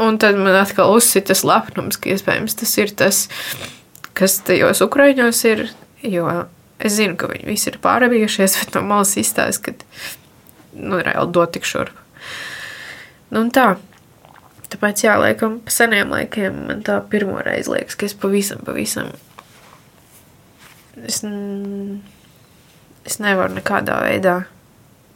Un 0.00 0.18
tad 0.18 0.38
man 0.38 0.56
atkal 0.58 0.94
uzsita 0.94 1.36
lepnums, 1.46 1.98
ka 1.98 2.10
iespējams 2.10 2.58
tas 2.58 2.74
ir 2.82 2.92
tas, 2.98 3.24
kas 4.14 4.40
tajos 4.46 4.82
ukraiņos 4.84 5.44
ir. 5.50 5.66
Jo 6.04 6.28
es 6.84 6.98
zinu, 6.98 7.16
ka 7.18 7.30
viņi 7.30 7.48
visi 7.48 7.70
ir 7.70 7.80
pārabījušies, 7.82 8.56
bet 8.60 8.78
no 8.78 8.84
malas 8.86 9.14
izstāsta, 9.20 9.72
ka 9.72 10.74
nu, 10.74 11.00
reāli 11.00 11.34
dot 11.34 11.54
tik 11.54 11.66
šurp. 11.68 11.94
Nu, 13.30 13.44
un 13.44 13.52
tā. 13.54 13.74
Tāpēc, 14.74 15.04
jā, 15.06 15.14
laikam, 15.20 15.60
pa 15.62 15.70
seniem 15.70 16.10
laikiem 16.10 16.56
man 16.68 16.80
tā 16.86 16.96
pirmo 17.10 17.38
reizi 17.46 17.70
liekas, 17.70 17.94
ka 17.98 18.08
es 18.08 18.14
pavisam, 18.18 18.62
pavisam. 18.66 19.12
Es, 21.04 21.20
es 23.04 23.20
nevaru 23.22 23.56
nekādā 23.58 24.00
veidā 24.04 24.38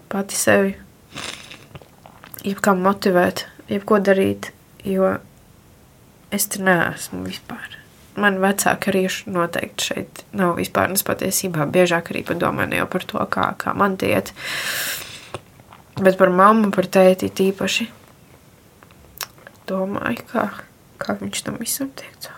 pati 0.08 0.36
sevi 0.38 0.76
jebkam 2.46 2.82
motivēt, 2.84 3.46
jebko 3.70 3.98
darīt, 4.04 4.52
jo 4.86 5.16
es 6.34 6.48
tur 6.52 6.64
neesmu 6.68 7.24
vispār. 7.26 7.76
Man 8.18 8.40
vecāki 8.42 8.90
arī 8.90 9.04
noteikti 9.30 9.90
šeit 9.92 10.24
nav 10.34 10.56
vispār. 10.58 10.90
Es 10.94 11.04
patiesībā 11.06 11.68
biežāk 11.70 12.10
arī 12.10 12.24
padomāju 12.26 12.88
par 12.90 13.06
to, 13.06 13.20
kā, 13.30 13.52
kā 13.60 13.74
man 13.78 13.94
tiet. 14.00 14.32
Bet 15.98 16.18
par 16.18 16.32
mammu, 16.34 16.72
par 16.74 16.90
tēti 16.90 17.30
tīpaši 17.30 17.88
domāju, 19.70 20.26
kā, 20.32 20.48
kā 20.98 21.18
viņš 21.20 21.46
tam 21.46 21.62
visam 21.62 21.92
tiek 21.94 22.14
cauri. 22.24 22.37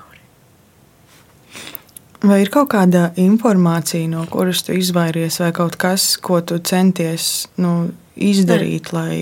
Vai 2.21 2.43
ir 2.43 2.51
kaut 2.53 2.69
kāda 2.75 3.11
informācija, 3.21 4.05
no 4.13 4.27
kuras 4.29 4.61
tu 4.67 4.75
izvairies, 4.77 5.39
vai 5.41 5.51
kaut 5.57 5.79
kas, 5.81 6.19
ko 6.21 6.43
tu 6.45 6.59
centies 6.61 7.49
nu, 7.57 7.91
izdarīt, 8.17 8.91
nē. 8.93 8.97
lai. 8.97 9.21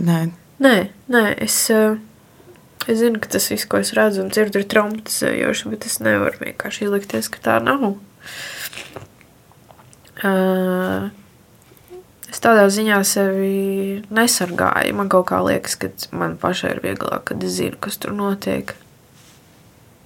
Nē, 0.00 0.18
nē, 0.64 0.74
nē 1.14 1.22
es, 1.46 1.60
eh, 1.70 2.00
es 2.88 2.98
zinu, 2.98 3.20
ka 3.22 3.30
tas 3.36 3.46
viss, 3.52 3.68
ko 3.70 3.78
es 3.78 3.94
redzu 3.94 4.24
un 4.24 4.34
dzirdu, 4.34 4.58
ir 4.58 4.66
traumatizējoši, 4.74 5.70
bet 5.70 5.86
es 5.86 6.00
nevaru 6.02 6.42
vienkārši 6.42 6.88
ielikties, 6.88 7.30
ka 7.30 7.44
tā 7.46 7.62
nav. 7.62 7.94
Uh, 10.20 11.08
Es 12.30 12.38
tādā 12.38 12.68
ziņā 12.70 13.00
sevi 13.06 14.02
nesargāju. 14.14 14.94
Man 14.94 15.10
kaut 15.10 15.26
kā 15.32 15.40
liekas, 15.42 15.74
ka 15.80 15.90
man 16.14 16.36
pašai 16.38 16.76
ir 16.76 16.82
vieglāk, 16.84 17.24
kad 17.32 17.42
es 17.42 17.56
zinu, 17.58 17.78
kas 17.82 17.98
tur 17.98 18.14
notiek 18.14 18.76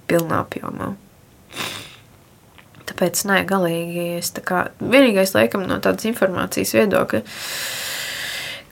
pilnā 0.09 0.41
apjomā. 0.47 0.95
Tāpēc 2.85 3.25
nē, 3.31 3.43
galīgi 3.49 4.07
es 4.19 4.35
tā 4.37 4.45
kā 4.45 4.67
vienīgais 4.81 5.33
laikam 5.37 5.65
no 5.69 5.81
tādas 5.81 6.05
informācijas 6.11 6.75
viedokļa 6.77 7.25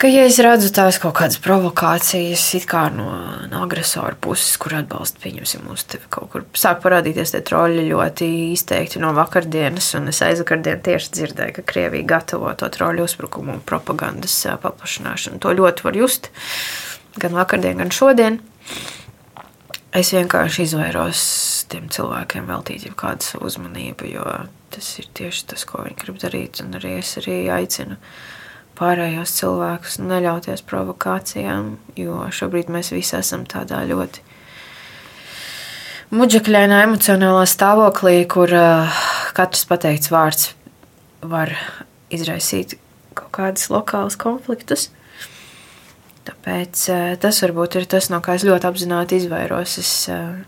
ka, 0.02 0.08
ja 0.10 0.24
es 0.26 0.36
redzu 0.42 0.72
tās 0.74 0.96
kaut 0.98 1.14
kādas 1.14 1.38
provokācijas, 1.42 2.42
it 2.58 2.64
kā 2.66 2.88
no, 2.90 3.06
no 3.50 3.60
agresora 3.62 4.16
puses, 4.18 4.56
kur 4.58 4.74
atbalsta, 4.80 5.20
pieņemsim, 5.22 5.62
mūs 5.68 5.84
te 5.86 6.00
kaut 6.10 6.32
kur 6.32 6.46
sāk 6.58 6.80
parādīties 6.82 7.34
tie 7.34 7.42
troļi 7.46 7.84
ļoti 7.86 8.28
izteikti 8.56 9.02
no 9.02 9.12
vakardienas, 9.14 9.92
un 9.98 10.10
es 10.10 10.18
aizvakardien 10.26 10.82
tieši 10.82 11.12
dzirdēju, 11.18 11.54
ka 11.60 11.66
Krievija 11.70 12.08
gatavo 12.16 12.50
to 12.58 12.70
troļu 12.74 13.06
uzbrukumu 13.06 13.54
un 13.54 13.62
propagandas 13.66 14.40
paplašināšanu. 14.64 15.38
To 15.44 15.54
ļoti 15.60 15.86
var 15.86 16.00
just 16.00 16.32
gan 17.22 17.38
vakardien, 17.38 17.78
gan 17.78 17.94
šodien. 17.94 18.40
Es 19.94 20.10
vienkārši 20.16 20.66
izvairos 20.66 21.22
tiem 21.72 21.88
cilvēkiem 21.92 22.48
veltīt 22.50 22.86
kādu 22.98 23.42
uzmanību, 23.44 24.08
jo 24.12 24.26
tas 24.72 24.92
ir 25.00 25.08
tieši 25.16 25.48
tas, 25.52 25.64
ko 25.68 25.84
viņi 25.86 25.98
grib 26.04 26.20
darīt, 26.22 26.62
un 26.64 26.76
arī 26.78 26.96
es 27.00 27.16
arī 27.20 27.42
aicinu 27.52 27.98
pārējos 28.78 29.34
cilvēkus, 29.38 29.98
neļauties 30.02 30.64
provokācijām, 30.68 31.76
jo 31.98 32.22
šobrīd 32.32 32.72
mēs 32.72 32.92
visi 32.94 33.18
esam 33.18 33.44
tādā 33.48 33.82
ļoti 33.88 34.24
muģekļainā 36.12 36.82
emocionālā 36.86 37.44
stāvoklī, 37.48 38.16
kur 38.28 38.52
uh, 38.52 39.02
katrs 39.36 39.64
pateikts 39.68 40.12
vārds 40.12 40.50
var 41.24 41.54
izraisīt 42.12 42.76
kaut 43.16 43.32
kādus 43.36 43.70
lokālus 43.72 44.18
konfliktus. 44.20 44.90
Tāpēc 46.28 46.82
uh, 46.92 47.12
tas 47.22 47.40
varbūt 47.44 47.80
ir 47.80 47.88
tas, 47.90 48.10
no 48.12 48.20
kā 48.24 48.36
es 48.38 48.44
ļoti 48.46 48.68
apzināti 48.68 49.22
izvairos. 49.22 49.78
Es, 49.80 49.92
uh, 50.12 50.42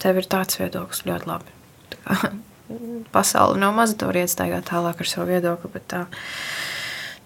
tev 0.00 0.20
ir 0.20 0.28
tāds 0.30 0.60
viedoklis 0.60 1.04
ļoti 1.08 1.30
labi. 1.30 1.56
Tā 1.92 2.00
kā, 2.06 2.32
pasaule 3.14 3.60
nav 3.60 3.74
maza, 3.76 3.96
tur 3.98 4.16
iestaigāt 4.16 4.68
tālāk 4.70 5.02
ar 5.02 5.10
savu 5.10 5.30
viedokli, 5.32 5.72
bet 5.74 5.88
tā, 5.90 6.04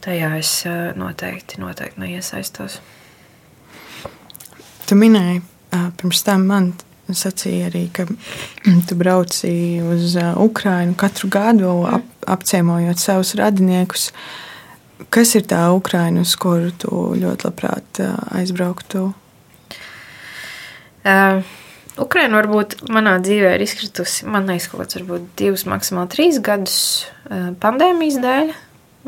tajā 0.04 0.30
es 0.40 0.52
noteikti, 0.98 1.60
noteikti 1.62 2.04
neiesaistos. 2.04 2.80
Tu 4.84 4.96
minēji 5.00 5.42
pirms 5.98 6.22
tam 6.26 6.48
man 6.48 6.72
sacīja 7.10 7.68
arī, 7.68 7.84
ka 7.92 8.06
tu 8.88 8.96
brauci 8.98 9.52
uz 9.84 10.16
Ukrajinu 10.40 10.96
katru 10.98 11.30
gadu, 11.32 11.74
ap, 11.88 12.06
apciemojot 12.36 13.00
savus 13.00 13.34
radiniekus. 13.38 14.10
Kas 15.12 15.34
ir 15.36 15.44
tā 15.50 15.66
Ukraina, 15.74 16.22
uz 16.22 16.36
kuru 16.40 16.70
tu 16.78 17.02
ļoti 17.18 17.48
labprāt 17.48 18.00
aizbrauktu? 18.38 19.10
Uh, 21.04 21.42
Ukraina 22.00 22.40
varbūt 22.40 22.80
manā 22.90 23.16
dzīvē 23.22 23.54
ir 23.54 23.62
izkritusi, 23.62 24.26
man 24.26 24.48
liekas, 24.50 24.66
kaut 24.70 24.82
kāds 24.82 24.98
varbūt 24.98 25.26
divus, 25.38 25.66
maksimāli 25.70 26.10
trīs 26.10 26.40
gadus 26.42 26.78
uh, 27.28 27.52
pandēmijas 27.62 28.18
dēļ. 28.24 28.54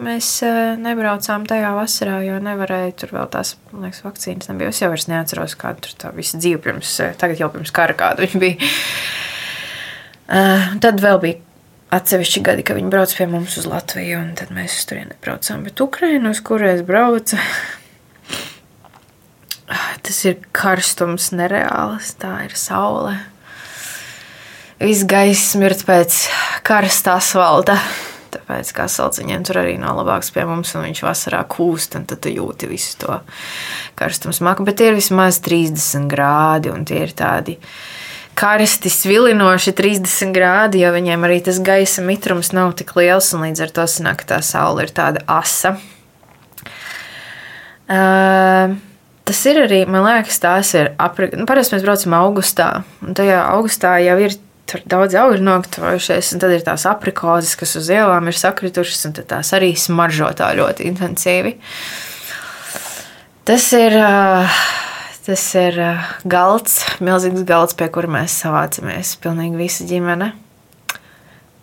Mēs 0.07 0.28
uh, 0.45 0.74
nebraucām 0.78 1.47
tajā 1.49 1.72
vasarā, 1.74 2.20
jo 2.26 2.37
nevarēja 2.45 2.93
tur 3.01 3.14
vēl 3.16 3.30
tās 3.32 3.55
liekas, 3.72 4.05
vakcīnas. 4.05 4.51
Nebija. 4.53 4.70
Es 4.70 4.82
jau 4.84 4.93
neatceros, 5.11 5.57
kāda 5.59 5.82
tur 5.87 5.97
tā 5.99 6.12
visa 6.14 6.39
dzīve 6.39 6.61
pirms, 6.62 6.93
tagad 7.18 7.43
jau 7.43 7.51
pirms 7.55 7.74
kara 7.74 7.97
kāda 7.99 8.26
viņa 8.26 8.43
bija. 8.45 8.70
Tad 10.82 11.03
vēl 11.03 11.20
bija 11.22 11.43
atsevišķi 11.95 12.43
gadi, 12.47 12.64
kad 12.66 12.78
viņi 12.78 12.91
brauc 12.91 13.12
pie 13.14 13.26
mums 13.30 13.57
uz 13.61 13.66
Latviju, 13.70 14.18
un 14.18 14.32
tad 14.39 14.51
mēs 14.55 14.80
uz 14.80 14.87
turieni 14.91 15.16
braucām. 15.22 15.66
Bet 15.66 15.78
kuru 16.47 16.70
es 16.70 16.82
braucu, 16.87 17.39
Tas 20.07 20.20
ir 20.22 20.36
karstums, 20.54 21.32
nereāls. 21.34 22.12
Tā 22.20 22.44
ir 22.46 22.52
saule. 22.54 23.16
Viss 24.78 25.07
gaiss 25.09 25.54
smirt 25.54 25.82
pēc 25.88 26.26
karsta 26.66 27.16
asfalta. 27.18 27.74
Tāpēc 28.36 28.70
kā 28.76 28.84
salciņiem 28.90 29.46
tur 29.48 29.62
arī 29.62 29.74
nav 29.80 29.96
labāks 29.98 30.30
pie 30.34 30.44
mums, 30.46 30.74
un 30.76 30.84
viņš 30.84 31.02
vasarā 31.02 31.40
kūst, 31.50 31.96
un 31.98 32.07
tad 32.07 32.28
jūti 32.28 32.68
visu 32.70 32.98
to 33.00 33.18
karstumu 33.98 34.34
smaku. 34.36 34.66
Bet 34.68 34.82
ir 34.84 34.94
vismaz 34.94 35.40
30 35.42 36.07
grādi, 36.12 36.70
un 36.70 36.84
tie 36.86 37.00
ir 37.07 37.14
tādi 37.16 37.57
karsti, 38.36 38.92
svilinoši 38.92 39.72
30 39.74 40.34
grādi, 40.36 40.84
jo 40.84 40.92
viņiem 40.94 41.24
arī 41.26 41.40
tas 41.48 41.59
gaisa 41.64 42.04
mitrums 42.04 42.52
nav 42.54 42.76
tik 42.78 42.92
liels, 42.98 43.32
un 43.34 43.46
līdz 43.48 43.64
ar 43.64 43.72
to 43.78 43.86
sanāk, 43.90 44.22
ka 44.22 44.36
tā 44.36 44.42
saule 44.44 44.84
ir 44.86 44.92
tāda 44.94 45.24
asa. 45.26 45.78
Uh, 47.86 48.76
Tas 49.27 49.41
ir 49.51 49.59
arī, 49.64 49.81
man 49.91 50.05
liekas, 50.07 50.39
tās 50.39 50.70
ir 50.79 50.93
aprīļa. 51.03 51.41
Nu, 51.41 51.47
parasti 51.51 51.74
mēs 51.74 51.85
braucam 51.87 52.14
augustā, 52.20 52.68
un 53.03 53.16
tajā 53.18 53.41
augustā 53.57 53.97
jau 54.05 54.14
ir 54.22 54.37
tur 54.70 54.83
daudz 54.87 55.16
augļu 55.18 55.43
nokļuvušies, 55.47 56.33
un 56.35 56.43
tad 56.43 56.55
ir 56.55 56.62
tās 56.66 56.87
aprikozes, 56.91 57.57
kas 57.59 57.74
uz 57.79 57.91
ielām 57.91 58.31
ir 58.31 58.39
sakritušas, 58.39 59.05
un 59.09 59.16
tās 59.18 59.51
arī 59.57 59.72
smaržo 59.79 60.31
tā 60.39 60.53
ļoti 60.59 60.87
intensīvi. 60.91 61.57
Tas 63.47 63.66
ir, 63.79 63.99
tas 65.27 65.45
ir 65.59 65.83
galds, 66.27 66.81
milzīgs 67.03 67.47
galds, 67.47 67.79
pie 67.79 67.91
kura 67.95 68.11
mēs 68.18 68.41
savācamies, 68.43 69.14
pilnīgi 69.22 69.62
visa 69.62 69.87
ģimene 69.87 70.33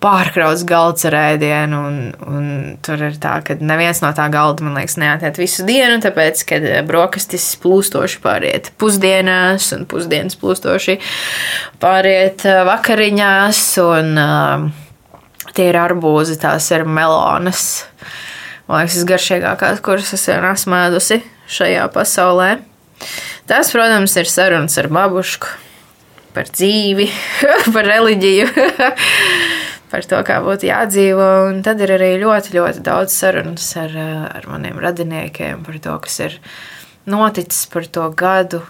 pārkrauts 0.04 0.66
galds 0.68 1.06
ar 1.08 1.16
ēdienu. 1.18 1.80
Un, 1.88 1.98
un 2.28 2.48
tur 2.84 3.02
ir 3.08 3.16
tā, 3.22 3.38
ka 3.46 3.56
neviens 3.62 4.02
no 4.04 4.12
tā 4.16 4.28
galda, 4.34 4.66
man 4.66 4.78
liekas, 4.78 4.98
neatiet 5.02 5.40
visu 5.40 5.66
dienu, 5.68 6.02
tāpēc, 6.04 6.44
kad 6.50 6.68
brokastis 6.90 7.54
plūstoši 7.64 8.20
pāriet 8.24 8.72
pusdienās, 8.82 9.72
un 9.78 9.88
pusdienas 9.90 10.38
plūstoši 10.40 11.00
pāriet 11.84 12.46
eh, 12.50 12.62
vakariņās, 12.68 13.64
un 13.84 14.14
uh, 14.20 14.68
tie 15.56 15.70
ir 15.72 15.80
arbūzi, 15.80 16.40
tās 16.42 16.70
ir 16.76 16.86
melonas. 16.88 17.84
Man 18.68 18.84
liekas, 18.84 19.00
tas 19.00 19.10
garšīgākās, 19.10 19.84
kuras 19.84 20.14
es 20.16 20.28
vien 20.30 20.46
esmu 20.52 20.80
ēdusi 20.80 21.20
šajā 21.52 21.90
pasaulē. 21.94 22.56
Tas, 23.50 23.74
protams, 23.76 24.16
ir 24.20 24.30
sarunas 24.32 24.78
ar 24.80 24.88
babušku 24.94 25.60
par 26.34 26.48
dzīvi, 26.50 27.10
par 27.76 27.86
reliģiju 27.86 28.48
par 29.94 30.08
to, 30.10 30.20
kā 30.26 30.40
būtu 30.42 30.66
jādzīvo. 30.72 31.28
Un 31.52 31.62
tad 31.66 31.82
ir 31.86 31.94
arī 31.94 32.16
ļoti, 32.24 32.56
ļoti 32.58 32.82
daudz 32.86 33.14
sarunas 33.14 33.68
ar, 33.78 33.94
ar 34.40 34.50
maniem 34.50 34.82
radiniekiem 34.82 35.62
par 35.68 35.78
to, 35.84 35.98
kas 36.08 36.18
ir 36.26 36.40
noticis 37.06 37.68
par 37.70 37.86
to 37.86 38.08
gadu, 38.18 38.64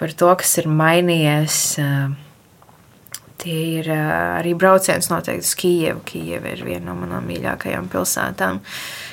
par 0.00 0.14
to, 0.18 0.32
kas 0.40 0.56
ir 0.58 0.66
mainījies. 0.66 1.60
Tie 3.42 3.60
ir 3.78 3.90
arī 3.94 4.56
brauciens 4.58 5.08
noteikti 5.10 5.46
uz 5.46 5.54
Kijevu. 5.58 6.02
Kijeva 6.10 6.50
ir 6.50 6.66
viena 6.66 6.90
no 6.90 6.98
manām 6.98 7.26
mīļākajām 7.30 7.88
pilsētām, 7.90 8.60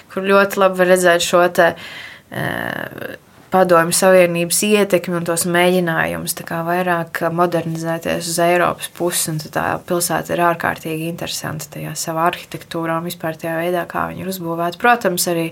kur 0.09 0.25
ļoti 0.25 0.61
labi 0.61 0.81
var 0.81 0.93
redzēt 0.95 1.25
šo 1.25 1.45
te 1.53 1.71
padomju 3.51 3.95
savienības 3.97 4.61
ietekmi 4.67 5.17
un 5.19 5.27
tos 5.27 5.45
mēģinājumus 5.49 6.35
vairāk 6.67 7.21
modernizēties 7.33 8.29
uz 8.31 8.39
Eiropas 8.45 8.89
pusi. 8.97 9.35
Tā 9.53 9.65
pilsēta 9.89 10.35
ir 10.35 10.43
ārkārtīgi 10.47 11.09
interesanta 11.09 11.69
tajā 11.75 11.93
savā 11.97 12.29
arhitektūrā 12.29 12.99
un 12.99 13.09
vispār 13.09 13.37
tajā 13.39 13.57
veidā, 13.59 13.85
kā 13.89 14.07
viņi 14.09 14.25
ir 14.25 14.33
uzbūvēti. 14.33 14.81
Protams, 14.81 15.27
arī 15.31 15.47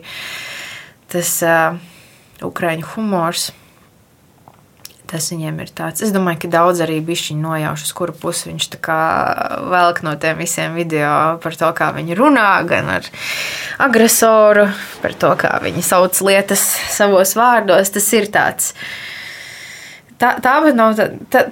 tas 1.12 1.38
uh, 1.45 1.78
ukraiņu 2.45 2.93
humors 2.95 3.52
Tas 5.08 5.30
viņiem 5.32 5.62
ir 5.64 5.70
tāds. 5.72 6.03
Es 6.03 6.12
domāju, 6.12 6.41
ka 6.43 6.49
daudz 6.51 6.82
arī 6.84 6.97
bija 7.05 7.36
nojauši, 7.39 7.86
uz 7.88 7.93
kuru 7.95 8.16
pusi 8.18 8.49
viņš 8.49 8.66
velk 9.72 10.01
no 10.03 10.16
tiem 10.20 10.41
visiem 10.41 10.76
video 10.76 11.38
par 11.43 11.55
to, 11.55 11.70
kā 11.78 11.93
viņi 11.95 12.18
runā, 12.20 12.49
gan 12.68 12.91
ar 12.97 13.08
agresoru, 13.88 14.66
par 15.03 15.16
to, 15.16 15.32
kā 15.39 15.53
viņi 15.64 15.86
sauc 15.88 16.20
lietas 16.28 16.66
savos 16.91 17.38
vārdos. 17.39 17.93
Tas 17.95 18.10
ir 18.20 18.28
tāds. 18.34 18.74
Tā, 20.20 20.34
tā 20.43 20.58
nav 20.76 20.97
tā, 20.99 21.08
tā, 21.32 21.45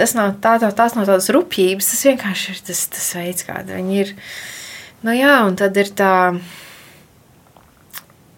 tas 0.00 0.16
nav 0.18 0.34
tā, 0.42 0.56
tā, 0.58 0.72
tās 0.74 0.96
nav 0.98 1.06
tādas 1.06 1.30
rupjības, 1.34 1.92
tas 1.92 2.04
vienkārši 2.08 2.56
ir 2.56 2.60
tas, 2.66 2.82
tas 2.96 3.08
veids, 3.18 3.46
kāda 3.46 3.78
viņi 3.78 4.02
ir. 4.02 4.14
Nu 5.06 5.14
jā, 5.14 5.36
un 5.46 5.54
tad 5.60 5.78
ir 5.78 5.94
tā 5.94 6.12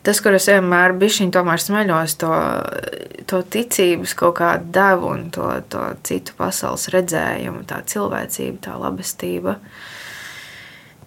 tas, 0.04 0.20
kur 0.20 0.36
es 0.36 0.46
vienmēr 0.50 0.94
bišķiņ 1.00 1.32
tomēr 1.34 1.62
smeļos, 1.62 2.16
to, 2.20 2.32
to 3.30 3.40
ticības 3.56 4.14
kaut 4.18 4.36
kādu 4.40 4.70
devu 4.74 5.10
un 5.14 5.26
to, 5.34 5.48
to 5.72 5.84
citu 6.06 6.36
pasaules 6.38 6.90
redzējumu, 6.94 7.64
tā 7.68 7.80
cilvēcība, 7.88 8.60
tā 8.68 8.76
labestība. 8.80 9.58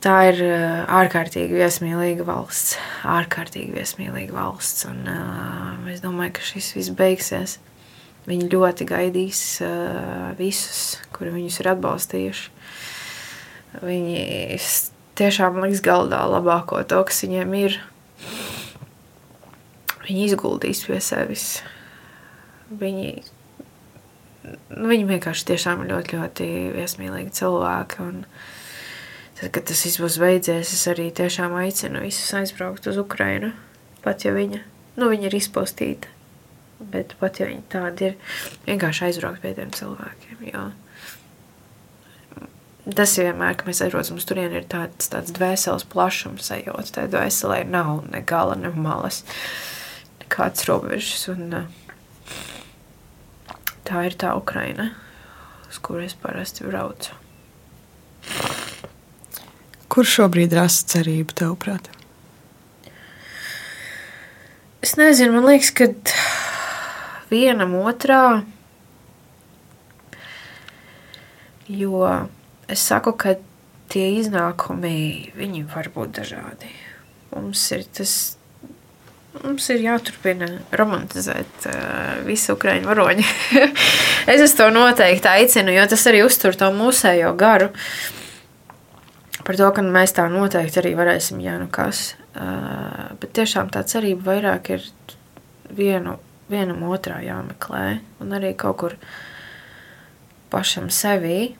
Tā 0.02 0.18
ir 0.30 0.42
eh, 0.46 0.82
ārkārtīgi 0.94 1.58
viesmīlīga 1.58 2.26
valsts, 2.28 2.76
ārkārtīgi 3.10 3.74
viesmīlīga 3.74 4.36
valsts, 4.36 4.86
un 4.90 5.02
uh, 5.10 5.90
es 5.90 6.04
domāju, 6.04 6.36
ka 6.38 6.46
šis 6.46 6.76
viss 6.78 6.94
beigsies. 6.98 7.58
Viņi 8.28 8.50
ļoti 8.52 8.86
gaidīs 8.86 9.42
uh, 9.64 10.34
visus, 10.38 11.00
kuri 11.16 11.32
viņus 11.34 11.62
ir 11.62 11.72
atbalstījuši. 11.74 12.50
Viņi 13.82 14.24
tiešām 15.18 15.62
liks 15.64 15.82
galdā 15.86 16.22
labāko 16.30 16.82
to, 16.88 17.02
kas 17.08 17.24
viņiem 17.26 17.56
ir 17.58 17.80
viņi 20.08 20.28
izguldīs 20.30 20.86
pie 20.88 21.00
sevis. 21.04 21.48
Viņi, 22.68 23.12
nu, 24.74 24.86
viņi 24.90 25.08
vienkārši 25.12 25.48
tiešām 25.52 25.84
ir 25.84 25.92
ļoti, 25.94 26.20
ļoti 26.20 26.50
viesmīlīgi 26.76 27.36
cilvēki. 27.38 28.08
Un 28.08 28.24
tad, 29.40 29.52
kad 29.56 29.68
tas 29.70 29.86
viss 29.88 30.02
būs 30.04 30.20
beidzies, 30.24 30.74
es 30.76 30.88
arī 30.92 31.10
tiešām 31.16 31.56
aicinu 31.60 32.06
visus 32.06 32.34
aizbraukt 32.40 32.88
uz 32.90 33.00
Ukrajinu. 33.02 33.54
Pat 34.04 34.24
ja 34.24 34.34
viņa, 34.36 34.64
nu, 35.00 35.12
viņa 35.12 35.28
ir 35.28 35.38
izpostīta, 35.40 36.12
bet 36.80 37.18
pat 37.20 37.42
ja 37.42 37.50
viņa 37.50 37.64
tāda 37.72 38.12
ir, 38.12 38.20
vienkārši 38.68 39.10
aizbraukt 39.10 39.44
pie 39.44 39.56
tiem 39.58 39.74
cilvēkiem. 39.76 40.44
Jo 40.54 40.70
tas 42.96 43.18
ir 43.18 43.26
vienmēr, 43.28 43.58
kad 43.60 43.68
mēs 43.68 43.82
aizbraucam 43.84 44.16
uz 44.16 44.24
turieni, 44.24 44.62
ir 44.62 44.68
tāds, 44.72 45.10
tāds 45.12 45.34
dvēseles 45.36 45.84
plašums 45.92 46.46
sajūta. 46.48 46.86
Tā 46.96 47.04
dvēselē 47.12 47.58
nav 47.68 48.06
ne 48.14 48.22
gala, 48.24 48.56
ne 48.56 48.72
malas. 48.72 49.26
Uh, 49.28 49.77
kādas 50.32 50.68
robežas. 50.70 51.28
Un, 51.34 51.56
tā 53.88 54.04
ir 54.08 54.18
tā 54.20 54.34
Ukraina, 54.38 54.92
uz 55.70 55.80
kuru 55.84 56.06
es 56.06 56.16
parasti 56.20 56.68
braucu. 56.68 57.16
Kur 59.88 60.06
šobrīd 60.06 60.54
rasta 60.54 60.98
cerība, 60.98 61.34
tavuprāt? 61.42 61.88
Es 64.84 64.94
nezinu, 65.00 65.34
man 65.34 65.48
liekas, 65.48 65.72
ka 65.74 65.88
vienam 67.32 67.74
otrā, 67.80 68.44
jo 71.68 72.04
es 72.70 72.84
saku, 72.84 73.16
ka 73.18 73.36
tie 73.92 74.12
iznākumi, 74.20 75.34
viņi 75.36 75.66
var 75.74 75.90
būt 75.96 76.20
dažādi. 76.20 76.70
Mums 77.34 77.64
ir 77.76 77.88
tas 77.98 78.37
Mums 79.44 79.68
ir 79.74 79.84
jāturpina 79.84 80.48
romantizēt 80.80 81.66
uh, 81.70 82.20
visu 82.26 82.56
ukrāņu 82.56 82.90
varoņu. 82.90 83.26
es 84.34 84.44
uz 84.44 84.54
to 84.58 84.70
noteikti 84.74 85.30
aicinu, 85.30 85.74
jo 85.76 85.86
tas 85.90 86.06
arī 86.10 86.24
uztur 86.26 86.58
to 86.58 86.70
mūsējo 86.74 87.34
garu. 87.38 87.70
par 89.48 89.56
to, 89.56 89.68
ka 89.72 89.82
mēs 89.82 90.16
tā 90.18 90.26
noteikti 90.32 90.82
arī 90.82 90.96
varēsim, 90.98 91.40
ja 91.44 91.58
nu 91.62 91.70
kas. 91.72 92.16
Uh, 92.36 93.14
bet 93.22 93.34
tiešām 93.38 93.70
tā 93.74 93.84
cerība 93.88 94.34
vairāk 94.34 94.72
ir 94.76 94.90
vienu, 95.74 96.18
vienam 96.52 96.84
otrā 96.88 97.22
jāmeklē 97.24 98.00
un 98.24 98.36
arī 98.36 98.54
kaut 98.56 98.78
kur 98.82 98.98
pašam 100.52 100.92
sevī. 100.94 101.56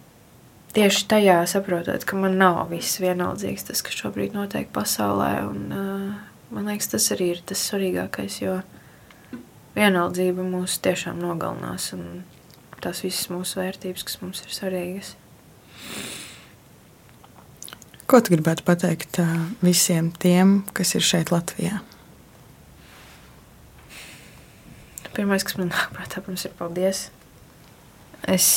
Tieši 0.76 1.08
tajā 1.10 1.42
saprotot, 1.50 2.04
ka 2.06 2.20
man 2.20 2.36
nav 2.38 2.68
viss 2.70 3.00
vienaldzīgs, 3.02 3.70
tas, 3.70 3.82
kas 3.82 3.98
šobrīd 3.98 4.36
notiek 4.36 4.68
pasaulē. 4.76 5.32
Un, 5.48 5.64
uh, 5.72 6.27
man 6.54 6.68
liekas, 6.70 6.92
tas 6.94 7.12
arī 7.16 7.32
ir 7.36 7.44
tas 7.48 7.62
svarīgākais, 7.70 8.40
jo 8.42 8.60
vienaldzība 9.78 10.46
mūs 10.48 10.80
tiešām 10.84 11.20
nogalinās 11.22 11.92
un 11.98 12.24
tās 12.82 13.04
visas 13.06 13.30
mūsu 13.34 13.60
vērtības, 13.62 14.06
kas 14.08 14.22
mums 14.22 14.44
ir 14.46 14.54
svarīgas. 14.56 15.16
Ko 18.08 18.22
tu 18.24 18.32
gribētu 18.32 18.64
pateikt 18.64 19.20
visiem 19.60 20.14
tiem, 20.16 20.62
kas 20.78 20.96
ir 20.96 21.04
šeit 21.04 21.34
Latvijā? 21.34 21.82
Pirmais, 25.18 25.44
kas 25.44 25.58
man 25.58 25.74
nāk 25.74 25.92
prātā, 25.96 26.22
protams, 26.22 26.46
ir 26.46 26.54
paldies. 26.60 27.08
Es, 28.30 28.48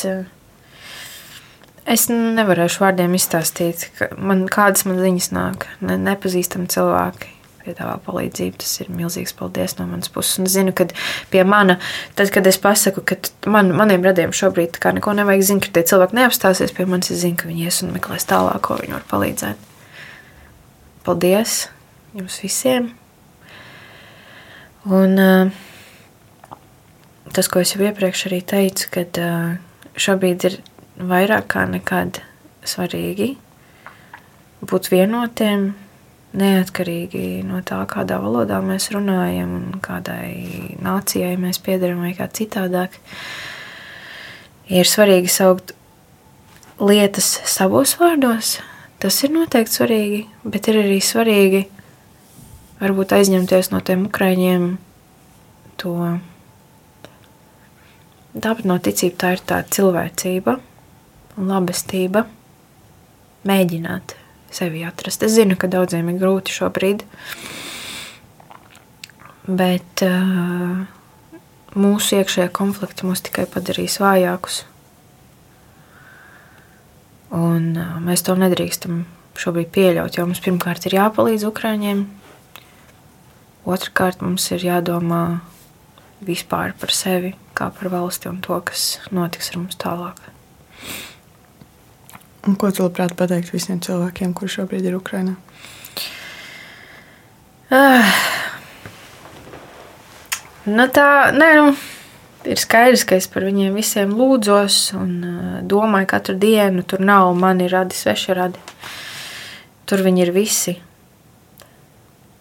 es 1.88 2.06
nevarēšu 2.12 2.84
vārdiem 2.84 3.16
izstāstīt, 3.16 3.88
ka 3.96 4.10
man, 4.20 4.44
kādas 4.52 4.84
man 4.86 5.00
ziņas 5.00 5.30
nāk. 5.32 5.66
Ne, 5.80 5.96
nepazīstami 6.04 6.68
cilvēki 6.70 7.39
piedāvā 7.64 7.96
palīdzību. 8.06 8.60
Tas 8.62 8.72
ir 8.82 8.92
milzīgs 8.94 9.34
paldies 9.36 9.76
no 9.78 9.86
manas 9.90 10.12
puses. 10.12 10.38
Un 10.40 10.48
es 10.48 10.54
zinu, 10.56 10.74
ka 10.76 10.88
pie 11.32 11.44
mana, 11.48 11.78
tad, 12.18 12.32
kad 12.34 12.46
es 12.50 12.60
pasaku, 12.60 13.04
ka 13.06 13.18
man, 13.50 13.72
maniem 13.76 14.04
radiem 14.06 14.34
šobrīd 14.36 14.78
neko 14.98 15.16
nevajag, 15.18 15.46
zinu, 15.52 15.64
ka 15.64 15.74
tie 15.76 15.86
cilvēki 15.92 16.18
neapstāsies 16.20 16.74
pie 16.76 16.86
manis. 16.90 17.12
Es 17.14 17.24
zinu, 17.24 17.38
ka 17.40 17.50
viņi 17.50 17.66
ies 17.68 17.82
un 17.84 17.92
meklēs 17.96 18.28
tālāk, 18.30 18.62
ko 18.66 18.78
viņi 18.80 18.96
var 18.96 19.06
palīdzēt. 19.10 19.68
Paldies 21.06 21.60
jums 22.16 22.40
visiem! 22.42 22.90
Un 24.88 25.18
uh, 25.20 25.50
tas, 27.32 27.48
ko 27.52 27.60
es 27.60 27.74
jau 27.74 27.84
iepriekš 27.84 28.26
arī 28.30 28.40
teicu, 28.40 28.88
kad 28.94 29.20
uh, 29.20 29.58
šobrīd 30.00 30.46
ir 30.48 30.56
vairāk 31.00 31.50
kā 31.52 31.66
nekad 31.68 32.22
svarīgi 32.66 33.34
būt 34.60 34.90
vienotiem, 34.92 35.70
neatkarīgi 36.36 37.42
no 37.46 37.60
tā, 37.66 37.80
kādā 37.90 38.20
valodā 38.22 38.60
mēs 38.62 38.90
runājam 38.94 39.54
un 39.56 39.80
kādai 39.82 40.76
nācijai 40.82 41.34
mēs 41.40 41.58
piedaram 41.64 42.04
vai 42.04 42.12
kā 42.18 42.28
citādāk, 42.30 42.94
ir 44.70 44.86
svarīgi 44.86 45.32
saukt 45.32 45.74
lietas 46.80 47.32
savos 47.50 47.96
vārdos. 48.00 48.58
Tas 49.00 49.16
ir 49.24 49.32
noteikti 49.32 49.78
svarīgi, 49.78 50.20
bet 50.44 50.68
ir 50.68 50.82
arī 50.82 51.00
svarīgi 51.02 51.64
varbūt 52.80 53.14
aizņemties 53.16 53.72
no 53.72 53.80
tiem 53.84 54.06
ukraiņiem 54.08 54.66
to. 55.80 55.96
Tāpat 58.30 58.66
no 58.68 58.76
ticība 58.78 59.16
tā 59.24 59.32
ir 59.34 59.44
tā 59.48 59.62
cilvēcība 59.66 60.60
labestība. 61.40 62.28
Mēģināt 63.48 64.19
sevi 64.54 64.84
atrast. 64.86 65.22
Es 65.26 65.36
zinu, 65.36 65.56
ka 65.58 65.70
daudziem 65.70 66.10
ir 66.12 66.18
grūti 66.20 66.54
šobrīd, 66.54 67.04
bet 69.46 70.04
uh, 70.06 70.82
mūsu 71.74 72.20
iekšējā 72.20 72.50
konflikta 72.54 73.08
mūs 73.08 73.24
tikai 73.26 73.46
padarīs 73.50 74.00
vājākus. 74.02 74.64
Un 77.34 77.72
uh, 77.78 77.98
mēs 78.04 78.26
to 78.26 78.34
nedrīkstam 78.38 79.04
šobrīd 79.40 79.70
pieļaut, 79.74 80.18
jo 80.18 80.26
mums 80.26 80.42
pirmkārt 80.44 80.88
ir 80.88 80.98
jāpalīdz 80.98 81.46
Ukraiņiem, 81.48 82.02
otrkārt 83.70 84.24
mums 84.24 84.50
ir 84.54 84.66
jādomā 84.66 85.24
vispār 86.26 86.74
par 86.76 86.92
sevi, 86.92 87.32
kā 87.56 87.70
par 87.72 87.92
valsti 87.92 88.28
un 88.30 88.42
to, 88.44 88.58
kas 88.66 88.98
notiks 89.14 89.52
ar 89.52 89.62
mums 89.62 89.80
tālāk. 89.80 90.29
Un 92.48 92.56
ko 92.56 92.70
tu 92.72 92.84
labprāt 92.86 93.12
pateikt 93.18 93.52
visiem 93.52 93.80
cilvēkiem, 93.84 94.32
kuriem 94.32 94.54
šobrīd 94.54 94.86
ir 94.88 94.96
Ukrajinā? 94.96 95.36
Uh, 97.70 98.14
nu 100.66 100.86
tā, 100.90 101.08
nē, 101.36 101.50
nu, 101.60 101.74
ir 102.48 102.60
skaidrs, 102.60 103.04
ka 103.06 103.18
es 103.20 103.28
par 103.30 103.44
viņiem 103.46 103.76
visiem 103.76 104.14
lūdzos 104.16 104.80
un 104.98 105.12
uh, 105.20 105.54
domāju 105.68 106.08
katru 106.10 106.36
dienu. 106.40 106.82
Tur 106.82 107.04
nav 107.04 107.34
mani 107.38 107.68
radi, 107.70 107.98
sveši 107.98 108.36
radi. 108.40 108.64
Tur 109.86 110.04
viņi 110.06 110.24
ir 110.24 110.32
visi. 110.34 110.76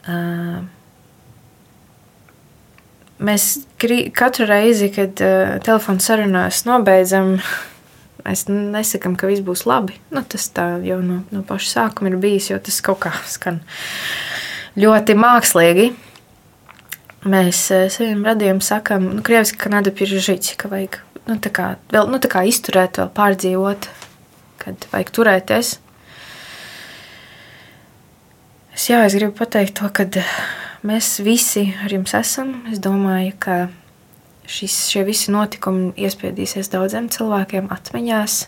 Uh, 0.09 0.63
mēs 3.19 3.51
katru 4.15 4.47
reizi, 4.49 4.89
kad 4.95 5.19
uh, 5.21 5.57
telefona 5.65 6.01
sarunās 6.01 6.63
nobeidzam, 6.69 7.35
Mēs 8.30 8.45
nesakām, 8.45 9.15
ka 9.17 9.25
viss 9.25 9.41
būs 9.41 9.65
labi. 9.65 9.95
Nu, 10.13 10.21
tas 10.21 10.43
tā 10.53 10.75
jau 10.86 10.99
no, 11.01 11.23
no 11.34 11.41
paša 11.47 11.71
sākuma 11.71 12.11
ir 12.11 12.19
bijis, 12.21 12.51
jo 12.51 12.59
tas 12.61 12.77
kaut 12.86 13.01
kā 13.07 13.13
skan 13.25 13.57
ļoti 14.77 15.15
mākslīgi. 15.17 15.88
Mēs 17.30 17.63
eh, 17.73 17.88
saviem 17.89 18.21
radījumam 18.27 18.61
sakām, 18.61 19.09
nu, 19.17 19.23
krieviski, 19.25 19.57
ka 19.63 19.73
nada 19.73 19.89
piržiķi, 19.91 20.59
ka 20.61 20.69
vajag 20.69 20.99
nu, 21.25 21.39
tā 21.41 21.49
kā, 21.53 21.73
vēl, 21.89 22.05
nu, 22.13 22.21
tā 22.21 22.30
kā 22.32 22.45
izturēt, 22.45 23.01
vēl 23.01 23.09
pārdzīvot, 23.17 23.89
kad 24.61 24.88
vajag 24.93 25.11
turēties. 25.17 25.73
Es, 28.77 28.88
jā, 28.91 29.01
es 29.09 29.17
gribu 29.17 29.34
pateikt 29.41 29.80
to, 29.82 29.89
ka 29.89 30.05
mēs 30.86 31.17
visi 31.25 31.71
ar 31.84 31.97
jums 31.97 32.13
esam. 32.17 32.59
Es 32.71 32.77
domāju, 32.84 33.34
ka 33.41 33.57
šis, 34.49 34.75
šie 34.91 35.03
visi 35.07 35.33
notikumi 35.33 35.93
iespiedīsies 35.99 36.71
daudziem 36.73 37.09
cilvēkiem 37.13 37.69
atmiņās. 37.73 38.39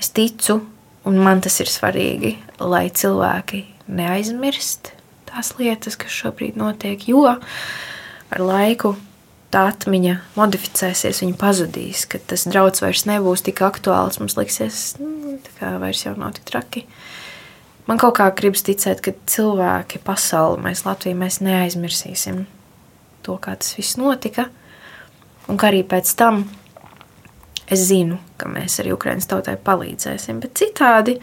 Es 0.00 0.10
ticu, 0.14 0.60
un 1.08 1.18
man 1.24 1.40
tas 1.44 1.56
ir 1.62 1.70
svarīgi, 1.70 2.36
lai 2.60 2.86
cilvēki 2.92 3.64
neaizmirst 3.88 4.92
tās 5.30 5.54
lietas, 5.58 5.96
kas 6.00 6.14
šobrīd 6.14 6.58
notiek, 6.60 7.08
jo 7.08 7.24
ar 7.26 8.40
laiku 8.40 8.94
tā 9.54 9.68
atmiņa 9.70 10.16
modificēsies, 10.34 11.22
viņa 11.22 11.36
pazudīs, 11.38 12.04
kad 12.10 12.24
tas 12.30 12.46
draudz 12.50 12.82
vairs 12.82 13.04
nebūs 13.08 13.44
tik 13.46 13.62
aktuāls, 13.64 14.18
mums 14.20 14.36
liksies, 14.38 14.96
nu, 15.00 15.36
tā 15.44 15.54
kā 15.60 15.74
vairs 15.82 16.04
jau 16.06 16.16
nav 16.18 16.34
tik 16.36 16.48
traki. 16.50 16.84
Man 17.84 18.00
kaut 18.00 18.16
kā 18.18 18.30
gribas 18.34 18.64
ticēt, 18.64 19.02
ka 19.04 19.12
cilvēki, 19.28 20.00
pasauli, 20.04 20.62
mēs 20.64 20.86
Latviju 20.86 21.18
mēs 21.20 21.42
neaizmirsīsim 21.44 22.46
to, 23.24 23.38
kā 23.40 23.56
tas 23.60 23.74
viss 23.78 23.98
notika. 24.00 24.48
Un 25.48 25.58
kā 25.60 25.68
arī 25.70 25.82
pēc 25.84 26.12
tam 26.16 26.44
es 27.70 27.86
zinu, 27.88 28.18
ka 28.40 28.48
mēs 28.50 28.78
arī 28.82 28.94
Ukraiņas 28.94 29.28
tautai 29.30 29.56
palīdzēsim. 29.60 30.40
Bet 30.42 30.56
citādi 30.60 31.18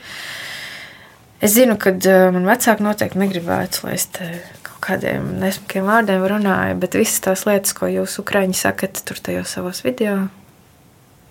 es 1.41 1.55
zinu, 1.55 1.77
ka 1.81 1.93
uh, 1.93 2.27
man 2.33 2.47
vecāki 2.49 2.85
noteikti 2.85 3.21
negribētu, 3.21 3.85
lai 3.87 3.95
es 3.97 4.07
kaut 4.11 4.81
kādiem 4.85 5.33
nesmukiem 5.41 5.87
vārdiem 5.89 6.25
runāju, 6.29 6.77
bet 6.81 6.97
visas 6.97 7.21
tās 7.25 7.45
lietas, 7.49 7.73
ko 7.77 7.89
jūs 7.89 8.19
Ukraiņi 8.21 8.57
sakat 8.57 9.01
tur 9.05 9.21
tajos 9.21 9.53
savos 9.57 9.81
video, 9.85 10.27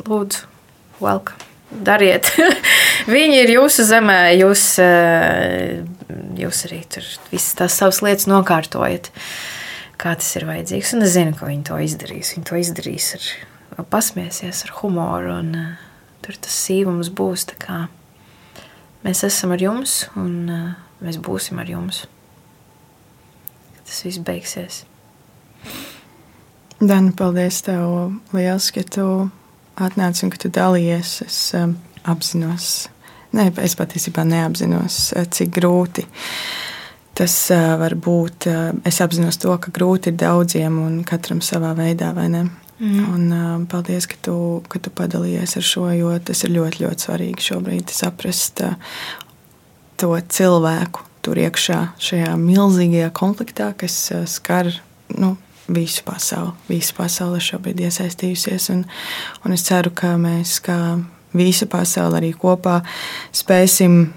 lūdzu, 0.07 0.51
welcome. 1.03 1.47
Dariet. 1.71 2.27
Viņi 3.15 3.45
ir 3.45 3.53
jūsu 3.55 3.85
zemē, 3.87 4.33
jūs, 4.35 4.65
uh, 4.83 6.19
jūs 6.39 6.65
arī 6.67 6.81
tur 6.91 7.07
visas 7.31 7.55
tās 7.61 7.79
savas 7.79 8.01
lietas 8.03 8.27
nokārtojat. 8.27 9.13
Uh, 9.15 9.60
kā 10.01 10.15
tas 10.17 10.31
ir 10.39 10.47
vajadzīgs. 10.49 10.95
Un 10.97 11.05
es 11.05 11.15
zinu, 11.17 11.35
ka 11.37 11.49
viņi 11.49 11.67
to 11.69 11.79
izdarīs. 11.85 12.35
Viņi 12.37 12.49
to 12.49 12.59
izdarīs 12.61 13.11
ar 13.17 13.87
pasmiesies, 13.93 14.65
ar 14.67 14.75
humoru. 14.81 15.35
Un, 15.43 15.51
uh, 15.59 15.91
tur 16.25 16.39
tas 16.41 16.57
sīvums 16.67 17.13
būs. 17.17 17.49
Mēs 19.05 19.25
esam 19.25 19.55
ar 19.57 19.63
jums, 19.65 20.05
un 20.21 20.33
uh, 20.53 20.71
mēs 21.05 21.21
būsim 21.21 21.61
ar 21.61 21.69
jums. 21.71 22.05
Tas 23.85 24.03
viss 24.07 24.23
beigsies. 24.25 24.85
Dana, 26.81 27.13
paldies 27.13 27.61
tev 27.67 28.15
liels, 28.33 28.71
ka 28.73 28.85
tu 28.89 29.07
atnāci 29.81 30.25
un 30.25 30.33
ka 30.33 30.41
tu 30.41 30.53
dalījies. 30.53 31.15
Es 31.27 31.39
um, 31.59 31.77
apzinos, 32.09 32.89
ne, 33.37 33.51
es 33.61 33.77
patiesībā 33.77 34.25
neapzinos, 34.25 35.11
cik 35.37 35.53
grūti 35.61 36.07
ir 36.07 36.70
tas 37.21 37.37
uh, 37.53 37.75
var 37.81 37.95
būt. 38.01 38.49
Uh, 38.49 38.81
es 38.89 39.01
apzinos 39.05 39.39
to, 39.41 39.53
ka 39.61 39.73
grūti 39.75 40.13
ir 40.13 40.19
daudziem 40.21 40.81
un 40.81 41.01
katram 41.09 41.43
savā 41.45 41.75
veidā, 41.79 42.15
vai 42.17 42.31
ne? 42.33 42.47
Mm. 42.81 43.03
Un, 43.13 43.27
uh, 43.29 43.51
paldies, 43.69 44.09
ka 44.09 44.17
tu, 44.25 44.37
ka 44.73 44.81
tu 44.81 44.93
padalījies 44.97 45.59
ar 45.61 45.69
šo, 45.69 45.91
jo 45.93 46.15
tas 46.25 46.47
ir 46.47 46.55
ļoti, 46.57 46.87
ļoti 46.87 47.07
svarīgi 47.07 47.47
šobrīd 47.51 47.93
saprast 47.93 48.65
to 50.01 50.15
cilvēku 50.33 51.05
tur 51.21 51.37
iekšā, 51.37 51.81
šajā 52.01 52.33
milzīgajā 52.41 53.11
konfliktā, 53.13 53.69
kas 53.77 54.07
skar 54.33 54.73
nu, 55.13 55.35
visu 55.71 56.05
pasauli. 56.07 56.55
Visa 56.69 56.95
pasaule 56.97 57.41
šobrīd 57.43 57.83
iesaistījusies. 57.85 58.71
Un, 58.75 58.85
un 59.45 59.55
es 59.55 59.65
ceru, 59.67 59.93
ka 59.95 60.15
mēs, 60.21 60.59
kā 60.65 60.79
visa 61.37 61.69
pasaule, 61.71 62.19
arī 62.19 62.33
kopā 62.35 62.81
spēsim 63.37 64.09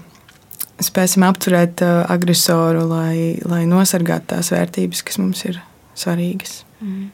spēsim 0.82 1.26
apturēt 1.26 1.82
agresoru, 1.84 2.86
lai, 2.90 3.40
lai 3.46 3.64
nosargātu 3.70 4.34
tās 4.34 4.50
vērtības, 4.54 5.04
kas 5.06 5.20
mums 5.22 5.44
ir 5.48 5.60
svarīgas. 5.98 6.62
Mm. 6.80 7.10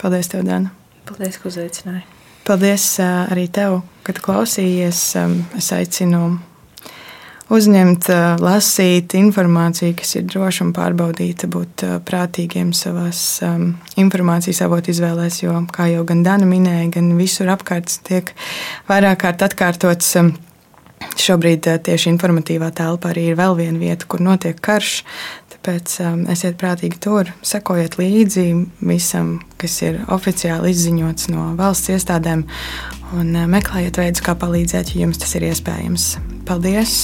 Paldies, 0.00 0.30
tev, 0.32 0.44
Dana! 0.48 0.72
Paldies, 1.08 1.40
ka 1.40 1.50
uzaicināji! 1.50 2.06
Paldies 2.46 2.84
arī 3.00 3.48
tev, 3.52 3.82
ka 4.06 4.14
klausījies. 4.16 5.00
Es 5.58 5.68
aicinu 5.76 6.38
uzņemt, 7.50 8.08
lasīt 8.40 9.14
informāciju, 9.18 9.94
kas 9.98 10.14
ir 10.18 10.26
droša 10.30 10.64
un 10.66 10.72
pārbaudīta, 10.74 11.50
būt 11.50 11.84
prātīgiem 12.06 12.72
savās 12.76 13.40
informācijas 14.00 14.62
avotu 14.66 14.94
izvēlēs, 14.94 15.42
jo, 15.44 15.56
kā 15.74 15.90
jau 15.92 16.06
gan 16.08 16.24
Dana 16.26 16.48
minēja, 16.48 16.92
gan 16.96 17.12
visur 17.18 17.50
apkārt 17.52 18.00
tiek 18.06 18.32
vairāk 18.90 19.24
kārt 19.26 19.44
atkārtots. 19.50 20.14
Šobrīd 21.20 21.66
tieši 21.84 22.10
informatīvā 22.14 22.70
telpā 22.76 23.12
arī 23.12 23.30
ir 23.30 23.38
vēl 23.38 23.56
viena 23.58 23.80
vieta, 23.80 24.06
kur 24.08 24.22
notiek 24.24 24.58
karš. 24.60 25.00
Tāpēc 25.52 25.96
esiet 26.32 26.56
prātīgi 26.60 26.96
tur, 27.04 27.28
sekojiet 27.44 27.98
līdzi 28.00 28.44
visam, 28.80 29.34
kas 29.60 29.74
ir 29.84 29.98
oficiāli 30.12 30.72
izziņots 30.72 31.28
no 31.34 31.50
valsts 31.58 31.92
iestādēm, 31.92 32.46
un 33.20 33.34
meklējiet 33.52 34.00
veidus, 34.00 34.24
kā 34.24 34.36
palīdzēt, 34.40 34.94
ja 34.94 35.04
jums 35.04 35.20
tas 35.20 35.36
ir 35.36 35.50
iespējams. 35.50 36.14
Paldies! 36.48 36.96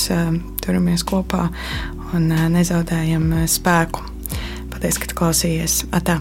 Turamies 0.64 1.05
kopā 1.07 1.51
un 2.16 2.32
nezaudējam 2.57 3.28
spēku. 3.51 4.09
Paldies, 4.72 5.03
ka 5.03 5.12
klausījāties! 5.12 5.84
Atā! 5.94 6.20